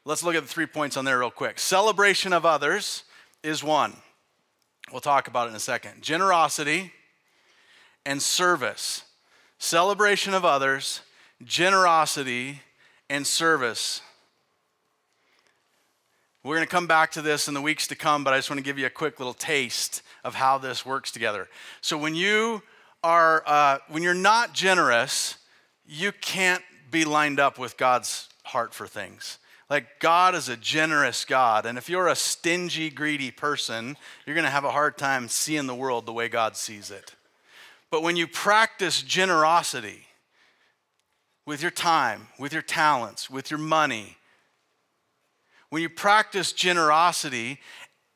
Let's 0.05 0.23
look 0.23 0.35
at 0.35 0.43
the 0.43 0.49
three 0.49 0.67
points 0.67 0.99
on 0.99 1.07
there 1.07 1.19
real 1.19 1.31
quick. 1.31 1.59
Celebration 1.59 2.35
of 2.35 2.45
others 2.45 3.05
is 3.43 3.65
one. 3.65 3.95
We'll 4.93 5.01
talk 5.01 5.29
about 5.29 5.47
it 5.47 5.51
in 5.51 5.57
a 5.57 5.61
second. 5.61 6.03
Generosity 6.03 6.93
and 8.05 8.23
service. 8.23 9.05
Celebration 9.59 10.35
of 10.35 10.45
others, 10.45 11.01
generosity, 11.45 12.61
and 13.09 13.27
service. 13.27 14.01
We're 16.43 16.57
going 16.57 16.67
to 16.67 16.71
come 16.71 16.87
back 16.87 17.13
to 17.13 17.23
this 17.23 17.49
in 17.49 17.55
the 17.55 17.63
weeks 17.63 17.87
to 17.89 17.95
come, 17.95 18.23
but 18.23 18.35
I 18.35 18.37
just 18.39 18.51
want 18.51 18.59
to 18.59 18.65
give 18.65 18.79
you 18.79 18.85
a 18.85 18.91
quick 18.91 19.19
little 19.19 19.33
taste 19.33 20.03
of 20.25 20.35
how 20.35 20.59
this 20.59 20.85
works 20.85 21.11
together. 21.11 21.49
So 21.81 21.97
when 21.97 22.15
you 22.15 22.63
are, 23.03 23.43
uh, 23.47 23.79
when 23.89 24.03
you're 24.03 24.13
not 24.13 24.53
generous, 24.53 25.39
you 25.87 26.13
can't 26.13 26.63
be 26.91 27.07
lined 27.07 27.41
up 27.41 27.59
with 27.59 27.77
God's 27.77 28.29
heart 28.45 28.75
for 28.75 28.87
things. 28.87 29.39
Like, 29.71 29.99
God 30.01 30.35
is 30.35 30.51
a 30.51 30.57
generous 30.57 31.25
God. 31.25 31.65
And 31.65 31.79
if 31.79 31.89
you're 31.89 32.09
a 32.09 32.15
stingy, 32.15 32.91
greedy 32.91 33.31
person, 33.31 33.97
you're 34.27 34.35
going 34.35 34.45
to 34.45 34.51
have 34.51 34.65
a 34.65 34.71
hard 34.71 34.99
time 34.99 35.29
seeing 35.29 35.67
the 35.67 35.75
world 35.75 36.05
the 36.05 36.13
way 36.13 36.29
God 36.29 36.57
sees 36.57 36.91
it. 36.91 37.15
But 37.95 38.03
when 38.03 38.17
you 38.17 38.27
practice 38.27 39.03
generosity 39.03 40.09
with 41.47 41.63
your 41.63 41.71
time, 41.71 42.27
with 42.41 42.53
your 42.53 42.61
talents, 42.61 43.31
with 43.31 43.53
your 43.53 43.59
money, 43.59 44.17
when 45.71 45.81
you 45.81 45.89
practice 45.89 46.51
generosity 46.51 47.61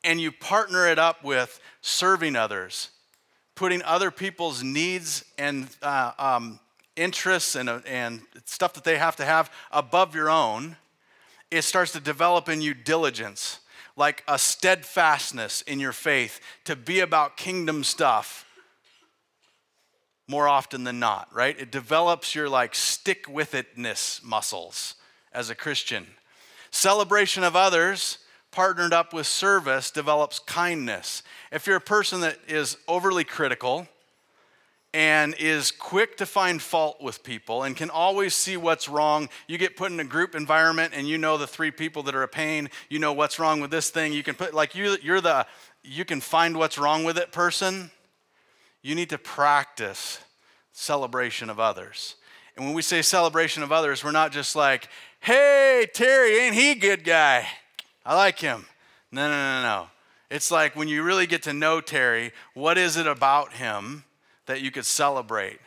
and 0.02 0.20
you 0.20 0.32
partner 0.32 0.88
it 0.88 0.98
up 0.98 1.22
with 1.22 1.60
serving 1.80 2.34
others, 2.34 2.90
putting 3.54 3.80
other 3.84 4.10
people's 4.10 4.64
needs 4.64 5.24
and 5.38 5.68
uh, 5.80 6.10
um, 6.18 6.58
interests 6.96 7.54
and, 7.54 7.68
uh, 7.68 7.78
and 7.86 8.22
stuff 8.46 8.72
that 8.72 8.82
they 8.82 8.98
have 8.98 9.14
to 9.14 9.24
have 9.24 9.48
above 9.70 10.12
your 10.12 10.28
own, 10.28 10.74
it 11.52 11.62
starts 11.62 11.92
to 11.92 12.00
develop 12.00 12.48
in 12.48 12.60
you 12.60 12.74
diligence, 12.74 13.60
like 13.94 14.24
a 14.26 14.40
steadfastness 14.40 15.62
in 15.62 15.78
your 15.78 15.92
faith 15.92 16.40
to 16.64 16.74
be 16.74 16.98
about 16.98 17.36
kingdom 17.36 17.84
stuff 17.84 18.44
more 20.28 20.46
often 20.46 20.84
than 20.84 21.00
not, 21.00 21.28
right? 21.34 21.58
It 21.58 21.72
develops 21.72 22.34
your 22.34 22.48
like 22.48 22.74
stick 22.74 23.26
with 23.28 23.52
itness 23.52 24.22
muscles 24.22 24.94
as 25.32 25.50
a 25.50 25.54
Christian. 25.54 26.06
Celebration 26.70 27.42
of 27.42 27.56
others 27.56 28.18
partnered 28.50 28.92
up 28.92 29.12
with 29.12 29.26
service 29.26 29.90
develops 29.90 30.38
kindness. 30.38 31.22
If 31.50 31.66
you're 31.66 31.76
a 31.76 31.80
person 31.80 32.20
that 32.20 32.38
is 32.46 32.76
overly 32.86 33.24
critical, 33.24 33.88
and 34.94 35.34
is 35.38 35.70
quick 35.70 36.16
to 36.16 36.24
find 36.24 36.62
fault 36.62 37.00
with 37.00 37.22
people 37.22 37.62
and 37.62 37.76
can 37.76 37.90
always 37.90 38.34
see 38.34 38.56
what's 38.56 38.88
wrong. 38.88 39.28
You 39.46 39.58
get 39.58 39.76
put 39.76 39.92
in 39.92 40.00
a 40.00 40.04
group 40.04 40.34
environment 40.34 40.94
and 40.96 41.06
you 41.06 41.18
know 41.18 41.36
the 41.36 41.46
three 41.46 41.70
people 41.70 42.02
that 42.04 42.14
are 42.14 42.22
a 42.22 42.28
pain. 42.28 42.70
You 42.88 42.98
know 42.98 43.12
what's 43.12 43.38
wrong 43.38 43.60
with 43.60 43.70
this 43.70 43.90
thing. 43.90 44.12
You 44.12 44.22
can 44.22 44.34
put, 44.34 44.54
like, 44.54 44.74
you, 44.74 44.96
you're 45.02 45.20
the, 45.20 45.46
you 45.82 46.04
can 46.04 46.20
find 46.20 46.56
what's 46.56 46.78
wrong 46.78 47.04
with 47.04 47.18
it 47.18 47.32
person. 47.32 47.90
You 48.82 48.94
need 48.94 49.10
to 49.10 49.18
practice 49.18 50.20
celebration 50.72 51.50
of 51.50 51.58
others. 51.58 52.16
And 52.56 52.64
when 52.64 52.74
we 52.74 52.82
say 52.82 53.02
celebration 53.02 53.62
of 53.62 53.72
others, 53.72 54.02
we're 54.02 54.10
not 54.10 54.32
just 54.32 54.56
like, 54.56 54.88
hey, 55.20 55.86
Terry, 55.92 56.38
ain't 56.38 56.54
he 56.54 56.72
a 56.72 56.76
good 56.76 57.04
guy? 57.04 57.46
I 58.04 58.14
like 58.16 58.38
him. 58.38 58.66
No, 59.12 59.28
no, 59.28 59.36
no, 59.36 59.62
no. 59.62 59.86
It's 60.30 60.50
like 60.50 60.76
when 60.76 60.88
you 60.88 61.02
really 61.02 61.26
get 61.26 61.42
to 61.44 61.52
know 61.52 61.80
Terry, 61.80 62.32
what 62.54 62.78
is 62.78 62.96
it 62.96 63.06
about 63.06 63.54
him? 63.54 64.04
that 64.48 64.62
you 64.62 64.70
could 64.70 64.86
celebrate. 64.86 65.60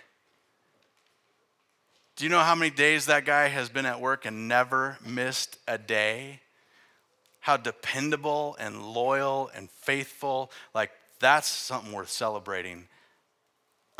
Do 2.17 2.25
you 2.25 2.29
know 2.29 2.39
how 2.39 2.55
many 2.55 2.71
days 2.71 3.05
that 3.05 3.25
guy 3.25 3.47
has 3.47 3.69
been 3.69 3.85
at 3.85 4.01
work 4.01 4.25
and 4.25 4.47
never 4.47 4.97
missed 5.05 5.57
a 5.67 5.77
day? 5.77 6.41
How 7.39 7.57
dependable 7.57 8.57
and 8.59 8.83
loyal 8.83 9.49
and 9.55 9.69
faithful. 9.69 10.51
Like, 10.73 10.91
that's 11.19 11.47
something 11.47 11.93
worth 11.93 12.09
celebrating 12.09 12.87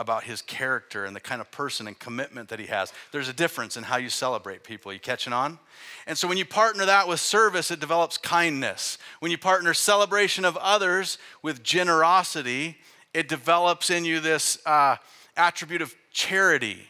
about 0.02 0.24
his 0.24 0.42
character 0.42 1.06
and 1.06 1.16
the 1.16 1.20
kind 1.20 1.40
of 1.40 1.52
person 1.52 1.88
and 1.88 1.98
commitment 1.98 2.50
that 2.50 2.60
he 2.60 2.66
has. 2.66 2.92
There's 3.12 3.30
a 3.30 3.34
difference 3.34 3.78
in 3.78 3.84
how 3.84 3.98
you 3.98 4.10
celebrate 4.10 4.64
people. 4.64 4.92
You 4.92 5.00
catching 5.00 5.32
on? 5.32 5.60
And 6.08 6.18
so 6.18 6.28
when 6.28 6.38
you 6.38 6.46
partner 6.46 6.86
that 6.86 7.08
with 7.08 7.20
service, 7.20 7.70
it 7.70 7.80
develops 7.80 8.18
kindness. 8.18 8.98
When 9.20 9.32
you 9.32 9.38
partner 9.38 9.74
celebration 9.74 10.44
of 10.44 10.58
others 10.58 11.20
with 11.44 11.64
generosity, 11.64 12.78
it 13.14 13.30
develops 13.30 13.90
in 13.92 14.04
you 14.04 14.20
this 14.20 14.58
uh, 14.66 14.98
attribute 15.38 15.84
of 15.84 15.96
charity. 16.12 16.88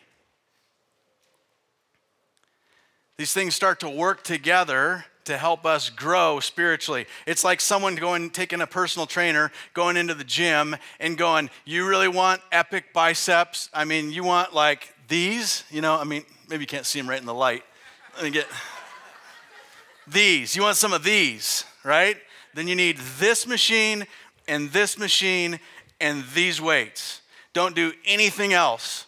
These 3.17 3.33
things 3.33 3.53
start 3.53 3.81
to 3.81 3.89
work 3.89 4.23
together 4.23 5.05
to 5.25 5.37
help 5.37 5.65
us 5.65 5.89
grow 5.89 6.39
spiritually. 6.39 7.05
It's 7.25 7.43
like 7.43 7.61
someone 7.61 7.95
going, 7.95 8.29
taking 8.29 8.61
a 8.61 8.67
personal 8.67 9.05
trainer, 9.05 9.51
going 9.73 9.97
into 9.97 10.13
the 10.13 10.23
gym 10.23 10.75
and 10.99 11.17
going, 11.17 11.49
You 11.65 11.87
really 11.87 12.07
want 12.07 12.41
epic 12.51 12.93
biceps? 12.93 13.69
I 13.73 13.85
mean, 13.85 14.11
you 14.11 14.23
want 14.23 14.53
like 14.53 14.93
these? 15.07 15.63
You 15.69 15.81
know, 15.81 15.95
I 15.95 16.03
mean, 16.03 16.23
maybe 16.49 16.63
you 16.63 16.67
can't 16.67 16.85
see 16.85 16.99
them 16.99 17.09
right 17.09 17.19
in 17.19 17.25
the 17.25 17.33
light. 17.33 17.63
Let 18.15 18.23
me 18.23 18.31
get 18.31 18.47
these. 20.07 20.55
You 20.55 20.61
want 20.61 20.77
some 20.77 20.93
of 20.93 21.03
these, 21.03 21.65
right? 21.83 22.17
Then 22.53 22.67
you 22.67 22.75
need 22.75 22.97
this 23.19 23.47
machine 23.47 24.05
and 24.47 24.69
this 24.71 24.97
machine 24.97 25.59
and 25.99 26.23
these 26.33 26.59
weights. 26.59 27.21
Don't 27.53 27.75
do 27.75 27.93
anything 28.05 28.53
else. 28.53 29.05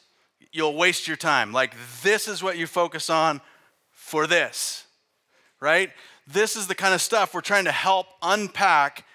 You'll 0.52 0.76
waste 0.76 1.08
your 1.08 1.18
time. 1.18 1.52
Like, 1.52 1.74
this 2.04 2.28
is 2.28 2.44
what 2.44 2.58
you 2.58 2.68
focus 2.68 3.10
on 3.10 3.42
for 3.92 4.28
this, 4.28 4.83
right? 5.64 5.92
This 6.28 6.58
is 6.58 6.68
the 6.68 6.76
kind 6.76 6.94
of 6.94 7.02
stuff 7.02 7.34
we're 7.34 7.40
trying 7.40 7.64
to 7.66 7.72
help 7.72 8.08
unpack 8.22 9.06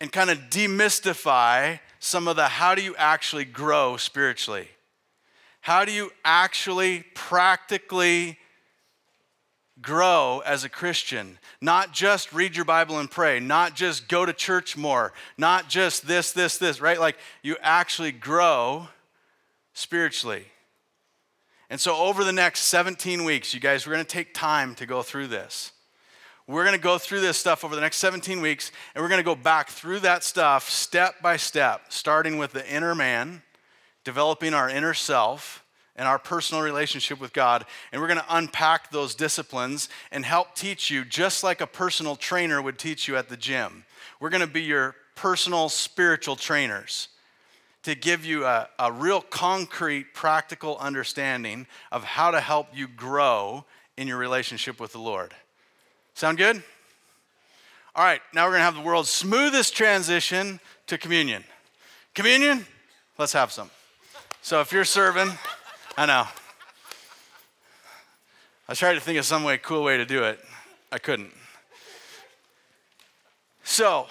and 0.00 0.10
kind 0.10 0.30
of 0.30 0.38
demystify 0.50 1.78
some 1.98 2.26
of 2.26 2.36
the 2.36 2.48
how 2.48 2.74
do 2.74 2.80
you 2.80 2.96
actually 2.96 3.44
grow 3.44 3.98
spiritually? 3.98 4.68
How 5.60 5.84
do 5.84 5.92
you 5.92 6.10
actually 6.24 7.04
practically 7.14 8.38
grow 9.80 10.42
as 10.44 10.64
a 10.64 10.68
Christian. 10.68 11.38
Not 11.60 11.92
just 11.92 12.32
read 12.32 12.56
your 12.56 12.64
Bible 12.64 12.98
and 12.98 13.08
pray, 13.08 13.38
not 13.38 13.76
just 13.76 14.08
go 14.08 14.26
to 14.26 14.32
church 14.32 14.76
more, 14.76 15.12
not 15.36 15.68
just 15.68 16.06
this, 16.06 16.32
this, 16.32 16.58
this, 16.58 16.80
right? 16.80 16.98
Like 16.98 17.16
you 17.42 17.56
actually 17.60 18.10
grow 18.10 18.88
spiritually. 19.74 20.46
And 21.70 21.80
so, 21.80 21.96
over 21.96 22.24
the 22.24 22.32
next 22.32 22.62
17 22.62 23.24
weeks, 23.24 23.52
you 23.52 23.60
guys, 23.60 23.86
we're 23.86 23.92
going 23.92 24.04
to 24.04 24.10
take 24.10 24.32
time 24.32 24.74
to 24.76 24.86
go 24.86 25.02
through 25.02 25.26
this. 25.26 25.72
We're 26.46 26.64
going 26.64 26.76
to 26.76 26.82
go 26.82 26.96
through 26.96 27.20
this 27.20 27.36
stuff 27.36 27.62
over 27.62 27.74
the 27.74 27.82
next 27.82 27.98
17 27.98 28.40
weeks, 28.40 28.72
and 28.94 29.02
we're 29.02 29.10
going 29.10 29.20
to 29.20 29.24
go 29.24 29.34
back 29.34 29.68
through 29.68 30.00
that 30.00 30.24
stuff 30.24 30.70
step 30.70 31.20
by 31.20 31.36
step, 31.36 31.82
starting 31.90 32.38
with 32.38 32.52
the 32.52 32.66
inner 32.66 32.94
man, 32.94 33.42
developing 34.02 34.54
our 34.54 34.70
inner 34.70 34.94
self 34.94 35.62
and 35.94 36.08
our 36.08 36.18
personal 36.18 36.62
relationship 36.62 37.20
with 37.20 37.34
God. 37.34 37.66
And 37.92 38.00
we're 38.00 38.08
going 38.08 38.20
to 38.20 38.36
unpack 38.36 38.90
those 38.90 39.14
disciplines 39.14 39.90
and 40.10 40.24
help 40.24 40.54
teach 40.54 40.90
you, 40.90 41.04
just 41.04 41.44
like 41.44 41.60
a 41.60 41.66
personal 41.66 42.16
trainer 42.16 42.62
would 42.62 42.78
teach 42.78 43.08
you 43.08 43.16
at 43.16 43.28
the 43.28 43.36
gym. 43.36 43.84
We're 44.18 44.30
going 44.30 44.40
to 44.40 44.46
be 44.46 44.62
your 44.62 44.94
personal 45.16 45.68
spiritual 45.68 46.36
trainers 46.36 47.08
to 47.88 47.94
give 47.94 48.26
you 48.26 48.44
a, 48.44 48.68
a 48.78 48.92
real 48.92 49.22
concrete, 49.22 50.12
practical 50.12 50.76
understanding 50.76 51.66
of 51.90 52.04
how 52.04 52.30
to 52.30 52.38
help 52.38 52.68
you 52.74 52.86
grow 52.86 53.64
in 53.96 54.06
your 54.06 54.18
relationship 54.18 54.78
with 54.78 54.92
the 54.92 54.98
Lord. 54.98 55.32
Sound 56.12 56.36
good? 56.36 56.62
All 57.96 58.04
right, 58.04 58.20
now 58.34 58.44
we're 58.44 58.50
going 58.50 58.60
to 58.60 58.64
have 58.64 58.74
the 58.74 58.82
world's 58.82 59.08
smoothest 59.08 59.74
transition 59.74 60.60
to 60.86 60.98
communion. 60.98 61.44
Communion? 62.14 62.66
Let's 63.16 63.32
have 63.32 63.50
some. 63.52 63.70
So 64.42 64.60
if 64.60 64.70
you're 64.70 64.84
serving, 64.84 65.30
I 65.96 66.04
know. 66.04 66.26
I 68.68 68.74
tried 68.74 68.94
to 68.94 69.00
think 69.00 69.18
of 69.18 69.24
some 69.24 69.44
way, 69.44 69.56
cool 69.56 69.82
way 69.82 69.96
to 69.96 70.04
do 70.04 70.24
it. 70.24 70.38
I 70.92 70.98
couldn't. 70.98 71.32
So, 73.64 74.08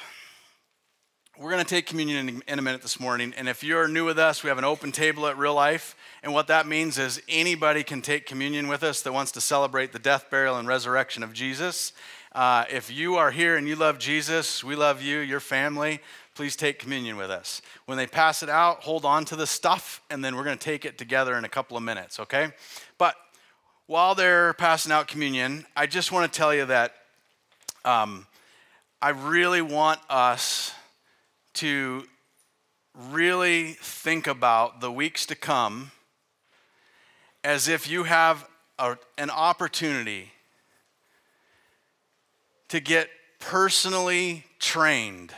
we're 1.40 1.52
going 1.52 1.64
to 1.64 1.70
take 1.70 1.86
communion 1.86 2.42
in, 2.48 2.60
a 2.60 2.62
minute 2.62 2.82
this 2.82 3.00
morning. 3.00 3.34
And 3.38 3.48
if 3.48 3.64
you're 3.64 3.88
new 3.88 4.06
with 4.06 4.18
us, 4.18 4.44
we 4.44 4.50
have 4.50 4.58
an 4.58 4.64
open 4.64 4.92
table 4.92 5.28
at 5.28 5.38
Real 5.38 5.54
Life. 5.54 5.96
And 6.24 6.34
what 6.34 6.48
that 6.48 6.68
means 6.68 6.98
is 6.98 7.22
anybody 7.30 7.84
can 7.84 8.02
take 8.02 8.26
communion 8.26 8.68
with 8.68 8.82
us 8.82 9.02
that 9.04 9.14
wants 9.14 9.32
to 9.34 9.42
celebrate 9.42 9.92
the 9.92 10.00
death, 10.00 10.32
burial, 10.32 10.58
and 10.58 10.68
resurrection 10.68 11.22
of 11.22 11.34
Jesus. 11.34 11.94
Uh, 12.34 12.66
if 12.72 12.92
you 12.92 13.18
are 13.18 13.32
here 13.32 13.56
and 13.56 13.68
you 13.68 13.76
love 13.76 14.00
Jesus, 14.00 14.64
we 14.64 14.76
love 14.76 15.02
you, 15.02 15.20
your 15.20 15.40
family 15.40 16.00
please 16.38 16.56
take 16.56 16.78
communion 16.78 17.18
with 17.18 17.32
us. 17.32 17.64
When 17.88 17.98
they 17.98 18.06
pass 18.06 18.44
it 18.44 18.50
out, 18.50 18.84
hold 18.84 19.06
on 19.06 19.26
to 19.26 19.36
the 19.36 19.48
stuff, 19.48 20.02
and 20.12 20.24
then 20.24 20.36
we're 20.36 20.44
going 20.44 20.58
to 20.58 20.64
take 20.64 20.86
it 20.86 20.96
together 20.96 21.36
in 21.36 21.44
a 21.46 21.50
couple 21.50 21.76
of 21.76 21.82
minutes, 21.82 22.20
okay? 22.20 22.52
But 23.00 23.16
while 23.88 24.14
they're 24.14 24.54
passing 24.54 24.92
out 24.92 25.08
communion, 25.08 25.66
I 25.76 25.88
just 25.88 26.12
want 26.12 26.32
to 26.32 26.38
tell 26.38 26.54
you 26.54 26.66
that 26.66 26.94
um, 27.84 28.28
I 29.02 29.10
really 29.10 29.64
want 29.64 30.00
us 30.12 30.76
to 31.58 32.06
really 33.12 33.74
think 33.74 34.28
about 34.28 34.82
the 34.82 34.92
weeks 34.92 35.26
to 35.28 35.36
come 35.36 35.92
as 37.44 37.68
if 37.68 37.90
you 37.90 38.04
have 38.04 38.48
a, 38.80 38.98
an 39.18 39.30
opportunity 39.30 40.32
to 42.70 42.80
get 42.80 43.10
personally 43.40 44.46
trained 44.60 45.32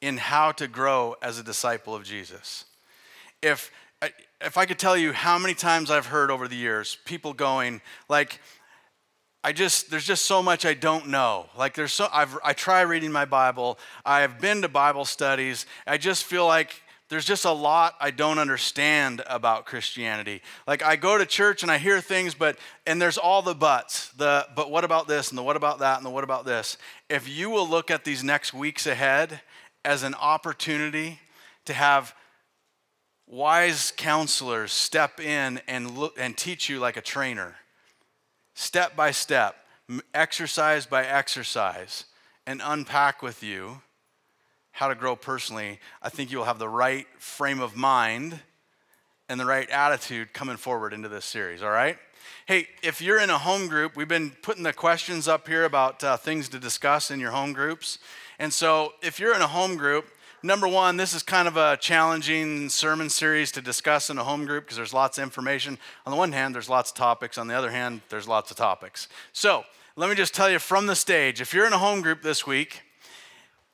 in 0.00 0.16
how 0.16 0.52
to 0.52 0.66
grow 0.68 1.14
as 1.22 1.38
a 1.38 1.42
disciple 1.42 1.94
of 1.94 2.04
Jesus. 2.04 2.64
If, 3.42 3.70
if 4.40 4.56
I 4.56 4.66
could 4.66 4.78
tell 4.78 4.96
you 4.96 5.12
how 5.12 5.38
many 5.38 5.54
times 5.54 5.90
I've 5.90 6.06
heard 6.06 6.30
over 6.30 6.48
the 6.48 6.56
years 6.56 6.96
people 7.04 7.32
going, 7.32 7.80
like, 8.08 8.40
I 9.44 9.52
just, 9.52 9.90
there's 9.90 10.06
just 10.06 10.24
so 10.24 10.42
much 10.42 10.64
I 10.64 10.74
don't 10.74 11.08
know. 11.08 11.46
Like, 11.56 11.74
there's 11.74 11.92
so, 11.92 12.08
I've, 12.12 12.38
I 12.44 12.52
try 12.52 12.82
reading 12.82 13.10
my 13.10 13.24
Bible, 13.24 13.78
I've 14.04 14.40
been 14.40 14.62
to 14.62 14.68
Bible 14.68 15.04
studies, 15.04 15.66
I 15.86 15.98
just 15.98 16.24
feel 16.24 16.46
like 16.46 16.82
there's 17.12 17.26
just 17.26 17.44
a 17.44 17.52
lot 17.52 17.94
I 18.00 18.10
don't 18.10 18.38
understand 18.38 19.22
about 19.26 19.66
Christianity. 19.66 20.40
Like 20.66 20.82
I 20.82 20.96
go 20.96 21.18
to 21.18 21.26
church 21.26 21.62
and 21.62 21.70
I 21.70 21.76
hear 21.76 22.00
things, 22.00 22.32
but 22.32 22.56
and 22.86 23.02
there's 23.02 23.18
all 23.18 23.42
the 23.42 23.54
buts. 23.54 24.08
The 24.12 24.46
but 24.56 24.70
what 24.70 24.82
about 24.82 25.08
this 25.08 25.28
and 25.28 25.36
the 25.36 25.42
what 25.42 25.56
about 25.56 25.80
that 25.80 25.98
and 25.98 26.06
the 26.06 26.10
what 26.10 26.24
about 26.24 26.46
this? 26.46 26.78
If 27.10 27.28
you 27.28 27.50
will 27.50 27.68
look 27.68 27.90
at 27.90 28.04
these 28.04 28.24
next 28.24 28.54
weeks 28.54 28.86
ahead 28.86 29.42
as 29.84 30.04
an 30.04 30.14
opportunity 30.14 31.18
to 31.66 31.74
have 31.74 32.14
wise 33.26 33.92
counselors 33.94 34.72
step 34.72 35.20
in 35.20 35.60
and 35.68 35.98
look 35.98 36.14
and 36.18 36.34
teach 36.34 36.70
you 36.70 36.80
like 36.80 36.96
a 36.96 37.02
trainer, 37.02 37.56
step 38.54 38.96
by 38.96 39.10
step, 39.10 39.56
exercise 40.14 40.86
by 40.86 41.04
exercise, 41.04 42.04
and 42.46 42.60
unpack 42.64 43.22
with 43.22 43.42
you 43.42 43.82
how 44.72 44.88
to 44.88 44.94
grow 44.94 45.14
personally, 45.14 45.78
I 46.02 46.08
think 46.08 46.32
you'll 46.32 46.44
have 46.44 46.58
the 46.58 46.68
right 46.68 47.06
frame 47.18 47.60
of 47.60 47.76
mind 47.76 48.40
and 49.28 49.38
the 49.38 49.44
right 49.44 49.68
attitude 49.70 50.32
coming 50.32 50.56
forward 50.56 50.92
into 50.92 51.08
this 51.08 51.24
series, 51.24 51.62
all 51.62 51.70
right? 51.70 51.98
Hey, 52.46 52.68
if 52.82 53.00
you're 53.00 53.20
in 53.20 53.30
a 53.30 53.38
home 53.38 53.68
group, 53.68 53.96
we've 53.96 54.08
been 54.08 54.30
putting 54.42 54.62
the 54.62 54.72
questions 54.72 55.28
up 55.28 55.46
here 55.46 55.64
about 55.64 56.02
uh, 56.02 56.16
things 56.16 56.48
to 56.50 56.58
discuss 56.58 57.10
in 57.10 57.20
your 57.20 57.30
home 57.30 57.52
groups. 57.52 57.98
And 58.38 58.52
so 58.52 58.94
if 59.02 59.20
you're 59.20 59.34
in 59.34 59.42
a 59.42 59.46
home 59.46 59.76
group, 59.76 60.06
number 60.42 60.66
one, 60.66 60.96
this 60.96 61.14
is 61.14 61.22
kind 61.22 61.46
of 61.46 61.56
a 61.56 61.76
challenging 61.76 62.68
sermon 62.68 63.08
series 63.08 63.52
to 63.52 63.62
discuss 63.62 64.10
in 64.10 64.18
a 64.18 64.24
home 64.24 64.44
group 64.44 64.64
because 64.64 64.76
there's 64.76 64.94
lots 64.94 65.18
of 65.18 65.24
information. 65.24 65.78
On 66.06 66.10
the 66.10 66.16
one 66.16 66.32
hand, 66.32 66.54
there's 66.54 66.68
lots 66.68 66.90
of 66.90 66.96
topics. 66.96 67.38
On 67.38 67.46
the 67.46 67.54
other 67.54 67.70
hand, 67.70 68.00
there's 68.08 68.28
lots 68.28 68.50
of 68.50 68.56
topics. 68.56 69.08
So 69.32 69.64
let 69.96 70.10
me 70.10 70.16
just 70.16 70.34
tell 70.34 70.50
you 70.50 70.58
from 70.58 70.86
the 70.86 70.96
stage 70.96 71.40
if 71.40 71.52
you're 71.52 71.66
in 71.66 71.72
a 71.72 71.78
home 71.78 72.00
group 72.00 72.22
this 72.22 72.46
week, 72.46 72.82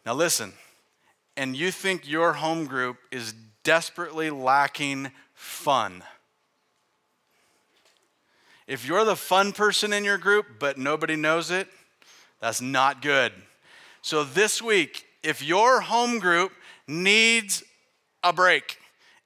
now 0.05 0.15
listen, 0.15 0.53
and 1.37 1.57
you 1.57 1.71
think 1.71 2.09
your 2.09 2.35
home 2.35 2.67
group 2.67 2.97
is 3.11 3.35
desperately 3.63 4.31
lacking 4.31 5.11
fun. 5.35 6.03
If 8.67 8.87
you're 8.87 9.05
the 9.05 9.17
fun 9.17 9.53
person 9.53 9.93
in 9.93 10.05
your 10.05 10.19
group, 10.19 10.47
but 10.59 10.77
nobody 10.77 11.17
knows 11.17 11.51
it, 11.51 11.69
that's 12.41 12.61
not 12.61 13.01
good. 13.01 13.33
So 14.03 14.25
this 14.25 14.61
week, 14.61 15.05
if 15.23 15.43
your 15.43 15.81
home 15.81 16.19
group 16.19 16.53
needs 16.89 17.63
a 18.25 18.33
break 18.33 18.79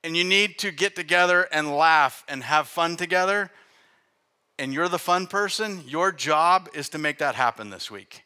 and 0.04 0.16
you 0.16 0.24
need 0.24 0.58
to 0.58 0.70
get 0.70 0.96
together 0.96 1.48
and 1.52 1.74
laugh 1.76 2.24
and 2.28 2.42
have 2.42 2.66
fun 2.66 2.96
together, 2.96 3.50
and 4.58 4.72
you're 4.74 4.88
the 4.88 4.98
fun 4.98 5.26
person, 5.26 5.82
your 5.86 6.12
job 6.12 6.68
is 6.74 6.88
to 6.90 6.98
make 6.98 7.18
that 7.18 7.34
happen 7.34 7.70
this 7.70 7.90
week. 7.90 8.24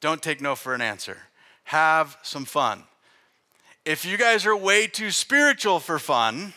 Don't 0.00 0.22
take 0.22 0.40
no 0.40 0.54
for 0.54 0.74
an 0.74 0.80
answer. 0.80 1.16
Have 1.64 2.18
some 2.22 2.44
fun. 2.44 2.84
If 3.84 4.04
you 4.04 4.16
guys 4.16 4.46
are 4.46 4.56
way 4.56 4.86
too 4.86 5.10
spiritual 5.10 5.80
for 5.80 5.98
fun, 5.98 6.52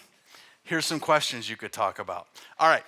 here's 0.64 0.86
some 0.86 1.00
questions 1.00 1.50
you 1.50 1.56
could 1.56 1.74
talk 1.74 2.00
about. 2.00 2.28
All 2.60 2.70
right. 2.70 2.84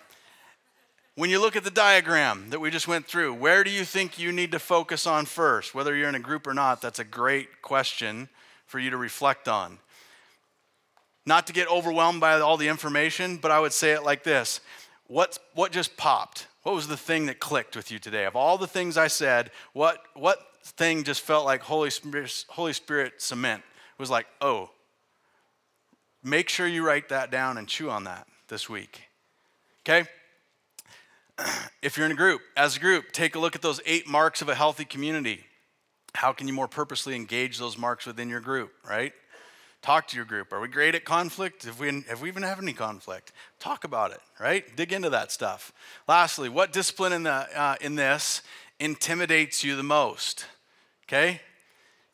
When 1.16 1.30
you 1.30 1.42
look 1.42 1.56
at 1.58 1.66
the 1.66 1.72
diagram 1.72 2.50
that 2.50 2.60
we 2.60 2.72
just 2.72 2.88
went 2.88 3.06
through, 3.06 3.34
where 3.34 3.64
do 3.64 3.70
you 3.70 3.84
think 3.84 4.18
you 4.18 4.32
need 4.32 4.52
to 4.52 4.60
focus 4.60 5.06
on 5.06 5.26
first? 5.26 5.76
Whether 5.76 5.96
you're 5.96 6.08
in 6.08 6.16
a 6.16 6.20
group 6.20 6.48
or 6.48 6.54
not, 6.54 6.82
that's 6.82 7.00
a 7.00 7.04
great 7.04 7.62
question 7.62 8.30
for 8.70 8.80
you 8.80 8.92
to 8.92 8.98
reflect 8.98 9.48
on. 9.48 9.80
Not 11.26 11.48
to 11.48 11.54
get 11.54 11.70
overwhelmed 11.70 12.22
by 12.22 12.40
all 12.40 12.56
the 12.56 12.70
information, 12.70 13.38
but 13.38 13.52
I 13.52 13.60
would 13.60 13.74
say 13.74 13.92
it 13.92 14.04
like 14.04 14.24
this 14.24 14.62
what, 15.08 15.40
what 15.56 15.72
just 15.72 15.98
popped? 15.98 16.48
What 16.64 16.76
was 16.76 16.88
the 16.88 16.96
thing 16.96 17.26
that 17.26 17.40
clicked 17.40 17.76
with 17.76 17.92
you 17.92 18.00
today? 18.00 18.26
Of 18.26 18.36
all 18.36 18.58
the 18.58 18.68
things 18.68 18.96
I 18.96 19.08
said, 19.08 19.50
what, 19.74 20.04
what 20.14 20.40
thing 20.64 21.04
just 21.04 21.22
felt 21.22 21.46
like 21.46 21.62
Holy 21.62 21.90
Spirit, 21.90 22.46
Holy 22.48 22.74
Spirit 22.74 23.22
cement? 23.22 23.64
was 23.98 24.10
like, 24.10 24.28
oh, 24.40 24.70
make 26.24 26.48
sure 26.48 26.66
you 26.66 26.86
write 26.86 27.10
that 27.10 27.30
down 27.30 27.58
and 27.58 27.68
chew 27.68 27.90
on 27.90 28.06
that 28.06 28.28
this 28.48 28.70
week. 28.70 29.04
Okay? 29.84 30.08
If 31.82 31.96
you're 31.96 32.06
in 32.06 32.12
a 32.12 32.16
group, 32.16 32.42
as 32.58 32.76
a 32.76 32.80
group, 32.82 33.14
take 33.14 33.36
a 33.36 33.40
look 33.40 33.56
at 33.56 33.62
those 33.62 33.80
eight 33.86 34.06
marks 34.06 34.42
of 34.42 34.50
a 34.50 34.56
healthy 34.56 34.84
community. 34.84 35.46
How 36.14 36.34
can 36.34 36.48
you 36.48 36.54
more 36.54 36.68
purposely 36.68 37.16
engage 37.16 37.58
those 37.58 37.78
marks 37.78 38.06
within 38.06 38.30
your 38.30 38.40
group, 38.40 38.72
right? 38.88 39.14
Talk 39.82 40.08
to 40.10 40.16
your 40.18 40.26
group. 40.26 40.52
Are 40.52 40.60
we 40.60 40.68
great 40.68 40.94
at 40.96 41.06
conflict? 41.06 41.64
Have 41.64 41.80
we, 41.80 42.04
have 42.10 42.22
we 42.22 42.28
even 42.28 42.44
have 42.44 42.60
any 42.60 42.74
conflict? 42.74 43.32
Talk 43.60 43.86
about 43.86 44.12
it, 44.12 44.20
right? 44.40 44.66
Dig 44.76 44.92
into 44.92 45.10
that 45.12 45.32
stuff. 45.32 45.72
Lastly, 46.08 46.50
what 46.50 46.74
discipline 46.74 47.14
in, 47.14 47.24
the, 47.24 47.32
uh, 47.32 47.76
in 47.80 47.96
this 47.96 48.42
intimidates 48.80 49.64
you 49.64 49.76
the 49.78 49.84
most? 49.84 50.46
Okay? 51.08 51.40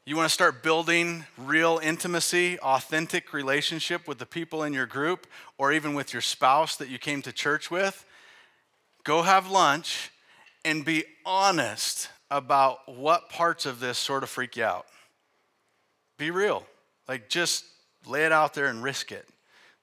You 0.06 0.16
want 0.16 0.30
to 0.30 0.34
start 0.34 0.62
building 0.62 1.26
real 1.36 1.80
intimacy, 1.82 2.60
authentic 2.60 3.34
relationship 3.34 4.08
with 4.08 4.20
the 4.20 4.26
people 4.28 4.62
in 4.62 4.72
your 4.72 4.86
group 4.86 5.26
or 5.58 5.74
even 5.74 5.96
with 5.96 6.14
your 6.14 6.22
spouse 6.22 6.76
that 6.76 6.89
you 6.89 7.00
came 7.00 7.24
to 7.24 7.32
church 7.32 7.72
with? 7.72 8.06
Go 9.04 9.24
have 9.24 9.50
lunch 9.50 10.12
and 10.64 10.86
be 10.86 11.06
honest 11.26 12.10
about 12.30 12.80
what 12.88 13.30
parts 13.30 13.65
of 13.65 13.80
this 13.80 13.97
sort 13.97 14.23
of 14.23 14.30
freak 14.30 14.57
you 14.57 14.63
out. 14.63 14.86
Be 16.17 16.32
real. 16.32 16.65
Like, 17.07 17.30
just 17.30 17.65
lay 18.05 18.26
it 18.26 18.32
out 18.32 18.53
there 18.53 18.65
and 18.65 18.82
risk 18.82 19.11
it. 19.11 19.28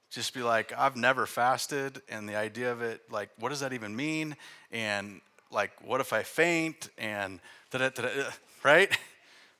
Just 0.09 0.33
be 0.33 0.41
like, 0.41 0.71
I've 0.77 0.95
never 0.95 1.25
fasted, 1.25 2.01
and 2.07 2.29
the 2.29 2.35
idea 2.35 2.71
of 2.71 2.81
it, 2.81 3.01
like, 3.09 3.29
what 3.39 3.49
does 3.49 3.61
that 3.61 3.73
even 3.73 3.95
mean? 3.95 4.35
And, 4.71 5.21
like, 5.51 5.71
what 5.83 6.01
if 6.01 6.13
I 6.13 6.23
faint? 6.23 6.89
And, 6.97 7.39
right? 8.63 8.95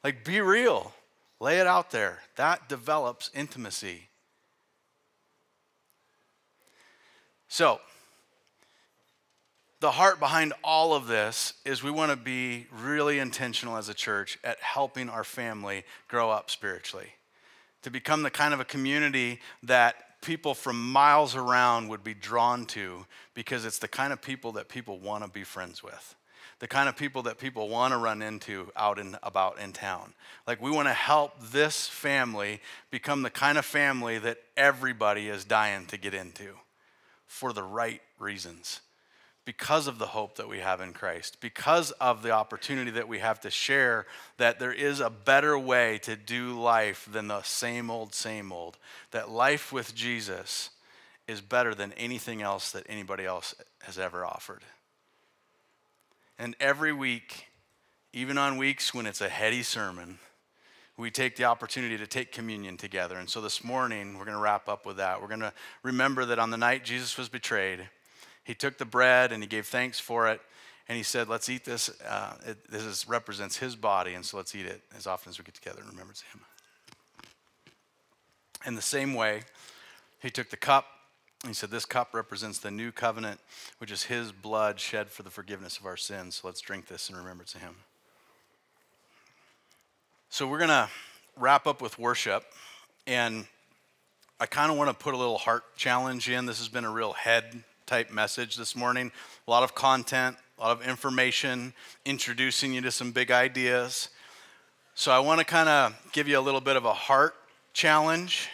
Like, 0.03 0.23
be 0.23 0.41
real, 0.41 0.93
lay 1.39 1.59
it 1.59 1.67
out 1.67 1.91
there. 1.91 2.19
That 2.35 2.69
develops 2.69 3.31
intimacy. 3.33 4.09
So, 7.47 7.79
the 9.83 9.91
heart 9.91 10.17
behind 10.17 10.53
all 10.63 10.93
of 10.93 11.07
this 11.07 11.55
is 11.65 11.83
we 11.83 11.91
want 11.91 12.09
to 12.09 12.15
be 12.15 12.67
really 12.71 13.19
intentional 13.19 13.75
as 13.75 13.89
a 13.89 13.93
church 13.93 14.39
at 14.41 14.57
helping 14.61 15.09
our 15.09 15.25
family 15.25 15.83
grow 16.07 16.29
up 16.29 16.49
spiritually, 16.49 17.09
to 17.81 17.91
become 17.91 18.23
the 18.23 18.29
kind 18.29 18.53
of 18.53 18.61
a 18.61 18.63
community 18.63 19.41
that 19.61 20.21
people 20.21 20.53
from 20.53 20.93
miles 20.93 21.35
around 21.35 21.89
would 21.89 22.01
be 22.01 22.13
drawn 22.13 22.65
to 22.65 23.05
because 23.33 23.65
it's 23.65 23.77
the 23.77 23.87
kind 23.89 24.13
of 24.13 24.21
people 24.21 24.53
that 24.53 24.69
people 24.69 24.99
want 24.99 25.21
to 25.21 25.29
be 25.29 25.43
friends 25.43 25.83
with 25.83 26.15
the 26.59 26.67
kind 26.67 26.87
of 26.87 26.95
people 26.95 27.23
that 27.23 27.37
people 27.37 27.67
want 27.67 27.91
to 27.91 27.97
run 27.97 28.21
into 28.21 28.71
out 28.77 28.97
and 28.97 29.17
about 29.21 29.59
in 29.59 29.73
town. 29.73 30.13
Like, 30.47 30.61
we 30.61 30.71
want 30.71 30.87
to 30.87 30.93
help 30.93 31.33
this 31.51 31.89
family 31.89 32.61
become 32.89 33.21
the 33.21 33.29
kind 33.29 33.57
of 33.57 33.65
family 33.65 34.17
that 34.19 34.37
everybody 34.55 35.27
is 35.27 35.43
dying 35.43 35.87
to 35.87 35.97
get 35.97 36.13
into 36.13 36.53
for 37.27 37.51
the 37.51 37.63
right 37.63 37.99
reasons. 38.17 38.79
Because 39.45 39.87
of 39.87 39.99
the 39.99 40.07
hope 40.07 40.37
that 40.37 40.47
we 40.47 40.59
have 40.59 40.79
in 40.79 40.93
Christ, 40.93 41.41
because 41.41 41.91
of 41.91 42.23
the 42.23 42.31
opportunity 42.31 42.91
that 42.91 43.09
we 43.09 43.19
have 43.19 43.41
to 43.41 43.51
share 43.51 44.05
that 44.37 44.57
there 44.57 44.71
is 44.71 45.01
a 45.01 45.09
better 45.09 45.59
way 45.59 45.97
to 46.03 46.15
do 46.15 46.59
life 46.59 47.07
than 47.11 47.27
the 47.27 47.41
same 47.41 47.91
old, 47.91 48.15
same 48.15 48.53
old. 48.53 48.77
That 49.11 49.29
life 49.29 49.73
with 49.73 49.93
Jesus 49.93 50.69
is 51.27 51.41
better 51.41 51.75
than 51.75 51.91
anything 51.93 52.41
else 52.41 52.71
that 52.71 52.85
anybody 52.87 53.25
else 53.25 53.53
has 53.81 53.97
ever 53.97 54.25
offered. 54.25 54.61
And 56.39 56.55
every 56.59 56.93
week, 56.93 57.47
even 58.13 58.37
on 58.37 58.57
weeks 58.57 58.93
when 58.93 59.05
it's 59.05 59.21
a 59.21 59.29
heady 59.29 59.63
sermon, 59.63 60.19
we 60.97 61.09
take 61.09 61.35
the 61.35 61.45
opportunity 61.45 61.97
to 61.97 62.05
take 62.05 62.31
communion 62.31 62.77
together. 62.77 63.17
And 63.17 63.29
so 63.29 63.41
this 63.41 63.63
morning, 63.63 64.17
we're 64.17 64.25
going 64.25 64.37
to 64.37 64.43
wrap 64.43 64.69
up 64.69 64.85
with 64.85 64.97
that. 64.97 65.21
We're 65.21 65.27
going 65.27 65.39
to 65.39 65.53
remember 65.81 66.25
that 66.25 66.39
on 66.39 66.51
the 66.51 66.57
night 66.57 66.83
Jesus 66.83 67.17
was 67.17 67.29
betrayed, 67.29 67.89
he 68.43 68.53
took 68.53 68.77
the 68.77 68.85
bread 68.85 69.31
and 69.31 69.41
he 69.41 69.47
gave 69.47 69.67
thanks 69.67 69.99
for 69.99 70.27
it. 70.27 70.41
And 70.89 70.97
he 70.97 71.03
said, 71.03 71.29
Let's 71.29 71.47
eat 71.49 71.63
this. 71.63 71.89
Uh, 72.01 72.35
it, 72.45 72.69
this 72.69 72.83
is, 72.83 73.07
represents 73.07 73.57
his 73.57 73.75
body, 73.75 74.13
and 74.15 74.25
so 74.25 74.37
let's 74.37 74.53
eat 74.53 74.65
it 74.65 74.81
as 74.97 75.07
often 75.07 75.29
as 75.29 75.37
we 75.37 75.45
get 75.45 75.55
together 75.55 75.79
and 75.79 75.89
remember 75.89 76.13
him. 76.13 76.41
In 78.65 78.75
the 78.75 78.81
same 78.81 79.13
way, 79.13 79.41
he 80.21 80.29
took 80.29 80.49
the 80.49 80.57
cup 80.57 80.85
and 81.43 81.49
he 81.49 81.53
said, 81.53 81.71
This 81.71 81.85
cup 81.85 82.13
represents 82.13 82.59
the 82.59 82.71
new 82.71 82.91
covenant, 82.91 83.39
which 83.77 83.91
is 83.91 84.03
his 84.03 84.31
blood 84.31 84.79
shed 84.79 85.09
for 85.09 85.23
the 85.23 85.29
forgiveness 85.29 85.77
of 85.77 85.85
our 85.85 85.97
sins. 85.97 86.35
So 86.35 86.47
let's 86.47 86.61
drink 86.61 86.87
this 86.87 87.09
in 87.09 87.15
remembrance 87.15 87.55
of 87.55 87.61
him. 87.61 87.75
So 90.29 90.47
we're 90.47 90.59
going 90.59 90.69
to 90.69 90.89
wrap 91.37 91.67
up 91.67 91.81
with 91.81 91.99
worship. 91.99 92.43
And 93.05 93.45
I 94.39 94.45
kind 94.45 94.71
of 94.71 94.77
want 94.77 94.89
to 94.89 94.93
put 94.95 95.13
a 95.13 95.17
little 95.17 95.37
heart 95.37 95.63
challenge 95.75 96.29
in. 96.29 96.45
This 96.45 96.59
has 96.59 96.69
been 96.69 96.85
a 96.85 96.91
real 96.91 97.13
head 97.13 97.63
type 97.93 98.11
message 98.11 98.55
this 98.55 98.75
morning. 98.75 99.11
A 99.47 99.51
lot 99.51 99.63
of 99.63 99.75
content, 99.75 100.35
a 100.57 100.61
lot 100.61 100.71
of 100.71 100.87
information, 100.87 101.73
introducing 102.05 102.73
you 102.73 102.81
to 102.81 102.91
some 102.91 103.11
big 103.11 103.29
ideas. 103.29 104.09
So 104.95 105.11
I 105.11 105.19
want 105.19 105.39
to 105.39 105.45
kind 105.45 105.69
of 105.69 105.95
give 106.11 106.27
you 106.27 106.39
a 106.39 106.41
little 106.41 106.61
bit 106.61 106.75
of 106.75 106.85
a 106.85 106.93
heart 106.93 107.35
challenge 107.73 108.49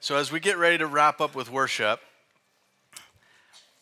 so, 0.00 0.14
as 0.14 0.30
we 0.30 0.38
get 0.38 0.58
ready 0.58 0.78
to 0.78 0.86
wrap 0.86 1.20
up 1.20 1.34
with 1.34 1.50
worship, 1.50 2.00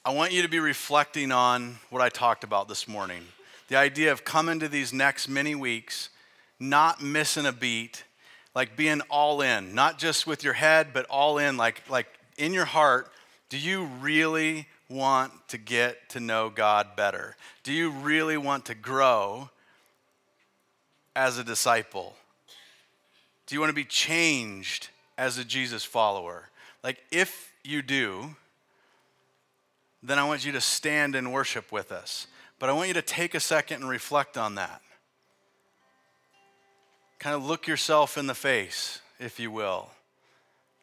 I 0.03 0.15
want 0.15 0.33
you 0.33 0.41
to 0.43 0.49
be 0.49 0.61
reflecting 0.61 1.31
on 1.31 1.77
what 1.91 2.01
I 2.01 2.09
talked 2.09 2.43
about 2.43 2.69
this 2.69 2.89
morning. 2.89 3.23
The 3.69 3.77
idea 3.77 4.13
of 4.13 4.25
coming 4.25 4.59
to 4.61 4.69
these 4.69 4.95
next 4.95 5.29
many 5.29 5.55
weeks, 5.55 6.09
not 6.59 7.03
missing 7.03 7.45
a 7.45 7.53
beat, 7.53 8.05
like 8.55 8.77
being 8.77 9.03
all 9.11 9.43
in, 9.43 9.75
not 9.75 9.99
just 9.99 10.27
with 10.27 10.43
your 10.43 10.55
head, 10.55 10.89
but 10.95 11.05
all 11.11 11.37
in, 11.37 11.59
like, 11.59 11.83
like 11.91 12.07
in 12.39 12.55
your 12.55 12.65
heart, 12.65 13.13
do 13.49 13.59
you 13.59 13.85
really 14.01 14.67
want 14.89 15.33
to 15.49 15.59
get 15.59 16.09
to 16.11 16.21
know 16.21 16.51
God 16.51 16.97
better? 16.97 17.37
Do 17.63 17.73
you 17.73 17.91
really 17.91 18.37
want 18.37 18.67
to 18.67 18.75
grow 18.75 19.51
as 21.15 21.39
a 21.39 21.45
disciple? 21.45 22.15
Do 23.47 23.55
you 23.55 23.61
want 23.61 23.71
to 23.71 23.75
be 23.75 23.85
changed 23.85 24.89
as 25.17 25.39
a 25.39 25.45
Jesus 25.45 25.85
follower? 25.85 26.49
Like, 26.83 26.99
if 27.11 27.53
you 27.65 27.83
do, 27.83 28.37
then 30.03 30.19
I 30.19 30.25
want 30.25 30.45
you 30.45 30.53
to 30.53 30.61
stand 30.61 31.15
and 31.15 31.33
worship 31.33 31.71
with 31.73 31.93
us. 31.93 32.27
But 32.59 32.69
I 32.69 32.73
want 32.73 32.89
you 32.89 32.95
to 32.95 33.03
take 33.03 33.35
a 33.35 33.41
second 33.41 33.83
and 33.83 33.89
reflect 33.89 34.37
on 34.37 34.57
that. 34.57 34.81
Kind 37.19 37.35
of 37.37 37.45
look 37.45 37.67
yourself 37.67 38.19
in 38.19 38.27
the 38.27 38.35
face, 38.35 39.01
if 39.19 39.41
you 39.41 39.51
will. 39.51 39.91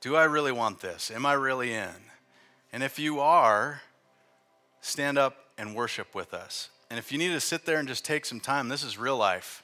Do 0.02 0.16
I 0.16 0.26
really 0.26 0.52
want 0.52 0.82
this? 0.82 1.12
Am 1.12 1.26
I 1.26 1.34
really 1.34 1.74
in? 1.74 2.13
And 2.74 2.82
if 2.82 2.98
you 2.98 3.20
are, 3.20 3.82
stand 4.82 5.20
up 5.20 5.36
and 5.60 5.76
worship 5.76 6.16
with 6.16 6.34
us. 6.34 6.70
And 6.90 6.98
if 6.98 7.12
you 7.12 7.20
need 7.20 7.30
to 7.30 7.40
sit 7.40 7.66
there 7.66 7.78
and 7.78 7.88
just 7.88 8.04
take 8.04 8.26
some 8.26 8.40
time, 8.40 8.68
this 8.68 8.84
is 8.84 8.98
real 8.98 9.16
life. 9.16 9.64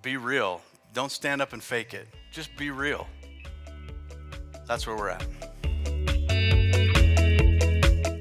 Be 0.00 0.16
real. 0.16 0.62
Don't 0.92 1.10
stand 1.10 1.42
up 1.42 1.52
and 1.52 1.62
fake 1.62 1.92
it. 1.92 2.06
Just 2.32 2.56
be 2.56 2.70
real. 2.70 3.08
That's 4.66 4.86
where 4.86 4.96
we're 4.96 5.10
at. 5.10 5.26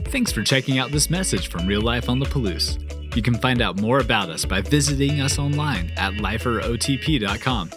Thanks 0.08 0.32
for 0.32 0.42
checking 0.42 0.80
out 0.80 0.92
this 0.92 1.10
message 1.10 1.50
from 1.50 1.68
Real 1.68 1.82
Life 1.82 2.10
on 2.10 2.20
the 2.20 2.26
Palouse. 2.26 2.80
You 3.16 3.22
can 3.22 3.36
find 3.36 3.62
out 3.62 3.80
more 3.80 4.00
about 4.00 4.30
us 4.30 4.44
by 4.44 4.62
visiting 4.62 5.22
us 5.22 5.38
online 5.38 5.92
at 5.98 6.14
liferotp.com 6.14 7.70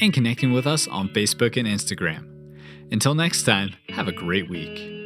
and 0.00 0.12
connecting 0.12 0.52
with 0.52 0.66
us 0.66 0.86
on 0.86 1.08
Facebook 1.08 1.56
and 1.56 1.66
Instagram. 1.66 2.28
Until 2.92 3.14
next 3.14 3.44
time, 3.44 3.74
have 3.88 4.08
a 4.08 4.12
great 4.12 4.50
week. 4.50 5.01